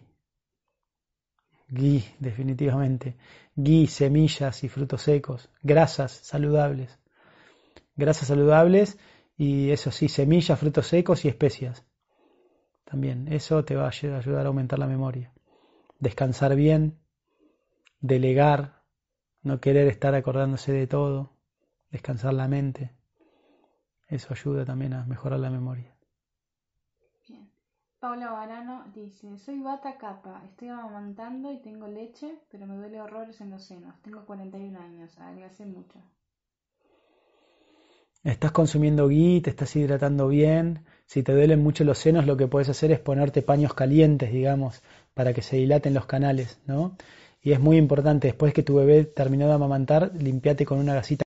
Gui, 1.68 2.02
definitivamente. 2.18 3.16
Gui, 3.54 3.86
semillas 3.86 4.64
y 4.64 4.68
frutos 4.70 5.02
secos. 5.02 5.50
Grasas 5.62 6.12
saludables. 6.12 6.98
Grasas 7.96 8.28
saludables 8.28 8.98
y 9.36 9.70
eso 9.70 9.90
sí, 9.90 10.08
semillas, 10.08 10.58
frutos 10.58 10.86
secos 10.86 11.24
y 11.26 11.28
especias. 11.28 11.84
También, 12.84 13.30
eso 13.30 13.64
te 13.66 13.76
va 13.76 13.84
a 13.84 13.88
ayudar 13.88 14.46
a 14.46 14.48
aumentar 14.48 14.78
la 14.78 14.86
memoria. 14.86 15.34
Descansar 15.98 16.56
bien, 16.56 16.98
delegar, 18.00 18.82
no 19.42 19.60
querer 19.60 19.86
estar 19.88 20.14
acordándose 20.14 20.72
de 20.72 20.86
todo, 20.86 21.36
descansar 21.90 22.32
la 22.32 22.48
mente. 22.48 22.97
Eso 24.08 24.32
ayuda 24.32 24.64
también 24.64 24.94
a 24.94 25.04
mejorar 25.04 25.38
la 25.38 25.50
memoria. 25.50 25.94
Bien. 27.28 27.50
Paula 28.00 28.30
Barano 28.30 28.84
dice, 28.94 29.36
soy 29.38 29.60
bata 29.60 29.98
capa, 29.98 30.42
estoy 30.46 30.68
amamantando 30.68 31.52
y 31.52 31.58
tengo 31.58 31.86
leche, 31.86 32.38
pero 32.50 32.66
me 32.66 32.76
duele 32.76 33.00
horrores 33.02 33.40
en 33.42 33.50
los 33.50 33.64
senos. 33.64 34.00
Tengo 34.02 34.24
41 34.24 34.80
años, 34.80 35.18
adelgacé 35.18 35.66
mucho. 35.66 36.00
Estás 38.24 38.50
consumiendo 38.52 39.08
gui, 39.08 39.40
te 39.42 39.50
estás 39.50 39.76
hidratando 39.76 40.28
bien. 40.28 40.84
Si 41.06 41.22
te 41.22 41.32
duelen 41.32 41.62
mucho 41.62 41.84
los 41.84 41.98
senos, 41.98 42.26
lo 42.26 42.36
que 42.36 42.48
puedes 42.48 42.68
hacer 42.68 42.90
es 42.92 43.00
ponerte 43.00 43.42
paños 43.42 43.74
calientes, 43.74 44.32
digamos, 44.32 44.82
para 45.14 45.32
que 45.32 45.42
se 45.42 45.56
dilaten 45.56 45.94
los 45.94 46.06
canales, 46.06 46.60
¿no? 46.66 46.96
Y 47.42 47.52
es 47.52 47.60
muy 47.60 47.76
importante, 47.76 48.28
después 48.28 48.52
que 48.52 48.62
tu 48.62 48.74
bebé 48.74 49.04
terminó 49.04 49.46
de 49.46 49.52
amamantar, 49.52 50.12
limpiate 50.14 50.64
con 50.64 50.78
una 50.78 50.94
gasita 50.94 51.24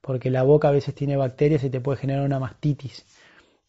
porque 0.00 0.30
la 0.30 0.42
boca 0.42 0.68
a 0.68 0.72
veces 0.72 0.94
tiene 0.94 1.16
bacterias 1.16 1.64
y 1.64 1.70
te 1.70 1.80
puede 1.80 1.98
generar 1.98 2.24
una 2.24 2.38
mastitis. 2.38 3.04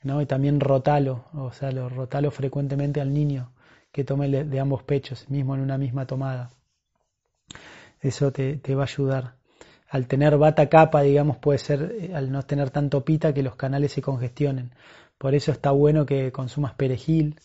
¿no? 0.04 0.22
Y 0.22 0.26
también 0.26 0.60
rotalo, 0.60 1.26
o 1.34 1.52
sea, 1.52 1.72
lo 1.72 1.90
rotalo 1.90 2.32
frecuentemente 2.32 3.02
al 3.02 3.14
niño 3.14 3.52
que 3.92 4.04
tome 4.04 4.30
de 4.30 4.60
ambos 4.60 4.84
pechos, 4.84 5.30
mismo 5.30 5.56
en 5.56 5.62
una 5.62 5.78
misma 5.78 6.06
tomada. 6.06 6.52
Eso 8.02 8.32
te, 8.32 8.58
te 8.58 8.76
va 8.76 8.84
a 8.84 8.86
ayudar. 8.86 9.36
Al 9.90 10.08
tener 10.08 10.38
bata 10.38 10.70
capa, 10.70 11.02
digamos, 11.02 11.38
puede 11.38 11.58
ser, 11.58 11.96
eh, 12.00 12.12
al 12.14 12.32
no 12.32 12.44
tener 12.44 12.70
tanto 12.70 13.04
pita, 13.04 13.34
que 13.34 13.42
los 13.44 13.56
canales 13.56 13.92
se 13.92 14.02
congestionen. 14.02 14.72
Por 15.18 15.34
eso 15.36 15.52
está 15.52 15.72
bueno 15.72 16.06
que 16.06 16.32
consumas 16.32 16.76
perejil, 16.76 17.40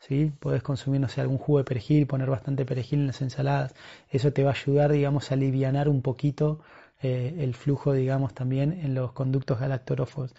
¿sí? 0.00 0.32
Podés 0.38 0.62
consumir, 0.62 1.00
no 1.00 1.08
sé, 1.08 1.20
algún 1.20 1.38
jugo 1.38 1.58
de 1.58 1.64
perejil, 1.64 2.06
poner 2.06 2.30
bastante 2.30 2.64
perejil 2.64 3.00
en 3.00 3.06
las 3.08 3.20
ensaladas. 3.20 3.74
Eso 4.08 4.32
te 4.32 4.44
va 4.44 4.50
a 4.50 4.54
ayudar, 4.54 4.92
digamos, 4.92 5.30
a 5.30 5.34
aliviar 5.34 5.88
un 5.88 6.02
poquito 6.02 6.60
eh, 7.02 7.34
el 7.38 7.54
flujo, 7.54 7.92
digamos, 7.92 8.34
también 8.34 8.72
en 8.72 8.94
los 8.94 9.12
conductos 9.12 9.58
galactorófagos. 9.58 10.34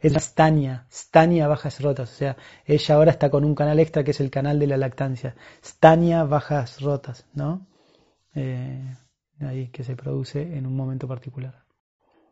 Es 0.00 0.12
Stania, 0.14 0.86
Stania 0.92 1.48
Bajas 1.48 1.80
Rotas, 1.80 2.12
o 2.12 2.14
sea, 2.14 2.36
ella 2.64 2.94
ahora 2.94 3.10
está 3.10 3.30
con 3.30 3.44
un 3.44 3.54
canal 3.54 3.80
extra 3.80 4.04
que 4.04 4.12
es 4.12 4.20
el 4.20 4.30
canal 4.30 4.58
de 4.58 4.68
la 4.68 4.76
lactancia. 4.76 5.34
Stania 5.62 6.22
Bajas 6.22 6.80
Rotas, 6.80 7.26
¿no? 7.34 7.66
Eh, 8.34 8.96
ahí 9.40 9.68
que 9.68 9.82
se 9.82 9.96
produce 9.96 10.56
en 10.56 10.66
un 10.66 10.76
momento 10.76 11.08
particular. 11.08 11.64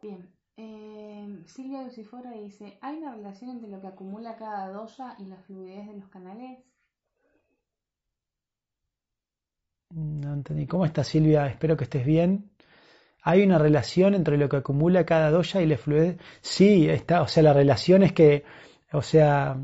Bien. 0.00 0.28
Eh, 0.56 1.42
Silvia 1.46 1.82
Lucifora 1.82 2.30
dice, 2.32 2.78
¿hay 2.80 2.98
una 2.98 3.14
relación 3.14 3.50
entre 3.50 3.68
lo 3.68 3.80
que 3.80 3.88
acumula 3.88 4.36
cada 4.36 4.70
doya 4.70 5.16
y 5.18 5.26
la 5.26 5.36
fluidez 5.36 5.86
de 5.86 5.98
los 5.98 6.08
canales? 6.08 6.60
No 9.90 10.34
entendí. 10.34 10.66
¿Cómo 10.66 10.84
estás 10.84 11.08
Silvia? 11.08 11.46
Espero 11.46 11.76
que 11.76 11.84
estés 11.84 12.04
bien. 12.04 12.50
¿Hay 13.28 13.42
una 13.42 13.58
relación 13.58 14.14
entre 14.14 14.38
lo 14.38 14.48
que 14.48 14.58
acumula 14.58 15.04
cada 15.04 15.32
doya 15.32 15.60
y 15.60 15.66
la 15.66 15.76
fluidez? 15.76 16.16
Sí, 16.42 16.88
está, 16.88 17.22
o 17.22 17.26
sea, 17.26 17.42
la 17.42 17.52
relación 17.52 18.04
es 18.04 18.12
que, 18.12 18.44
o 18.92 19.02
sea, 19.02 19.56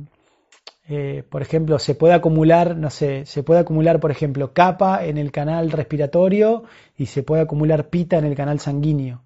eh, 0.88 1.22
por 1.30 1.42
ejemplo, 1.42 1.78
se 1.78 1.94
puede 1.94 2.12
acumular, 2.12 2.76
no 2.76 2.90
sé, 2.90 3.24
se 3.24 3.44
puede 3.44 3.60
acumular, 3.60 4.00
por 4.00 4.10
ejemplo, 4.10 4.52
capa 4.52 5.04
en 5.04 5.16
el 5.16 5.30
canal 5.30 5.70
respiratorio 5.70 6.64
y 6.98 7.06
se 7.06 7.22
puede 7.22 7.42
acumular 7.42 7.88
pita 7.88 8.18
en 8.18 8.24
el 8.24 8.34
canal 8.34 8.58
sanguíneo. 8.58 9.22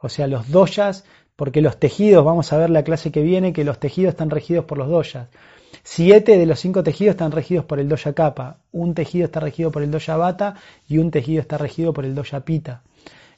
O 0.00 0.08
sea, 0.08 0.28
los 0.28 0.50
doyas, 0.50 1.04
porque 1.36 1.60
los 1.60 1.78
tejidos, 1.78 2.24
vamos 2.24 2.54
a 2.54 2.56
ver 2.56 2.70
la 2.70 2.84
clase 2.84 3.12
que 3.12 3.20
viene, 3.20 3.52
que 3.52 3.64
los 3.64 3.80
tejidos 3.80 4.14
están 4.14 4.30
regidos 4.30 4.64
por 4.64 4.78
los 4.78 4.88
doyas. 4.88 5.28
Siete 5.82 6.38
de 6.38 6.46
los 6.46 6.58
cinco 6.58 6.82
tejidos 6.82 7.16
están 7.16 7.32
regidos 7.32 7.66
por 7.66 7.80
el 7.80 7.90
doya 7.90 8.14
capa, 8.14 8.60
un 8.72 8.94
tejido 8.94 9.26
está 9.26 9.40
regido 9.40 9.70
por 9.70 9.82
el 9.82 9.90
doya 9.90 10.16
bata 10.16 10.54
y 10.88 10.96
un 10.96 11.10
tejido 11.10 11.42
está 11.42 11.58
regido 11.58 11.92
por 11.92 12.06
el 12.06 12.14
doya 12.14 12.40
pita. 12.40 12.82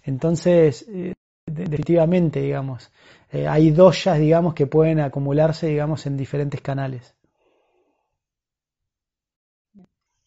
Entonces, 0.07 0.87
eh, 0.89 1.15
definitivamente, 1.45 2.41
digamos, 2.41 2.91
eh, 3.31 3.49
hay 3.49 3.71
doyas, 3.71 4.19
digamos, 4.19 4.55
que 4.55 4.67
pueden 4.67 5.01
acumularse, 5.01 5.67
digamos, 5.67 6.07
en 6.07 6.17
diferentes 6.17 6.61
canales. 6.61 7.15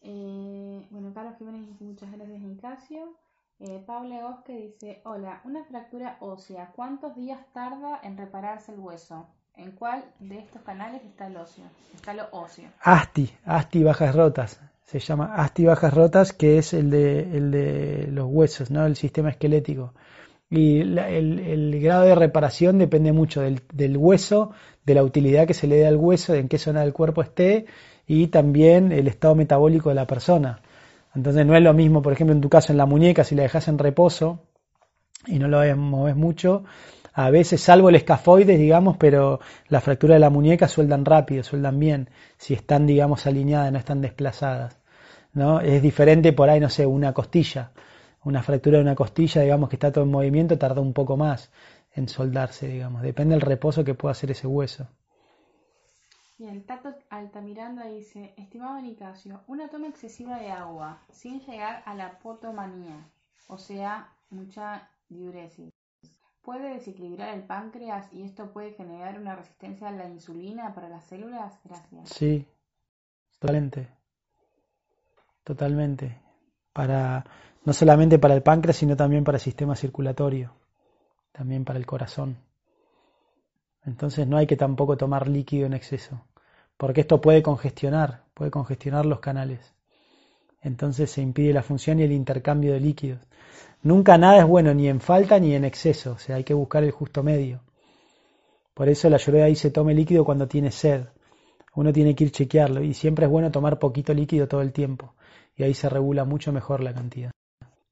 Eh, 0.02 0.86
bueno, 0.90 1.14
Carlos 1.14 1.36
Jiménez 1.38 1.66
dice 1.68 1.84
muchas 1.84 2.12
gracias, 2.12 2.42
Nicasio. 2.42 3.16
Eh, 3.60 3.84
Paula 3.86 4.22
Gosque 4.22 4.54
dice, 4.54 5.02
hola, 5.06 5.42
una 5.44 5.64
fractura 5.66 6.18
ósea, 6.20 6.72
¿cuántos 6.76 7.16
días 7.16 7.40
tarda 7.54 8.00
en 8.04 8.18
repararse 8.18 8.74
el 8.74 8.80
hueso? 8.80 9.28
¿En 9.56 9.72
cuál 9.72 10.04
de 10.20 10.40
estos 10.40 10.62
canales 10.62 11.04
está 11.04 11.28
el 11.28 11.36
óseo? 11.36 11.66
Está 11.94 12.14
lo 12.14 12.30
óseo. 12.32 12.70
ASTI, 12.82 13.30
ASTI 13.46 13.84
bajas 13.84 14.16
rotas. 14.16 14.62
Se 14.90 15.00
llama 15.00 15.52
bajas 15.60 15.94
rotas, 15.94 16.34
que 16.34 16.58
es 16.58 16.74
el 16.74 16.90
de, 16.90 17.20
el 17.20 17.52
de 17.52 18.08
los 18.12 18.26
huesos, 18.28 18.72
¿no? 18.72 18.88
El 18.88 18.96
sistema 18.96 19.30
esquelético. 19.30 19.94
Y 20.50 20.80
el, 20.80 21.80
grado 21.80 22.06
de 22.06 22.16
reparación 22.16 22.80
depende 22.80 23.12
mucho 23.12 23.42
del, 23.42 23.62
del, 23.72 23.98
hueso, 23.98 24.52
de 24.88 24.96
la 24.96 25.04
utilidad 25.04 25.46
que 25.46 25.54
se 25.54 25.68
le 25.68 25.76
dé 25.76 25.86
al 25.86 25.96
hueso, 25.96 26.34
de 26.34 26.40
en 26.40 26.48
qué 26.48 26.58
zona 26.58 26.82
del 26.82 26.94
cuerpo 26.94 27.22
esté 27.22 27.68
y 28.08 28.28
también 28.28 28.92
el 28.92 29.08
estado 29.08 29.36
metabólico 29.36 29.90
de 29.90 29.96
la 29.96 30.08
persona. 30.08 30.64
Entonces 31.14 31.46
no 31.46 31.56
es 31.56 31.62
lo 31.62 31.76
mismo, 31.76 32.02
por 32.02 32.14
ejemplo, 32.14 32.34
en 32.34 32.42
tu 32.42 32.50
caso 32.50 32.74
en 32.74 32.78
la 32.78 32.88
muñeca, 32.88 33.24
si 33.24 33.36
la 33.36 33.44
dejas 33.44 33.68
en 33.68 33.78
reposo 33.78 34.40
y 35.28 35.38
no 35.38 35.48
lo 35.48 35.60
mueves 35.78 36.16
mucho, 36.16 36.64
a 37.14 37.30
veces, 37.30 37.62
salvo 37.62 37.90
el 37.90 37.96
escafoides, 37.96 38.58
digamos, 38.58 38.98
pero 38.98 39.40
la 39.68 39.82
fractura 39.82 40.16
de 40.16 40.20
la 40.20 40.30
muñeca 40.32 40.68
sueldan 40.68 41.06
rápido, 41.06 41.44
sueldan 41.44 41.78
bien, 41.78 42.10
si 42.38 42.54
están, 42.56 42.88
digamos, 42.88 43.28
alineadas, 43.28 43.72
no 43.72 43.78
están 43.78 44.02
desplazadas. 44.02 44.79
¿No? 45.34 45.60
Es 45.62 45.82
diferente 45.82 46.34
por 46.34 46.50
ahí, 46.50 46.60
no 46.60 46.70
sé, 46.70 46.86
una 46.86 47.14
costilla. 47.14 47.72
Una 48.24 48.44
fractura 48.44 48.78
de 48.78 48.84
una 48.84 48.96
costilla, 48.96 49.42
digamos, 49.42 49.70
que 49.70 49.78
está 49.78 49.92
todo 49.92 50.04
en 50.04 50.12
movimiento, 50.12 50.58
tarda 50.58 50.82
un 50.82 50.94
poco 50.94 51.16
más 51.16 51.52
en 51.94 52.08
soldarse, 52.08 52.68
digamos. 52.68 53.02
Depende 53.02 53.36
del 53.36 53.42
reposo 53.42 53.84
que 53.84 53.94
pueda 53.94 54.12
hacer 54.12 54.32
ese 54.32 54.48
hueso. 54.48 54.88
Bien, 56.38 56.66
Tato 56.66 56.96
Altamiranda 57.10 57.86
dice, 57.88 58.34
estimado 58.38 58.82
Nicasio, 58.82 59.42
una 59.48 59.68
toma 59.68 59.88
excesiva 59.88 60.38
de 60.38 60.50
agua 60.50 61.02
sin 61.12 61.42
llegar 61.42 61.84
a 61.86 61.94
la 61.96 62.18
potomanía, 62.20 63.10
o 63.48 63.58
sea, 63.58 64.14
mucha 64.30 64.90
diuresis, 65.10 65.70
puede 66.42 66.76
desequilibrar 66.76 67.36
el 67.36 67.44
páncreas 67.44 68.08
y 68.14 68.24
esto 68.24 68.54
puede 68.54 68.72
generar 68.72 69.20
una 69.20 69.36
resistencia 69.36 69.90
a 69.90 69.92
la 69.92 70.08
insulina 70.08 70.74
para 70.74 70.88
las 70.88 71.04
células. 71.06 71.60
Gracias. 71.66 72.08
Sí, 72.10 72.48
totalmente, 73.38 73.90
totalmente. 75.44 76.22
Para 76.74 77.26
no 77.66 77.74
solamente 77.74 78.20
para 78.20 78.36
el 78.36 78.44
páncreas, 78.44 78.78
sino 78.78 78.96
también 78.96 79.24
para 79.24 79.38
el 79.38 79.44
sistema 79.44 79.76
circulatorio, 79.76 80.54
también 81.32 81.66
para 81.66 81.80
el 81.80 81.86
corazón. 81.86 82.38
Entonces 83.86 84.28
no 84.28 84.38
hay 84.38 84.48
que 84.48 84.58
tampoco 84.58 84.98
tomar 84.98 85.28
líquido 85.28 85.66
en 85.66 85.74
exceso 85.74 86.22
porque 86.80 87.02
esto 87.02 87.20
puede 87.20 87.44
congestionar, 87.44 88.24
puede 88.34 88.52
congestionar 88.52 89.06
los 89.06 89.20
canales. 89.20 89.74
Entonces 90.62 91.12
se 91.12 91.22
impide 91.22 91.52
la 91.52 91.62
función 91.62 92.00
y 92.00 92.04
el 92.04 92.14
intercambio 92.14 92.72
de 92.72 92.80
líquidos. 92.80 93.20
Nunca 93.84 94.18
nada 94.18 94.40
es 94.40 94.46
bueno 94.46 94.74
ni 94.74 94.88
en 94.88 95.02
falta 95.02 95.38
ni 95.42 95.54
en 95.56 95.66
exceso, 95.66 96.14
o 96.14 96.18
sea, 96.18 96.38
hay 96.38 96.46
que 96.46 96.54
buscar 96.54 96.86
el 96.86 96.92
justo 96.92 97.22
medio. 97.22 97.60
Por 98.74 98.88
eso 98.88 99.10
la 99.10 99.18
ayurveda 99.18 99.48
dice 99.48 99.72
tome 99.72 99.94
líquido 99.94 100.24
cuando 100.24 100.48
tiene 100.48 100.72
sed. 100.72 101.04
Uno 101.76 101.94
tiene 101.94 102.16
que 102.16 102.26
ir 102.26 102.32
chequearlo 102.32 102.84
y 102.84 102.94
siempre 102.94 103.26
es 103.26 103.32
bueno 103.32 103.52
tomar 103.52 103.80
poquito 103.80 104.14
líquido 104.14 104.48
todo 104.48 104.62
el 104.62 104.74
tiempo 104.74 105.14
y 105.56 105.64
ahí 105.64 105.74
se 105.74 105.90
regula 105.90 106.24
mucho 106.24 106.54
mejor 106.54 106.82
la 106.82 106.94
cantidad. 106.94 107.32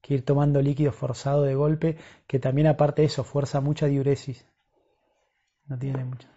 Que 0.00 0.14
ir 0.14 0.24
tomando 0.24 0.62
líquido 0.62 0.90
forzado 0.90 1.42
de 1.42 1.54
golpe, 1.54 1.98
que 2.26 2.38
también 2.38 2.66
aparte 2.66 3.02
de 3.02 3.06
eso 3.06 3.24
fuerza 3.24 3.60
mucha 3.60 3.86
diuresis. 3.86 4.46
No 5.66 5.78
tiene 5.78 6.02
mucho. 6.04 6.28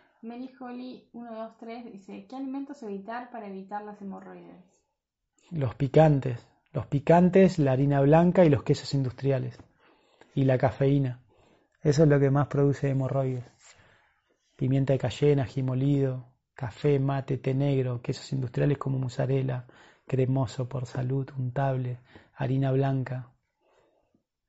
Holly 0.60 1.08
123 1.12 1.86
dice, 1.86 2.26
¿qué 2.28 2.36
alimentos 2.36 2.84
evitar 2.84 3.32
para 3.32 3.48
evitar 3.48 3.82
las 3.84 4.02
hemorroides? 4.02 4.64
Los 5.50 5.74
picantes, 5.76 6.46
los 6.74 6.86
picantes, 6.88 7.60
la 7.60 7.72
harina 7.72 8.02
blanca 8.02 8.44
y 8.44 8.50
los 8.50 8.64
quesos 8.64 8.94
industriales 8.94 9.58
y 10.36 10.44
la 10.44 10.58
cafeína. 10.58 11.22
Eso 11.82 12.04
es 12.04 12.10
lo 12.10 12.20
que 12.20 12.30
más 12.30 12.48
produce 12.48 12.90
hemorroides. 12.90 13.46
Pimienta 14.56 14.94
de 14.94 15.00
cayena, 15.00 15.44
ají 15.44 15.64
molido, 15.64 16.31
café, 16.62 17.00
mate, 17.00 17.40
té 17.40 17.56
negro, 17.56 18.02
quesos 18.06 18.32
industriales 18.34 18.78
como 18.78 19.00
mozzarella, 19.00 19.66
cremoso 20.06 20.70
por 20.70 20.86
salud, 20.86 21.28
untable, 21.36 21.98
harina 22.36 22.72
blanca. 22.72 23.32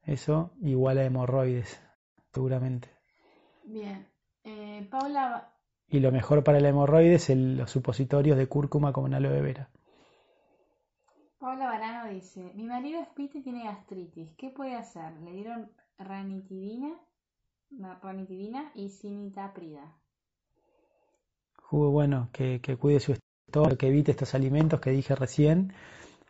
Eso 0.05 0.53
igual 0.61 0.99
a 0.99 1.05
hemorroides, 1.05 1.81
seguramente. 2.35 2.91
Bien. 3.65 4.07
Eh, 4.45 4.87
Paula 4.91 5.49
y 5.89 6.01
lo 6.01 6.13
mejor 6.13 6.45
para 6.45 6.59
el 6.59 6.67
hemorroides 6.67 7.31
es 7.31 7.37
los 7.39 7.71
supositorios 7.71 8.37
de 8.37 8.47
cúrcuma 8.47 8.93
con 8.93 9.15
aloe 9.15 9.41
vera. 9.41 9.71
Paula 11.39 11.67
Barano 11.67 12.11
dice, 12.11 12.53
mi 12.55 12.65
marido 12.65 13.01
es 13.01 13.09
y 13.17 13.43
tiene 13.43 13.65
gastritis, 13.65 14.35
¿qué 14.37 14.51
puede 14.51 14.75
hacer? 14.75 15.13
Le 15.23 15.33
dieron 15.33 15.71
ranitidina, 15.99 16.93
ranitidina 18.03 18.71
y 18.75 18.91
cinitaprida. 18.91 20.02
Jugo 21.73 21.91
bueno, 21.91 22.29
que, 22.33 22.61
cuide 22.79 23.01
su 23.01 23.15
estómago, 23.15 23.79
que 23.79 23.89
evite 23.89 24.11
estos 24.11 24.35
alimentos 24.35 24.79
que 24.79 24.91
dije 24.91 25.15
recién 25.15 25.73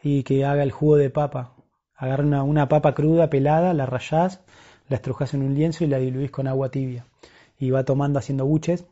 y 0.01 0.23
que 0.23 0.45
haga 0.45 0.63
el 0.63 0.71
jugo 0.71 0.95
de 0.95 1.11
papa. 1.11 1.57
Agarra 1.97 2.45
una, 2.45 2.69
papa 2.69 2.95
cruda, 2.95 3.29
pelada, 3.29 3.75
la 3.75 3.85
rayás, 3.85 4.41
la 4.89 4.95
estrujas 4.95 5.35
en 5.35 5.43
un 5.43 5.57
lienzo 5.57 5.83
y 5.83 5.89
la 5.89 5.99
diluís 5.99 6.31
con 6.31 6.47
agua 6.47 6.71
tibia. 6.71 7.07
Y 7.59 7.73
va 7.73 7.85
tomando 7.85 8.21
haciendo 8.21 8.47
buches 8.47 8.87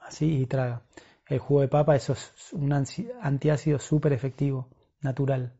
así 0.00 0.40
y 0.40 0.46
traga. 0.46 0.82
El 1.28 1.38
jugo 1.38 1.60
de 1.60 1.68
papa, 1.68 1.94
eso 1.94 2.14
es 2.14 2.52
un 2.52 2.72
antiácido 2.72 3.78
súper 3.78 4.14
efectivo, 4.14 4.66
natural. 5.00 5.52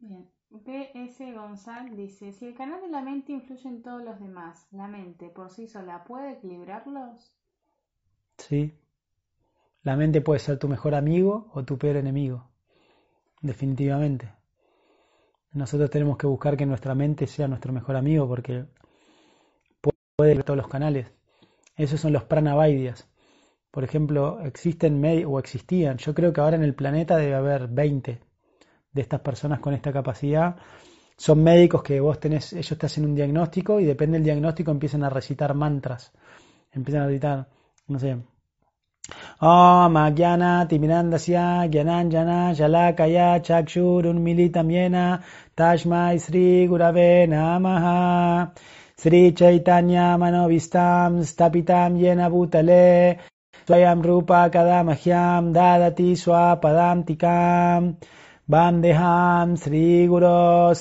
Bien. 0.00 0.28
PS 0.50 1.32
González 1.32 1.96
dice, 1.96 2.32
si 2.32 2.44
el 2.44 2.54
canal 2.54 2.82
de 2.82 2.88
la 2.88 3.00
mente 3.00 3.32
influye 3.32 3.68
en 3.70 3.82
todos 3.82 4.02
los 4.02 4.20
demás, 4.20 4.66
¿la 4.70 4.86
mente 4.86 5.30
por 5.30 5.48
sí 5.48 5.66
sola 5.66 6.04
puede 6.04 6.32
equilibrarlos? 6.32 7.32
Sí. 8.48 8.78
La 9.82 9.96
mente 9.96 10.20
puede 10.20 10.38
ser 10.38 10.58
tu 10.58 10.68
mejor 10.68 10.94
amigo 10.94 11.48
o 11.52 11.64
tu 11.64 11.78
peor 11.78 11.96
enemigo. 11.96 12.48
Definitivamente. 13.40 14.32
Nosotros 15.52 15.90
tenemos 15.90 16.16
que 16.16 16.28
buscar 16.28 16.56
que 16.56 16.66
nuestra 16.66 16.94
mente 16.94 17.26
sea 17.26 17.48
nuestro 17.48 17.72
mejor 17.72 17.96
amigo 17.96 18.28
porque 18.28 18.66
puede 19.80 20.34
ver 20.34 20.44
todos 20.44 20.56
los 20.56 20.68
canales. 20.68 21.12
Esos 21.76 22.00
son 22.00 22.12
los 22.12 22.24
pranavaidyas. 22.24 23.08
Por 23.72 23.82
ejemplo, 23.82 24.40
existen 24.44 25.04
o 25.26 25.38
existían, 25.38 25.98
yo 25.98 26.14
creo 26.14 26.32
que 26.32 26.40
ahora 26.40 26.56
en 26.56 26.62
el 26.62 26.74
planeta 26.74 27.16
debe 27.16 27.34
haber 27.34 27.68
20 27.68 28.20
de 28.92 29.02
estas 29.02 29.20
personas 29.20 29.60
con 29.60 29.74
esta 29.74 29.92
capacidad. 29.92 30.56
Son 31.16 31.42
médicos 31.42 31.82
que 31.82 32.00
vos 32.00 32.20
tenés, 32.20 32.52
ellos 32.52 32.78
te 32.78 32.86
hacen 32.86 33.04
un 33.04 33.14
diagnóstico 33.14 33.80
y 33.80 33.84
depende 33.84 34.18
del 34.18 34.24
diagnóstico 34.24 34.70
empiezan 34.70 35.04
a 35.04 35.10
recitar 35.10 35.54
mantras. 35.54 36.12
Empiezan 36.72 37.02
a 37.02 37.06
recitar 37.06 37.48
no 37.88 37.98
sé. 37.98 38.16
Om 39.38 39.92
Agyana 39.92 40.66
Timirandasya 40.66 41.68
Gyananjana 41.70 42.56
Shalakaya 42.56 43.44
Chakshurun 43.44 44.16
Militam 44.16 44.72
Yena 44.72 45.22
Tashmai 45.54 46.18
Sri 46.18 46.66
Gurave 46.66 47.28
Namaha. 47.28 48.50
Sri 48.96 49.32
Chaitanya 49.32 50.16
Manovistam 50.16 51.20
Stapitam 51.20 52.00
Yena 52.00 52.30
Bhutale 52.30 53.18
Swayam 53.68 54.02
Rupa 54.02 54.48
Kadamahyam 54.50 55.52
Dadati 55.52 56.16
Swapadam 56.16 57.04
Tikam. 57.04 57.96
Bandeham 58.48 59.58
Sri 59.58 60.06
Guru 60.06 60.72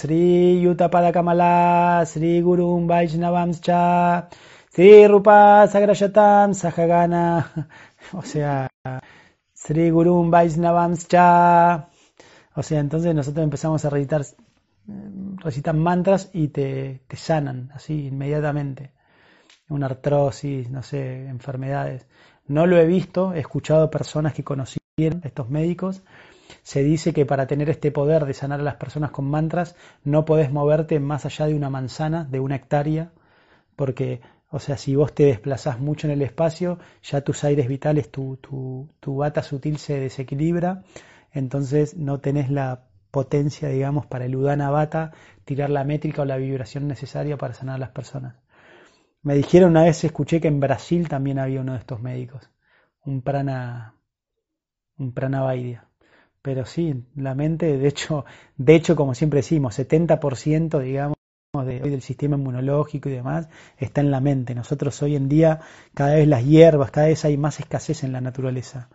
O 8.13 8.21
sea 8.21 8.67
Sri 9.53 9.89
Gurum 9.89 10.29
Vaishnavamscha 10.31 11.87
o 12.55 12.63
sea 12.63 12.79
entonces 12.79 13.13
nosotros 13.15 13.43
empezamos 13.43 13.83
a 13.85 13.89
recitar 13.89 14.25
recitan 15.37 15.79
mantras 15.79 16.29
y 16.33 16.49
te, 16.49 17.01
te 17.07 17.17
sanan 17.17 17.71
así 17.73 18.07
inmediatamente. 18.07 18.91
Una 19.69 19.87
artrosis 19.87 20.69
no 20.69 20.83
sé 20.83 21.27
enfermedades. 21.27 22.05
No 22.47 22.67
lo 22.67 22.77
he 22.77 22.85
visto 22.85 23.33
he 23.33 23.39
escuchado 23.39 23.89
personas 23.89 24.33
que 24.33 24.43
conocieron 24.43 25.21
estos 25.23 25.49
médicos. 25.49 26.03
Se 26.63 26.83
dice 26.83 27.13
que 27.13 27.25
para 27.25 27.47
tener 27.47 27.69
este 27.69 27.91
poder 27.91 28.25
de 28.25 28.33
sanar 28.33 28.59
a 28.59 28.63
las 28.63 28.75
personas 28.75 29.11
con 29.11 29.25
mantras 29.25 29.75
no 30.03 30.25
podés 30.25 30.51
moverte 30.51 30.99
más 30.99 31.25
allá 31.25 31.47
de 31.47 31.55
una 31.55 31.69
manzana, 31.69 32.23
de 32.23 32.39
una 32.39 32.55
hectárea, 32.55 33.11
porque, 33.75 34.21
o 34.49 34.59
sea, 34.59 34.77
si 34.77 34.95
vos 34.95 35.13
te 35.13 35.25
desplazás 35.25 35.79
mucho 35.79 36.07
en 36.07 36.13
el 36.13 36.21
espacio, 36.21 36.79
ya 37.03 37.21
tus 37.21 37.43
aires 37.43 37.67
vitales, 37.67 38.11
tu, 38.11 38.37
tu, 38.37 38.89
tu 38.99 39.17
bata 39.17 39.43
sutil 39.43 39.77
se 39.77 39.99
desequilibra, 39.99 40.83
entonces 41.31 41.97
no 41.97 42.19
tenés 42.19 42.49
la 42.49 42.85
potencia, 43.11 43.69
digamos, 43.69 44.05
para 44.05 44.25
el 44.25 44.35
udana 44.35 44.69
bata, 44.69 45.13
tirar 45.45 45.69
la 45.69 45.83
métrica 45.83 46.21
o 46.21 46.25
la 46.25 46.37
vibración 46.37 46.87
necesaria 46.87 47.37
para 47.37 47.53
sanar 47.53 47.75
a 47.75 47.79
las 47.79 47.91
personas. 47.91 48.35
Me 49.23 49.35
dijeron 49.35 49.71
una 49.71 49.83
vez, 49.83 50.03
escuché 50.03 50.39
que 50.39 50.47
en 50.47 50.59
Brasil 50.59 51.09
también 51.09 51.39
había 51.39 51.61
uno 51.61 51.73
de 51.73 51.79
estos 51.79 52.01
médicos, 52.01 52.49
un 53.03 53.21
prana, 53.21 53.95
un 54.97 55.13
prana. 55.13 55.89
Pero 56.41 56.65
sí, 56.65 57.05
la 57.15 57.33
mente, 57.33 57.77
de 57.77 57.87
hecho, 57.87 58.25
de 58.57 58.75
hecho, 58.75 58.95
como 58.95 59.15
siempre 59.15 59.37
decimos, 59.37 59.79
70% 59.79 60.79
digamos 60.79 61.14
de, 61.63 61.79
del 61.79 62.01
sistema 62.01 62.35
inmunológico 62.35 63.07
y 63.09 63.13
demás 63.13 63.47
está 63.77 64.01
en 64.01 64.11
la 64.11 64.19
mente. 64.19 64.55
Nosotros 64.55 65.01
hoy 65.03 65.15
en 65.15 65.29
día, 65.29 65.61
cada 65.93 66.15
vez 66.15 66.27
las 66.27 66.43
hierbas, 66.43 66.91
cada 66.91 67.07
vez 67.07 67.23
hay 67.23 67.37
más 67.37 67.59
escasez 67.59 68.03
en 68.03 68.11
la 68.11 68.21
naturaleza. 68.21 68.89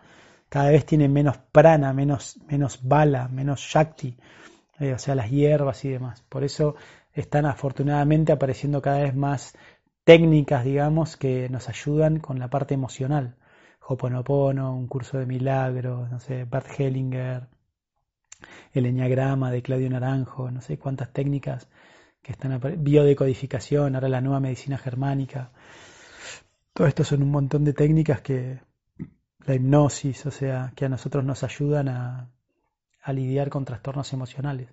Cada 0.49 0.69
vez 0.69 0.85
tienen 0.85 1.13
menos 1.13 1.37
prana, 1.37 1.93
menos, 1.93 2.37
menos 2.47 2.79
bala, 2.83 3.29
menos 3.29 3.61
shakti, 3.61 4.17
eh, 4.79 4.93
o 4.93 4.99
sea, 4.99 5.15
las 5.15 5.31
hierbas 5.31 5.85
y 5.85 5.89
demás. 5.89 6.23
Por 6.27 6.43
eso 6.43 6.75
están 7.13 7.45
afortunadamente 7.45 8.33
apareciendo 8.33 8.81
cada 8.81 8.99
vez 8.99 9.15
más 9.15 9.55
técnicas, 10.03 10.65
digamos, 10.65 11.17
que 11.17 11.47
nos 11.49 11.69
ayudan 11.69 12.19
con 12.19 12.39
la 12.39 12.49
parte 12.49 12.73
emocional. 12.73 13.35
Hoponopono, 13.87 14.75
un 14.75 14.87
curso 14.87 15.17
de 15.17 15.25
milagros, 15.25 16.09
no 16.11 16.19
sé, 16.19 16.45
Bart 16.45 16.67
Hellinger, 16.77 17.47
el 18.73 18.85
enneagrama 18.85 19.51
de 19.51 19.61
Claudio 19.61 19.89
Naranjo, 19.89 20.51
no 20.51 20.61
sé 20.61 20.77
cuántas 20.77 21.11
técnicas 21.11 21.67
que 22.21 22.33
están 22.33 22.59
biodecodificación, 22.79 23.95
ahora 23.95 24.09
la 24.09 24.21
nueva 24.21 24.39
medicina 24.39 24.77
germánica. 24.77 25.51
Todo 26.73 26.87
esto 26.87 27.03
son 27.03 27.23
un 27.23 27.31
montón 27.31 27.63
de 27.63 27.73
técnicas 27.73 28.21
que 28.21 28.61
la 29.45 29.55
hipnosis, 29.55 30.25
o 30.25 30.31
sea, 30.31 30.71
que 30.75 30.85
a 30.85 30.89
nosotros 30.89 31.23
nos 31.23 31.43
ayudan 31.43 31.89
a, 31.89 32.29
lidiar 33.07 33.49
con 33.49 33.65
trastornos 33.65 34.13
emocionales. 34.13 34.69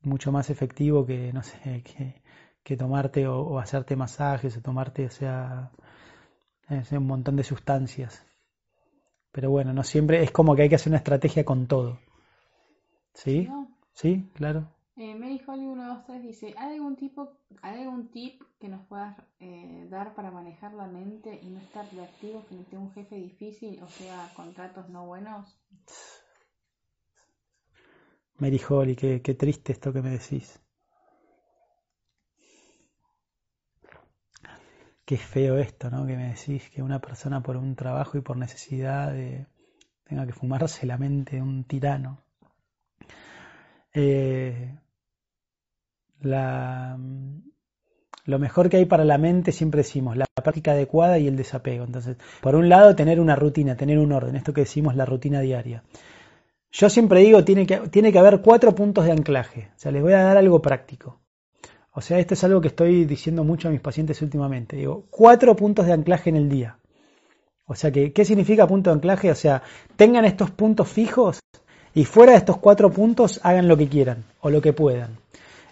Mucho 0.00 0.32
más 0.32 0.50
efectivo 0.50 1.04
que, 1.04 1.32
no 1.32 1.42
sé, 1.42 1.84
que, 2.62 2.76
tomarte 2.76 3.26
o, 3.28 3.40
o, 3.40 3.58
hacerte 3.58 3.94
masajes 3.96 4.56
o 4.56 4.62
tomarte, 4.62 5.06
o 5.06 5.10
sea, 5.10 5.70
es 6.68 6.90
un 6.92 7.06
montón 7.06 7.36
de 7.36 7.44
sustancias. 7.44 8.24
Pero 9.30 9.50
bueno, 9.50 9.72
no 9.72 9.82
siempre 9.84 10.22
es 10.22 10.30
como 10.30 10.56
que 10.56 10.62
hay 10.62 10.68
que 10.68 10.76
hacer 10.76 10.90
una 10.90 10.98
estrategia 10.98 11.44
con 11.44 11.66
todo. 11.66 12.00
¿Sí? 13.12 13.48
Sí, 13.92 14.30
claro. 14.34 14.75
Eh, 14.98 15.14
Mary 15.14 15.42
Holly 15.46 15.66
123 15.66 16.22
dice, 16.22 16.54
¿hay 16.56 16.76
algún 16.76 16.96
tipo, 16.96 17.38
¿hay 17.60 17.82
algún 17.82 18.10
tip 18.10 18.42
que 18.58 18.68
nos 18.68 18.86
puedas 18.86 19.14
eh, 19.40 19.86
dar 19.90 20.14
para 20.14 20.30
manejar 20.30 20.72
la 20.72 20.86
mente 20.86 21.38
y 21.42 21.50
no 21.50 21.58
estar 21.58 21.84
reactivos 21.92 22.46
frente 22.46 22.76
a 22.76 22.78
un 22.78 22.90
jefe 22.92 23.16
difícil, 23.16 23.82
o 23.82 23.88
sea, 23.88 24.32
contratos 24.34 24.88
no 24.88 25.04
buenos? 25.04 25.60
Mary 28.38 28.60
Holly, 28.66 28.96
qué, 28.96 29.20
qué 29.20 29.34
triste 29.34 29.72
esto 29.72 29.92
que 29.92 30.00
me 30.00 30.10
decís. 30.10 30.62
qué 35.04 35.16
feo 35.16 35.56
esto, 35.56 35.88
¿no? 35.88 36.04
Que 36.04 36.16
me 36.16 36.30
decís 36.30 36.68
que 36.70 36.82
una 36.82 37.00
persona 37.00 37.40
por 37.40 37.56
un 37.56 37.76
trabajo 37.76 38.18
y 38.18 38.22
por 38.22 38.36
necesidad 38.36 39.14
tenga 40.02 40.26
que 40.26 40.32
fumarse 40.32 40.84
la 40.84 40.98
mente 40.98 41.36
de 41.36 41.42
un 41.42 41.64
tirano. 41.64 42.24
Eh, 43.94 44.76
lo 46.22 46.98
mejor 48.38 48.68
que 48.68 48.78
hay 48.78 48.84
para 48.84 49.04
la 49.04 49.18
mente, 49.18 49.52
siempre 49.52 49.78
decimos, 49.78 50.16
la 50.16 50.26
práctica 50.42 50.72
adecuada 50.72 51.18
y 51.18 51.28
el 51.28 51.36
desapego. 51.36 51.84
Entonces, 51.84 52.16
por 52.40 52.54
un 52.54 52.68
lado, 52.68 52.96
tener 52.96 53.20
una 53.20 53.36
rutina, 53.36 53.76
tener 53.76 53.98
un 53.98 54.12
orden, 54.12 54.36
esto 54.36 54.52
que 54.52 54.62
decimos 54.62 54.96
la 54.96 55.06
rutina 55.06 55.40
diaria. 55.40 55.82
Yo 56.70 56.90
siempre 56.90 57.20
digo, 57.20 57.44
tiene 57.44 57.66
que, 57.66 57.76
tiene 57.88 58.12
que 58.12 58.18
haber 58.18 58.42
cuatro 58.42 58.74
puntos 58.74 59.04
de 59.04 59.12
anclaje. 59.12 59.70
O 59.76 59.78
sea, 59.78 59.92
les 59.92 60.02
voy 60.02 60.12
a 60.12 60.22
dar 60.22 60.36
algo 60.36 60.60
práctico. 60.60 61.20
O 61.92 62.02
sea, 62.02 62.18
esto 62.18 62.34
es 62.34 62.44
algo 62.44 62.60
que 62.60 62.68
estoy 62.68 63.06
diciendo 63.06 63.42
mucho 63.44 63.68
a 63.68 63.70
mis 63.70 63.80
pacientes 63.80 64.20
últimamente. 64.20 64.76
Digo, 64.76 65.06
cuatro 65.08 65.56
puntos 65.56 65.86
de 65.86 65.94
anclaje 65.94 66.28
en 66.28 66.36
el 66.36 66.48
día. 66.50 66.78
O 67.64 67.74
sea, 67.74 67.90
que, 67.90 68.12
¿qué 68.12 68.24
significa 68.24 68.66
punto 68.66 68.90
de 68.90 68.96
anclaje? 68.96 69.30
O 69.30 69.34
sea, 69.34 69.62
tengan 69.96 70.24
estos 70.24 70.50
puntos 70.50 70.88
fijos 70.88 71.40
y 71.94 72.04
fuera 72.04 72.32
de 72.32 72.38
estos 72.38 72.58
cuatro 72.58 72.90
puntos 72.90 73.40
hagan 73.42 73.68
lo 73.68 73.76
que 73.78 73.88
quieran 73.88 74.24
o 74.40 74.50
lo 74.50 74.60
que 74.60 74.74
puedan. 74.74 75.16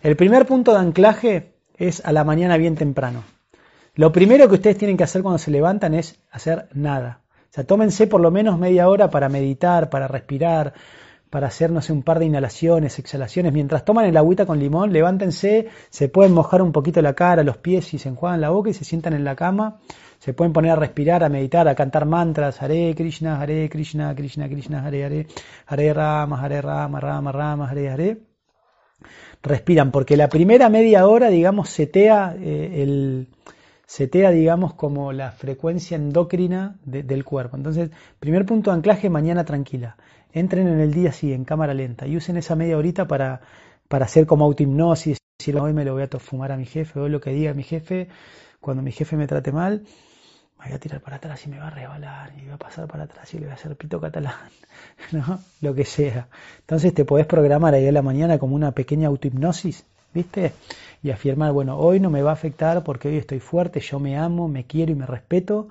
El 0.04 0.16
primer 0.16 0.44
punto 0.44 0.74
de 0.74 0.80
anclaje 0.80 1.54
es 1.78 2.04
a 2.04 2.12
la 2.12 2.24
mañana 2.24 2.58
bien 2.58 2.74
temprano. 2.74 3.24
Lo 3.94 4.12
primero 4.12 4.46
que 4.50 4.56
ustedes 4.56 4.76
tienen 4.76 4.98
que 4.98 5.04
hacer 5.04 5.22
cuando 5.22 5.38
se 5.38 5.50
levantan 5.50 5.94
es 5.94 6.20
hacer 6.30 6.68
nada. 6.74 7.22
O 7.44 7.54
sea, 7.54 7.64
tómense 7.64 8.06
por 8.06 8.20
lo 8.20 8.30
menos 8.30 8.58
media 8.58 8.86
hora 8.90 9.08
para 9.08 9.30
meditar, 9.30 9.88
para 9.88 10.06
respirar, 10.06 10.74
para 11.30 11.46
hacer, 11.46 11.70
no 11.70 11.80
sé, 11.80 11.94
un 11.94 12.02
par 12.02 12.18
de 12.18 12.26
inhalaciones, 12.26 12.98
exhalaciones. 12.98 13.54
Mientras 13.54 13.86
toman 13.86 14.04
el 14.04 14.18
agüita 14.18 14.44
con 14.44 14.58
limón, 14.58 14.92
levántense, 14.92 15.70
se 15.88 16.10
pueden 16.10 16.34
mojar 16.34 16.60
un 16.60 16.72
poquito 16.72 17.00
la 17.00 17.14
cara, 17.14 17.42
los 17.42 17.56
pies 17.56 17.94
y 17.94 17.98
se 17.98 18.10
enjuagan 18.10 18.42
la 18.42 18.50
boca 18.50 18.68
y 18.68 18.74
se 18.74 18.84
sientan 18.84 19.14
en 19.14 19.24
la 19.24 19.34
cama. 19.34 19.78
Se 20.18 20.34
pueden 20.34 20.52
poner 20.52 20.72
a 20.72 20.76
respirar, 20.76 21.24
a 21.24 21.30
meditar, 21.30 21.66
a 21.66 21.74
cantar 21.74 22.04
mantras, 22.04 22.60
Hare 22.60 22.94
Krishna, 22.94 23.40
Hare 23.40 23.70
Krishna, 23.70 24.14
Krishna 24.14 24.50
Krishna, 24.50 24.84
Hare 24.84 25.02
Hare, 25.02 25.26
Hare 25.64 25.94
Rama, 25.94 26.42
Hare 26.42 26.60
Rama, 26.60 27.00
Rama 27.00 27.32
Rama, 27.32 27.70
Hare 27.70 27.88
Hare. 27.88 28.34
Respiran, 29.44 29.92
porque 29.92 30.16
la 30.16 30.28
primera 30.28 30.68
media 30.68 31.06
hora, 31.06 31.28
digamos, 31.28 31.68
setea 31.68 32.34
eh, 32.36 32.82
el, 32.82 33.28
setea, 33.86 34.30
digamos, 34.30 34.74
como 34.74 35.12
la 35.12 35.30
frecuencia 35.30 35.96
endocrina 35.96 36.76
del 36.84 37.24
cuerpo. 37.24 37.56
Entonces, 37.56 37.90
primer 38.18 38.44
punto 38.44 38.70
de 38.70 38.76
anclaje, 38.76 39.08
mañana 39.08 39.44
tranquila 39.44 39.96
entren 40.34 40.66
en 40.66 40.80
el 40.80 40.92
día 40.92 41.10
así, 41.10 41.32
en 41.32 41.44
cámara 41.44 41.72
lenta, 41.72 42.06
y 42.06 42.16
usen 42.16 42.36
esa 42.36 42.56
media 42.56 42.76
horita 42.76 43.06
para, 43.06 43.40
para 43.88 44.04
hacer 44.04 44.26
como 44.26 44.44
autohipnosis, 44.44 45.18
decir, 45.38 45.56
hoy 45.56 45.72
me 45.72 45.84
lo 45.84 45.94
voy 45.94 46.02
a 46.02 46.18
fumar 46.18 46.50
a 46.50 46.56
mi 46.56 46.66
jefe, 46.66 46.98
hoy 46.98 47.08
lo 47.08 47.20
que 47.20 47.30
diga 47.30 47.54
mi 47.54 47.62
jefe, 47.62 48.08
cuando 48.60 48.82
mi 48.82 48.90
jefe 48.90 49.16
me 49.16 49.28
trate 49.28 49.52
mal, 49.52 49.84
voy 50.64 50.72
a 50.72 50.78
tirar 50.78 51.00
para 51.00 51.16
atrás 51.16 51.44
y 51.46 51.50
me 51.50 51.58
va 51.58 51.68
a 51.68 51.70
rebalar, 51.70 52.32
y 52.42 52.46
va 52.46 52.54
a 52.54 52.58
pasar 52.58 52.86
para 52.86 53.04
atrás 53.04 53.32
y 53.34 53.38
le 53.38 53.44
voy 53.46 53.52
a 53.52 53.54
hacer 53.54 53.76
pito 53.76 54.00
catalán, 54.00 54.34
¿no? 55.12 55.40
Lo 55.60 55.74
que 55.74 55.84
sea. 55.84 56.28
Entonces 56.60 56.94
te 56.94 57.04
podés 57.04 57.26
programar 57.26 57.74
ahí 57.74 57.86
a 57.86 57.92
la 57.92 58.02
mañana 58.02 58.38
como 58.38 58.54
una 58.54 58.72
pequeña 58.72 59.08
autohipnosis, 59.08 59.84
¿viste? 60.12 60.52
Y 61.02 61.10
afirmar, 61.10 61.52
bueno, 61.52 61.78
hoy 61.78 62.00
no 62.00 62.10
me 62.10 62.22
va 62.22 62.30
a 62.30 62.34
afectar 62.34 62.82
porque 62.82 63.08
hoy 63.08 63.18
estoy 63.18 63.40
fuerte, 63.40 63.80
yo 63.80 63.98
me 63.98 64.16
amo, 64.16 64.48
me 64.48 64.64
quiero 64.64 64.92
y 64.92 64.94
me 64.94 65.06
respeto, 65.06 65.68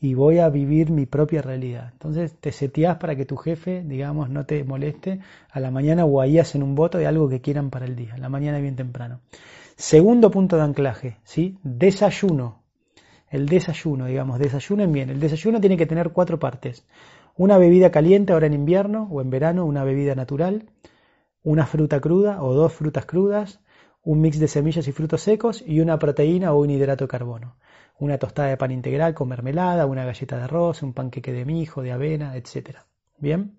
y 0.00 0.14
voy 0.14 0.38
a 0.38 0.48
vivir 0.48 0.90
mi 0.90 1.06
propia 1.06 1.40
realidad. 1.40 1.90
Entonces 1.92 2.34
te 2.40 2.52
seteás 2.52 2.98
para 2.98 3.16
que 3.16 3.24
tu 3.24 3.36
jefe, 3.36 3.82
digamos, 3.82 4.28
no 4.28 4.44
te 4.44 4.64
moleste 4.64 5.20
a 5.50 5.60
la 5.60 5.70
mañana 5.70 6.04
o 6.04 6.20
ahí 6.20 6.38
hacen 6.38 6.62
un 6.62 6.74
voto 6.74 6.98
de 6.98 7.06
algo 7.06 7.28
que 7.28 7.40
quieran 7.40 7.70
para 7.70 7.86
el 7.86 7.96
día, 7.96 8.16
la 8.18 8.28
mañana 8.28 8.58
bien 8.58 8.76
temprano. 8.76 9.20
Segundo 9.76 10.30
punto 10.30 10.56
de 10.56 10.62
anclaje, 10.62 11.16
¿sí? 11.24 11.58
Desayuno. 11.62 12.63
El 13.34 13.46
desayuno, 13.46 14.06
digamos, 14.06 14.38
desayunen 14.38 14.92
bien. 14.92 15.10
El 15.10 15.18
desayuno 15.18 15.60
tiene 15.60 15.76
que 15.76 15.86
tener 15.86 16.10
cuatro 16.10 16.38
partes. 16.38 16.86
Una 17.36 17.58
bebida 17.58 17.90
caliente 17.90 18.32
ahora 18.32 18.46
en 18.46 18.52
invierno 18.52 19.08
o 19.10 19.20
en 19.20 19.28
verano, 19.28 19.66
una 19.66 19.82
bebida 19.82 20.14
natural, 20.14 20.66
una 21.42 21.66
fruta 21.66 22.00
cruda 22.00 22.44
o 22.44 22.54
dos 22.54 22.72
frutas 22.72 23.06
crudas, 23.06 23.58
un 24.04 24.20
mix 24.20 24.38
de 24.38 24.46
semillas 24.46 24.86
y 24.86 24.92
frutos 24.92 25.22
secos 25.22 25.64
y 25.66 25.80
una 25.80 25.98
proteína 25.98 26.52
o 26.52 26.60
un 26.60 26.70
hidrato 26.70 27.06
de 27.06 27.08
carbono. 27.08 27.56
Una 27.98 28.18
tostada 28.18 28.50
de 28.50 28.56
pan 28.56 28.70
integral 28.70 29.14
con 29.14 29.26
mermelada, 29.26 29.86
una 29.86 30.04
galleta 30.04 30.36
de 30.36 30.44
arroz, 30.44 30.84
un 30.84 30.92
panqueque 30.92 31.32
de 31.32 31.44
mijo, 31.44 31.82
de 31.82 31.90
avena, 31.90 32.36
etc. 32.36 32.82
Bien. 33.18 33.58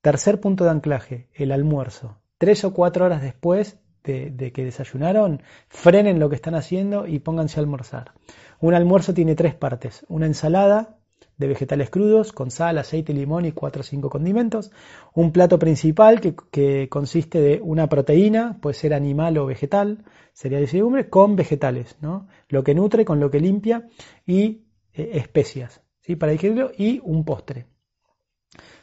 Tercer 0.00 0.40
punto 0.40 0.64
de 0.64 0.70
anclaje, 0.70 1.28
el 1.34 1.52
almuerzo. 1.52 2.18
Tres 2.38 2.64
o 2.64 2.74
cuatro 2.74 3.04
horas 3.04 3.22
después 3.22 3.78
de, 4.04 4.52
que 4.52 4.64
desayunaron, 4.64 5.42
frenen 5.68 6.18
lo 6.18 6.28
que 6.28 6.36
están 6.36 6.54
haciendo 6.54 7.06
y 7.06 7.18
pónganse 7.18 7.58
a 7.58 7.62
almorzar. 7.62 8.12
Un 8.60 8.74
almuerzo 8.74 9.14
tiene 9.14 9.34
tres 9.34 9.54
partes. 9.54 10.04
Una 10.08 10.26
ensalada, 10.26 10.96
de 11.40 11.48
vegetales 11.48 11.88
crudos 11.88 12.32
con 12.32 12.50
sal, 12.50 12.76
aceite, 12.76 13.14
limón 13.14 13.46
y 13.46 13.52
4 13.52 13.80
o 13.80 13.82
5 13.82 14.10
condimentos. 14.10 14.70
Un 15.14 15.32
plato 15.32 15.58
principal 15.58 16.20
que, 16.20 16.88
consiste 16.90 17.40
de 17.40 17.60
una 17.62 17.88
proteína, 17.88 18.58
puede 18.60 18.74
ser 18.74 18.92
animal 18.92 19.38
o 19.38 19.46
vegetal, 19.46 20.04
sería 20.34 20.60
de 20.60 20.66
legumbre, 20.66 21.08
con 21.08 21.36
vegetales, 21.36 21.96
¿no? 22.02 22.28
lo 22.48 22.62
que 22.62 22.74
nutre 22.74 23.06
con 23.06 23.20
lo 23.20 23.30
que 23.30 23.40
limpia 23.40 23.88
y 24.26 24.66
eh, 24.92 25.12
especias 25.14 25.80
¿sí? 26.00 26.14
para 26.14 26.32
digerirlo 26.32 26.72
y 26.76 27.00
un 27.02 27.24
postre. 27.24 27.66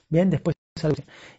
Bien, 0.09 0.29
después. 0.29 0.55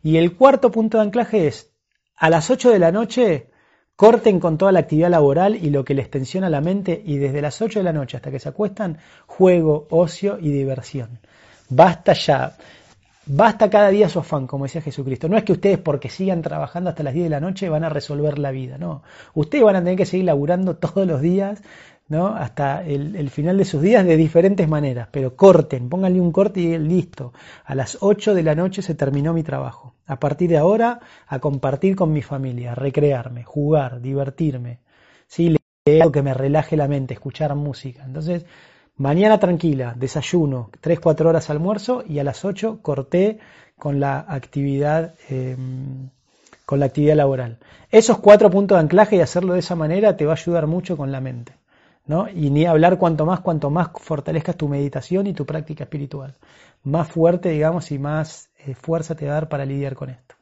Y 0.03 0.17
el 0.17 0.37
cuarto 0.37 0.71
punto 0.71 0.99
de 0.99 1.05
anclaje 1.05 1.47
es 1.47 1.73
a 2.17 2.31
las 2.31 2.51
8 2.51 2.71
de 2.71 2.79
la 2.79 2.93
noche 2.93 3.51
Corten 3.99 4.39
con 4.39 4.59
toda 4.59 4.71
la 4.71 4.79
actividad 4.79 5.11
laboral 5.11 5.57
y 5.57 5.71
lo 5.71 5.85
que 5.85 5.93
les 5.93 6.09
tensiona 6.09 6.49
la 6.49 6.61
mente 6.61 7.03
y 7.05 7.17
desde 7.17 7.43
las 7.43 7.61
8 7.61 7.81
de 7.81 7.83
la 7.83 7.93
noche 7.93 8.17
hasta 8.17 8.31
que 8.31 8.39
se 8.39 8.49
acuestan, 8.49 8.99
juego, 9.27 9.89
ocio 9.91 10.39
y 10.41 10.53
diversión. 10.53 11.19
Basta 11.69 12.13
ya. 12.13 12.57
Basta 13.27 13.69
cada 13.69 13.89
día 13.89 14.09
su 14.09 14.21
afán, 14.21 14.47
como 14.47 14.67
decía 14.67 14.83
Jesucristo. 14.83 15.29
No 15.29 15.37
es 15.37 15.43
que 15.43 15.51
ustedes 15.51 15.79
porque 15.79 16.11
sigan 16.11 16.43
trabajando 16.43 16.91
hasta 16.91 17.03
las 17.03 17.13
10 17.13 17.25
de 17.25 17.31
la 17.31 17.41
noche 17.41 17.69
van 17.69 17.83
a 17.83 17.89
resolver 17.89 18.39
la 18.39 18.53
vida, 18.53 18.79
no. 18.79 19.03
Ustedes 19.35 19.65
van 19.65 19.75
a 19.75 19.81
tener 19.81 19.97
que 19.97 20.07
seguir 20.07 20.27
laburando 20.27 20.77
todos 20.77 21.05
los 21.05 21.21
días 21.21 21.61
¿no? 22.09 22.29
hasta 22.29 22.83
el, 22.85 23.31
final 23.31 23.59
de 23.59 23.65
sus 23.65 23.83
días 23.83 24.05
de 24.05 24.17
diferentes 24.17 24.69
maneras, 24.69 25.09
pero 25.11 25.37
corten, 25.37 25.89
pónganle 25.89 26.21
un 26.21 26.33
corte 26.33 26.61
y 26.61 26.79
listo. 26.79 27.33
A 27.65 27.75
las 27.75 27.99
8 28.01 28.35
de 28.35 28.43
la 28.43 28.55
noche 28.55 28.83
se 28.83 28.95
terminó 28.95 29.33
mi 29.33 29.43
trabajo. 29.43 29.95
A 30.07 30.19
partir 30.19 30.51
de 30.51 30.57
ahora, 30.57 31.01
a 31.27 31.39
compartir 31.39 31.95
con 31.95 32.13
mi 32.13 32.23
familia, 32.23 32.75
recrearme, 32.75 33.45
jugar, 33.45 34.01
divertirme, 34.01 34.81
¿sí? 35.27 35.57
leer 35.85 36.03
algo 36.03 36.13
que 36.13 36.23
me 36.23 36.35
relaje 36.35 36.77
la 36.77 36.89
mente, 36.89 37.15
escuchar 37.15 37.55
música. 37.55 38.05
Entonces, 38.05 38.47
mañana 38.97 39.39
tranquila, 39.39 39.95
desayuno, 39.97 40.71
3-4 40.83 41.27
horas 41.27 41.51
almuerzo 41.51 42.05
y 42.09 42.19
a 42.19 42.25
las 42.25 42.45
8 42.45 42.81
corté 42.81 43.39
con 43.77 44.01
la 44.01 44.25
actividad. 44.27 45.15
Em, 45.29 46.09
con 46.65 46.81
la 46.81 46.87
actividad 46.87 47.17
laboral. 47.17 47.57
Esos 47.91 48.19
cuatro 48.19 48.51
puntos 48.51 48.77
de 48.77 48.81
anclaje 48.81 49.17
y 49.17 49.21
hacerlo 49.21 49.55
de 49.55 49.61
esa 49.61 49.75
manera 49.75 50.19
te 50.19 50.27
va 50.27 50.33
a 50.33 50.37
ayudar 50.37 50.67
mucho 50.67 50.99
con 50.99 51.11
la 51.11 51.19
mente. 51.19 51.58
Y 52.35 52.49
ni 52.51 52.65
hablar 52.65 52.99
cuanto 52.99 53.27
más, 53.27 53.41
cuanto 53.41 53.69
más 53.69 53.91
fortalezcas 53.95 54.57
tu 54.57 54.67
meditación 54.67 55.27
y 55.27 55.35
tu 55.35 55.45
práctica 55.45 55.85
espiritual. 55.85 56.35
Más 56.85 57.07
fuerte, 57.09 57.51
digamos, 57.51 57.91
y 57.93 57.99
más 57.99 58.51
eh, 58.57 58.75
fuerza 58.75 59.15
te 59.15 59.27
va 59.27 59.33
a 59.33 59.35
dar 59.35 59.49
para 59.49 59.67
lidiar 59.67 59.95
con 59.95 60.09
esto. 60.09 60.35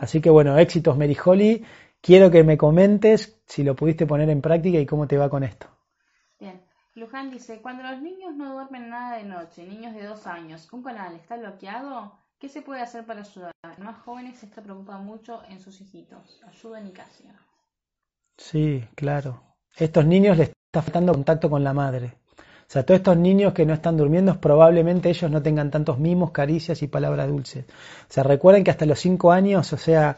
Así 0.00 0.20
que 0.22 0.30
bueno, 0.30 0.56
éxitos 0.58 0.96
Merijoli. 0.96 1.64
Quiero 2.00 2.30
que 2.30 2.44
me 2.44 2.56
comentes 2.56 3.40
si 3.46 3.62
lo 3.62 3.76
pudiste 3.76 4.06
poner 4.06 4.30
en 4.30 4.40
práctica 4.40 4.78
y 4.78 4.86
cómo 4.86 5.06
te 5.06 5.18
va 5.18 5.28
con 5.28 5.44
esto. 5.44 5.66
Bien. 6.40 6.62
Luján 6.94 7.30
dice, 7.30 7.60
cuando 7.60 7.82
los 7.82 8.00
niños 8.00 8.34
no 8.34 8.54
duermen 8.54 8.88
nada 8.88 9.18
de 9.18 9.24
noche, 9.24 9.66
niños 9.66 9.94
de 9.94 10.04
dos 10.04 10.26
años, 10.26 10.72
¿un 10.72 10.82
canal 10.82 11.14
está 11.16 11.36
bloqueado? 11.36 12.12
¿Qué 12.38 12.48
se 12.48 12.62
puede 12.62 12.82
hacer 12.82 13.04
para 13.04 13.20
ayudar? 13.20 13.52
Los 13.64 13.78
más 13.80 13.98
jóvenes 14.02 14.38
se 14.38 14.46
está 14.46 14.62
preocupando 14.62 15.02
mucho 15.02 15.42
en 15.48 15.60
sus 15.60 15.80
hijitos. 15.80 16.40
Ayuda 16.46 16.78
en 16.78 16.84
Nicasia. 16.84 17.34
Sí, 18.36 18.86
claro 18.94 19.53
estos 19.76 20.06
niños 20.06 20.36
les 20.38 20.50
está 20.50 20.82
faltando 20.82 21.12
contacto 21.12 21.50
con 21.50 21.64
la 21.64 21.72
madre. 21.72 22.12
O 22.66 22.70
sea, 22.74 22.82
todos 22.84 22.98
estos 22.98 23.16
niños 23.16 23.52
que 23.52 23.66
no 23.66 23.74
están 23.74 23.96
durmiendo, 23.96 24.40
probablemente 24.40 25.10
ellos 25.10 25.30
no 25.30 25.42
tengan 25.42 25.70
tantos 25.70 25.98
mimos, 25.98 26.30
caricias 26.30 26.82
y 26.82 26.88
palabras 26.88 27.28
dulces. 27.28 27.64
O 27.68 28.12
sea, 28.12 28.24
recuerden 28.24 28.64
que 28.64 28.70
hasta 28.70 28.86
los 28.86 28.98
cinco 28.98 29.32
años, 29.32 29.72
o 29.72 29.76
sea, 29.76 30.16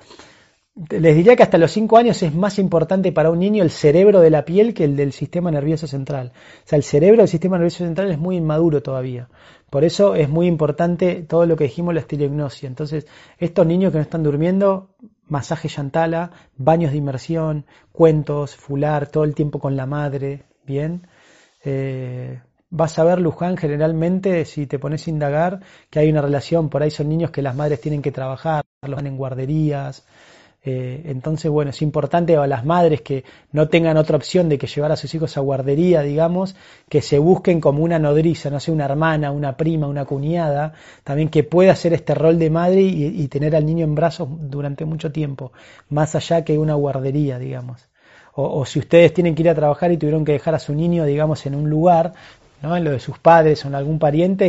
les 0.91 1.17
diría 1.17 1.37
que 1.37 1.43
hasta 1.43 1.59
los 1.59 1.73
cinco 1.73 1.97
años 1.97 2.23
es 2.23 2.35
más 2.35 2.59
importante 2.59 3.11
para 3.11 3.31
un 3.31 3.39
niño 3.39 3.63
el 3.63 3.71
cerebro 3.71 4.21
de 4.21 4.31
la 4.31 4.45
piel 4.45 4.75
que 4.75 4.85
el 4.85 4.95
del 4.95 5.13
sistema 5.13 5.51
nervioso 5.51 5.87
central. 5.87 6.33
O 6.65 6.69
sea, 6.69 6.77
el 6.77 6.83
cerebro 6.83 7.23
del 7.23 7.29
sistema 7.29 7.57
nervioso 7.57 7.79
central 7.79 8.11
es 8.11 8.19
muy 8.19 8.37
inmaduro 8.37 8.83
todavía. 8.83 9.29
Por 9.71 9.85
eso 9.85 10.15
es 10.15 10.29
muy 10.29 10.47
importante 10.47 11.25
todo 11.29 11.47
lo 11.47 11.57
que 11.57 11.65
dijimos, 11.65 11.95
la 11.95 12.01
estilignosia. 12.01 12.69
Entonces, 12.69 13.07
estos 13.39 13.67
niños 13.67 13.91
que 13.91 13.99
no 13.99 14.03
están 14.03 14.23
durmiendo, 14.23 14.91
masaje 15.29 15.68
yantala, 15.68 16.31
baños 16.57 16.93
de 16.93 16.99
inmersión, 16.99 17.66
cuentos, 17.93 18.55
fular, 18.57 19.09
todo 19.09 19.24
el 19.24 19.35
tiempo 19.35 19.59
con 19.59 19.77
la 19.77 19.87
madre, 19.87 20.45
¿bien? 20.64 21.07
Eh, 21.64 22.41
vas 22.70 22.99
a 22.99 23.05
ver, 23.05 23.20
Luján, 23.20 23.57
generalmente, 23.57 24.45
si 24.45 24.66
te 24.66 24.79
pones 24.79 25.07
a 25.07 25.11
indagar, 25.11 25.61
que 25.91 25.99
hay 25.99 26.11
una 26.11 26.22
relación, 26.22 26.68
por 26.68 26.83
ahí 26.83 26.91
son 26.91 27.09
niños 27.09 27.31
que 27.31 27.43
las 27.43 27.57
madres 27.57 27.81
tienen 27.81 28.03
que 28.03 28.12
trabajar, 28.12 28.64
los 28.83 28.97
van 28.97 29.07
en 29.07 29.16
guarderías, 29.16 30.07
eh, 30.69 31.03
entonces, 31.05 31.49
bueno, 31.49 31.71
es 31.71 31.81
importante 31.81 32.37
a 32.37 32.45
las 32.49 32.64
madres 32.64 33.01
que 33.01 33.23
no 33.53 33.69
tengan 33.69 33.97
otra 33.97 34.17
opción 34.17 34.49
de 34.49 34.59
que 34.59 34.67
llevar 34.67 34.91
a 34.91 34.97
sus 34.97 35.14
hijos 35.14 35.37
a 35.37 35.41
guardería, 35.41 36.03
digamos, 36.03 36.57
que 36.89 37.03
se 37.03 37.21
busquen 37.21 37.61
como 37.61 37.85
una 37.85 38.01
nodriza, 38.01 38.51
no 38.51 38.59
sé, 38.59 38.73
una 38.73 38.87
hermana, 38.87 39.31
una 39.31 39.57
prima, 39.57 39.87
una 39.87 40.05
cuñada, 40.07 40.73
también 41.05 41.29
que 41.29 41.45
pueda 41.45 41.71
hacer 41.71 41.93
este 41.93 42.17
rol 42.17 42.41
de 42.41 42.51
madre 42.51 42.83
y, 42.83 43.29
tener 43.29 43.55
al 43.55 43.64
niño 43.64 43.85
en 43.85 43.95
brazos 43.95 44.29
durante 44.29 44.85
mucho 44.85 45.12
tiempo, 45.12 45.53
más 45.89 46.17
allá 46.17 46.43
que 46.45 46.59
una 46.59 46.75
guardería, 46.75 47.39
digamos. 47.39 47.89
O, 48.35 48.61
o, 48.61 48.67
si 48.67 48.81
ustedes 48.81 49.14
tienen 49.14 49.37
que 49.37 49.43
ir 49.43 49.51
a 49.51 49.55
trabajar 49.55 49.93
y 49.93 49.99
tuvieron 49.99 50.25
que 50.25 50.33
dejar 50.33 50.57
a 50.57 50.59
su 50.59 50.75
niño, 50.75 51.05
digamos, 51.05 51.47
en 51.47 51.55
un 51.55 51.71
lugar, 51.71 52.12
¿no? 52.62 52.77
en 52.77 52.85
lo 52.85 52.91
de 52.91 53.01
sus 53.01 53.19
padres 53.19 53.64
o 53.64 53.69
en 53.69 53.75
algún 53.75 53.99
pariente, 53.99 54.45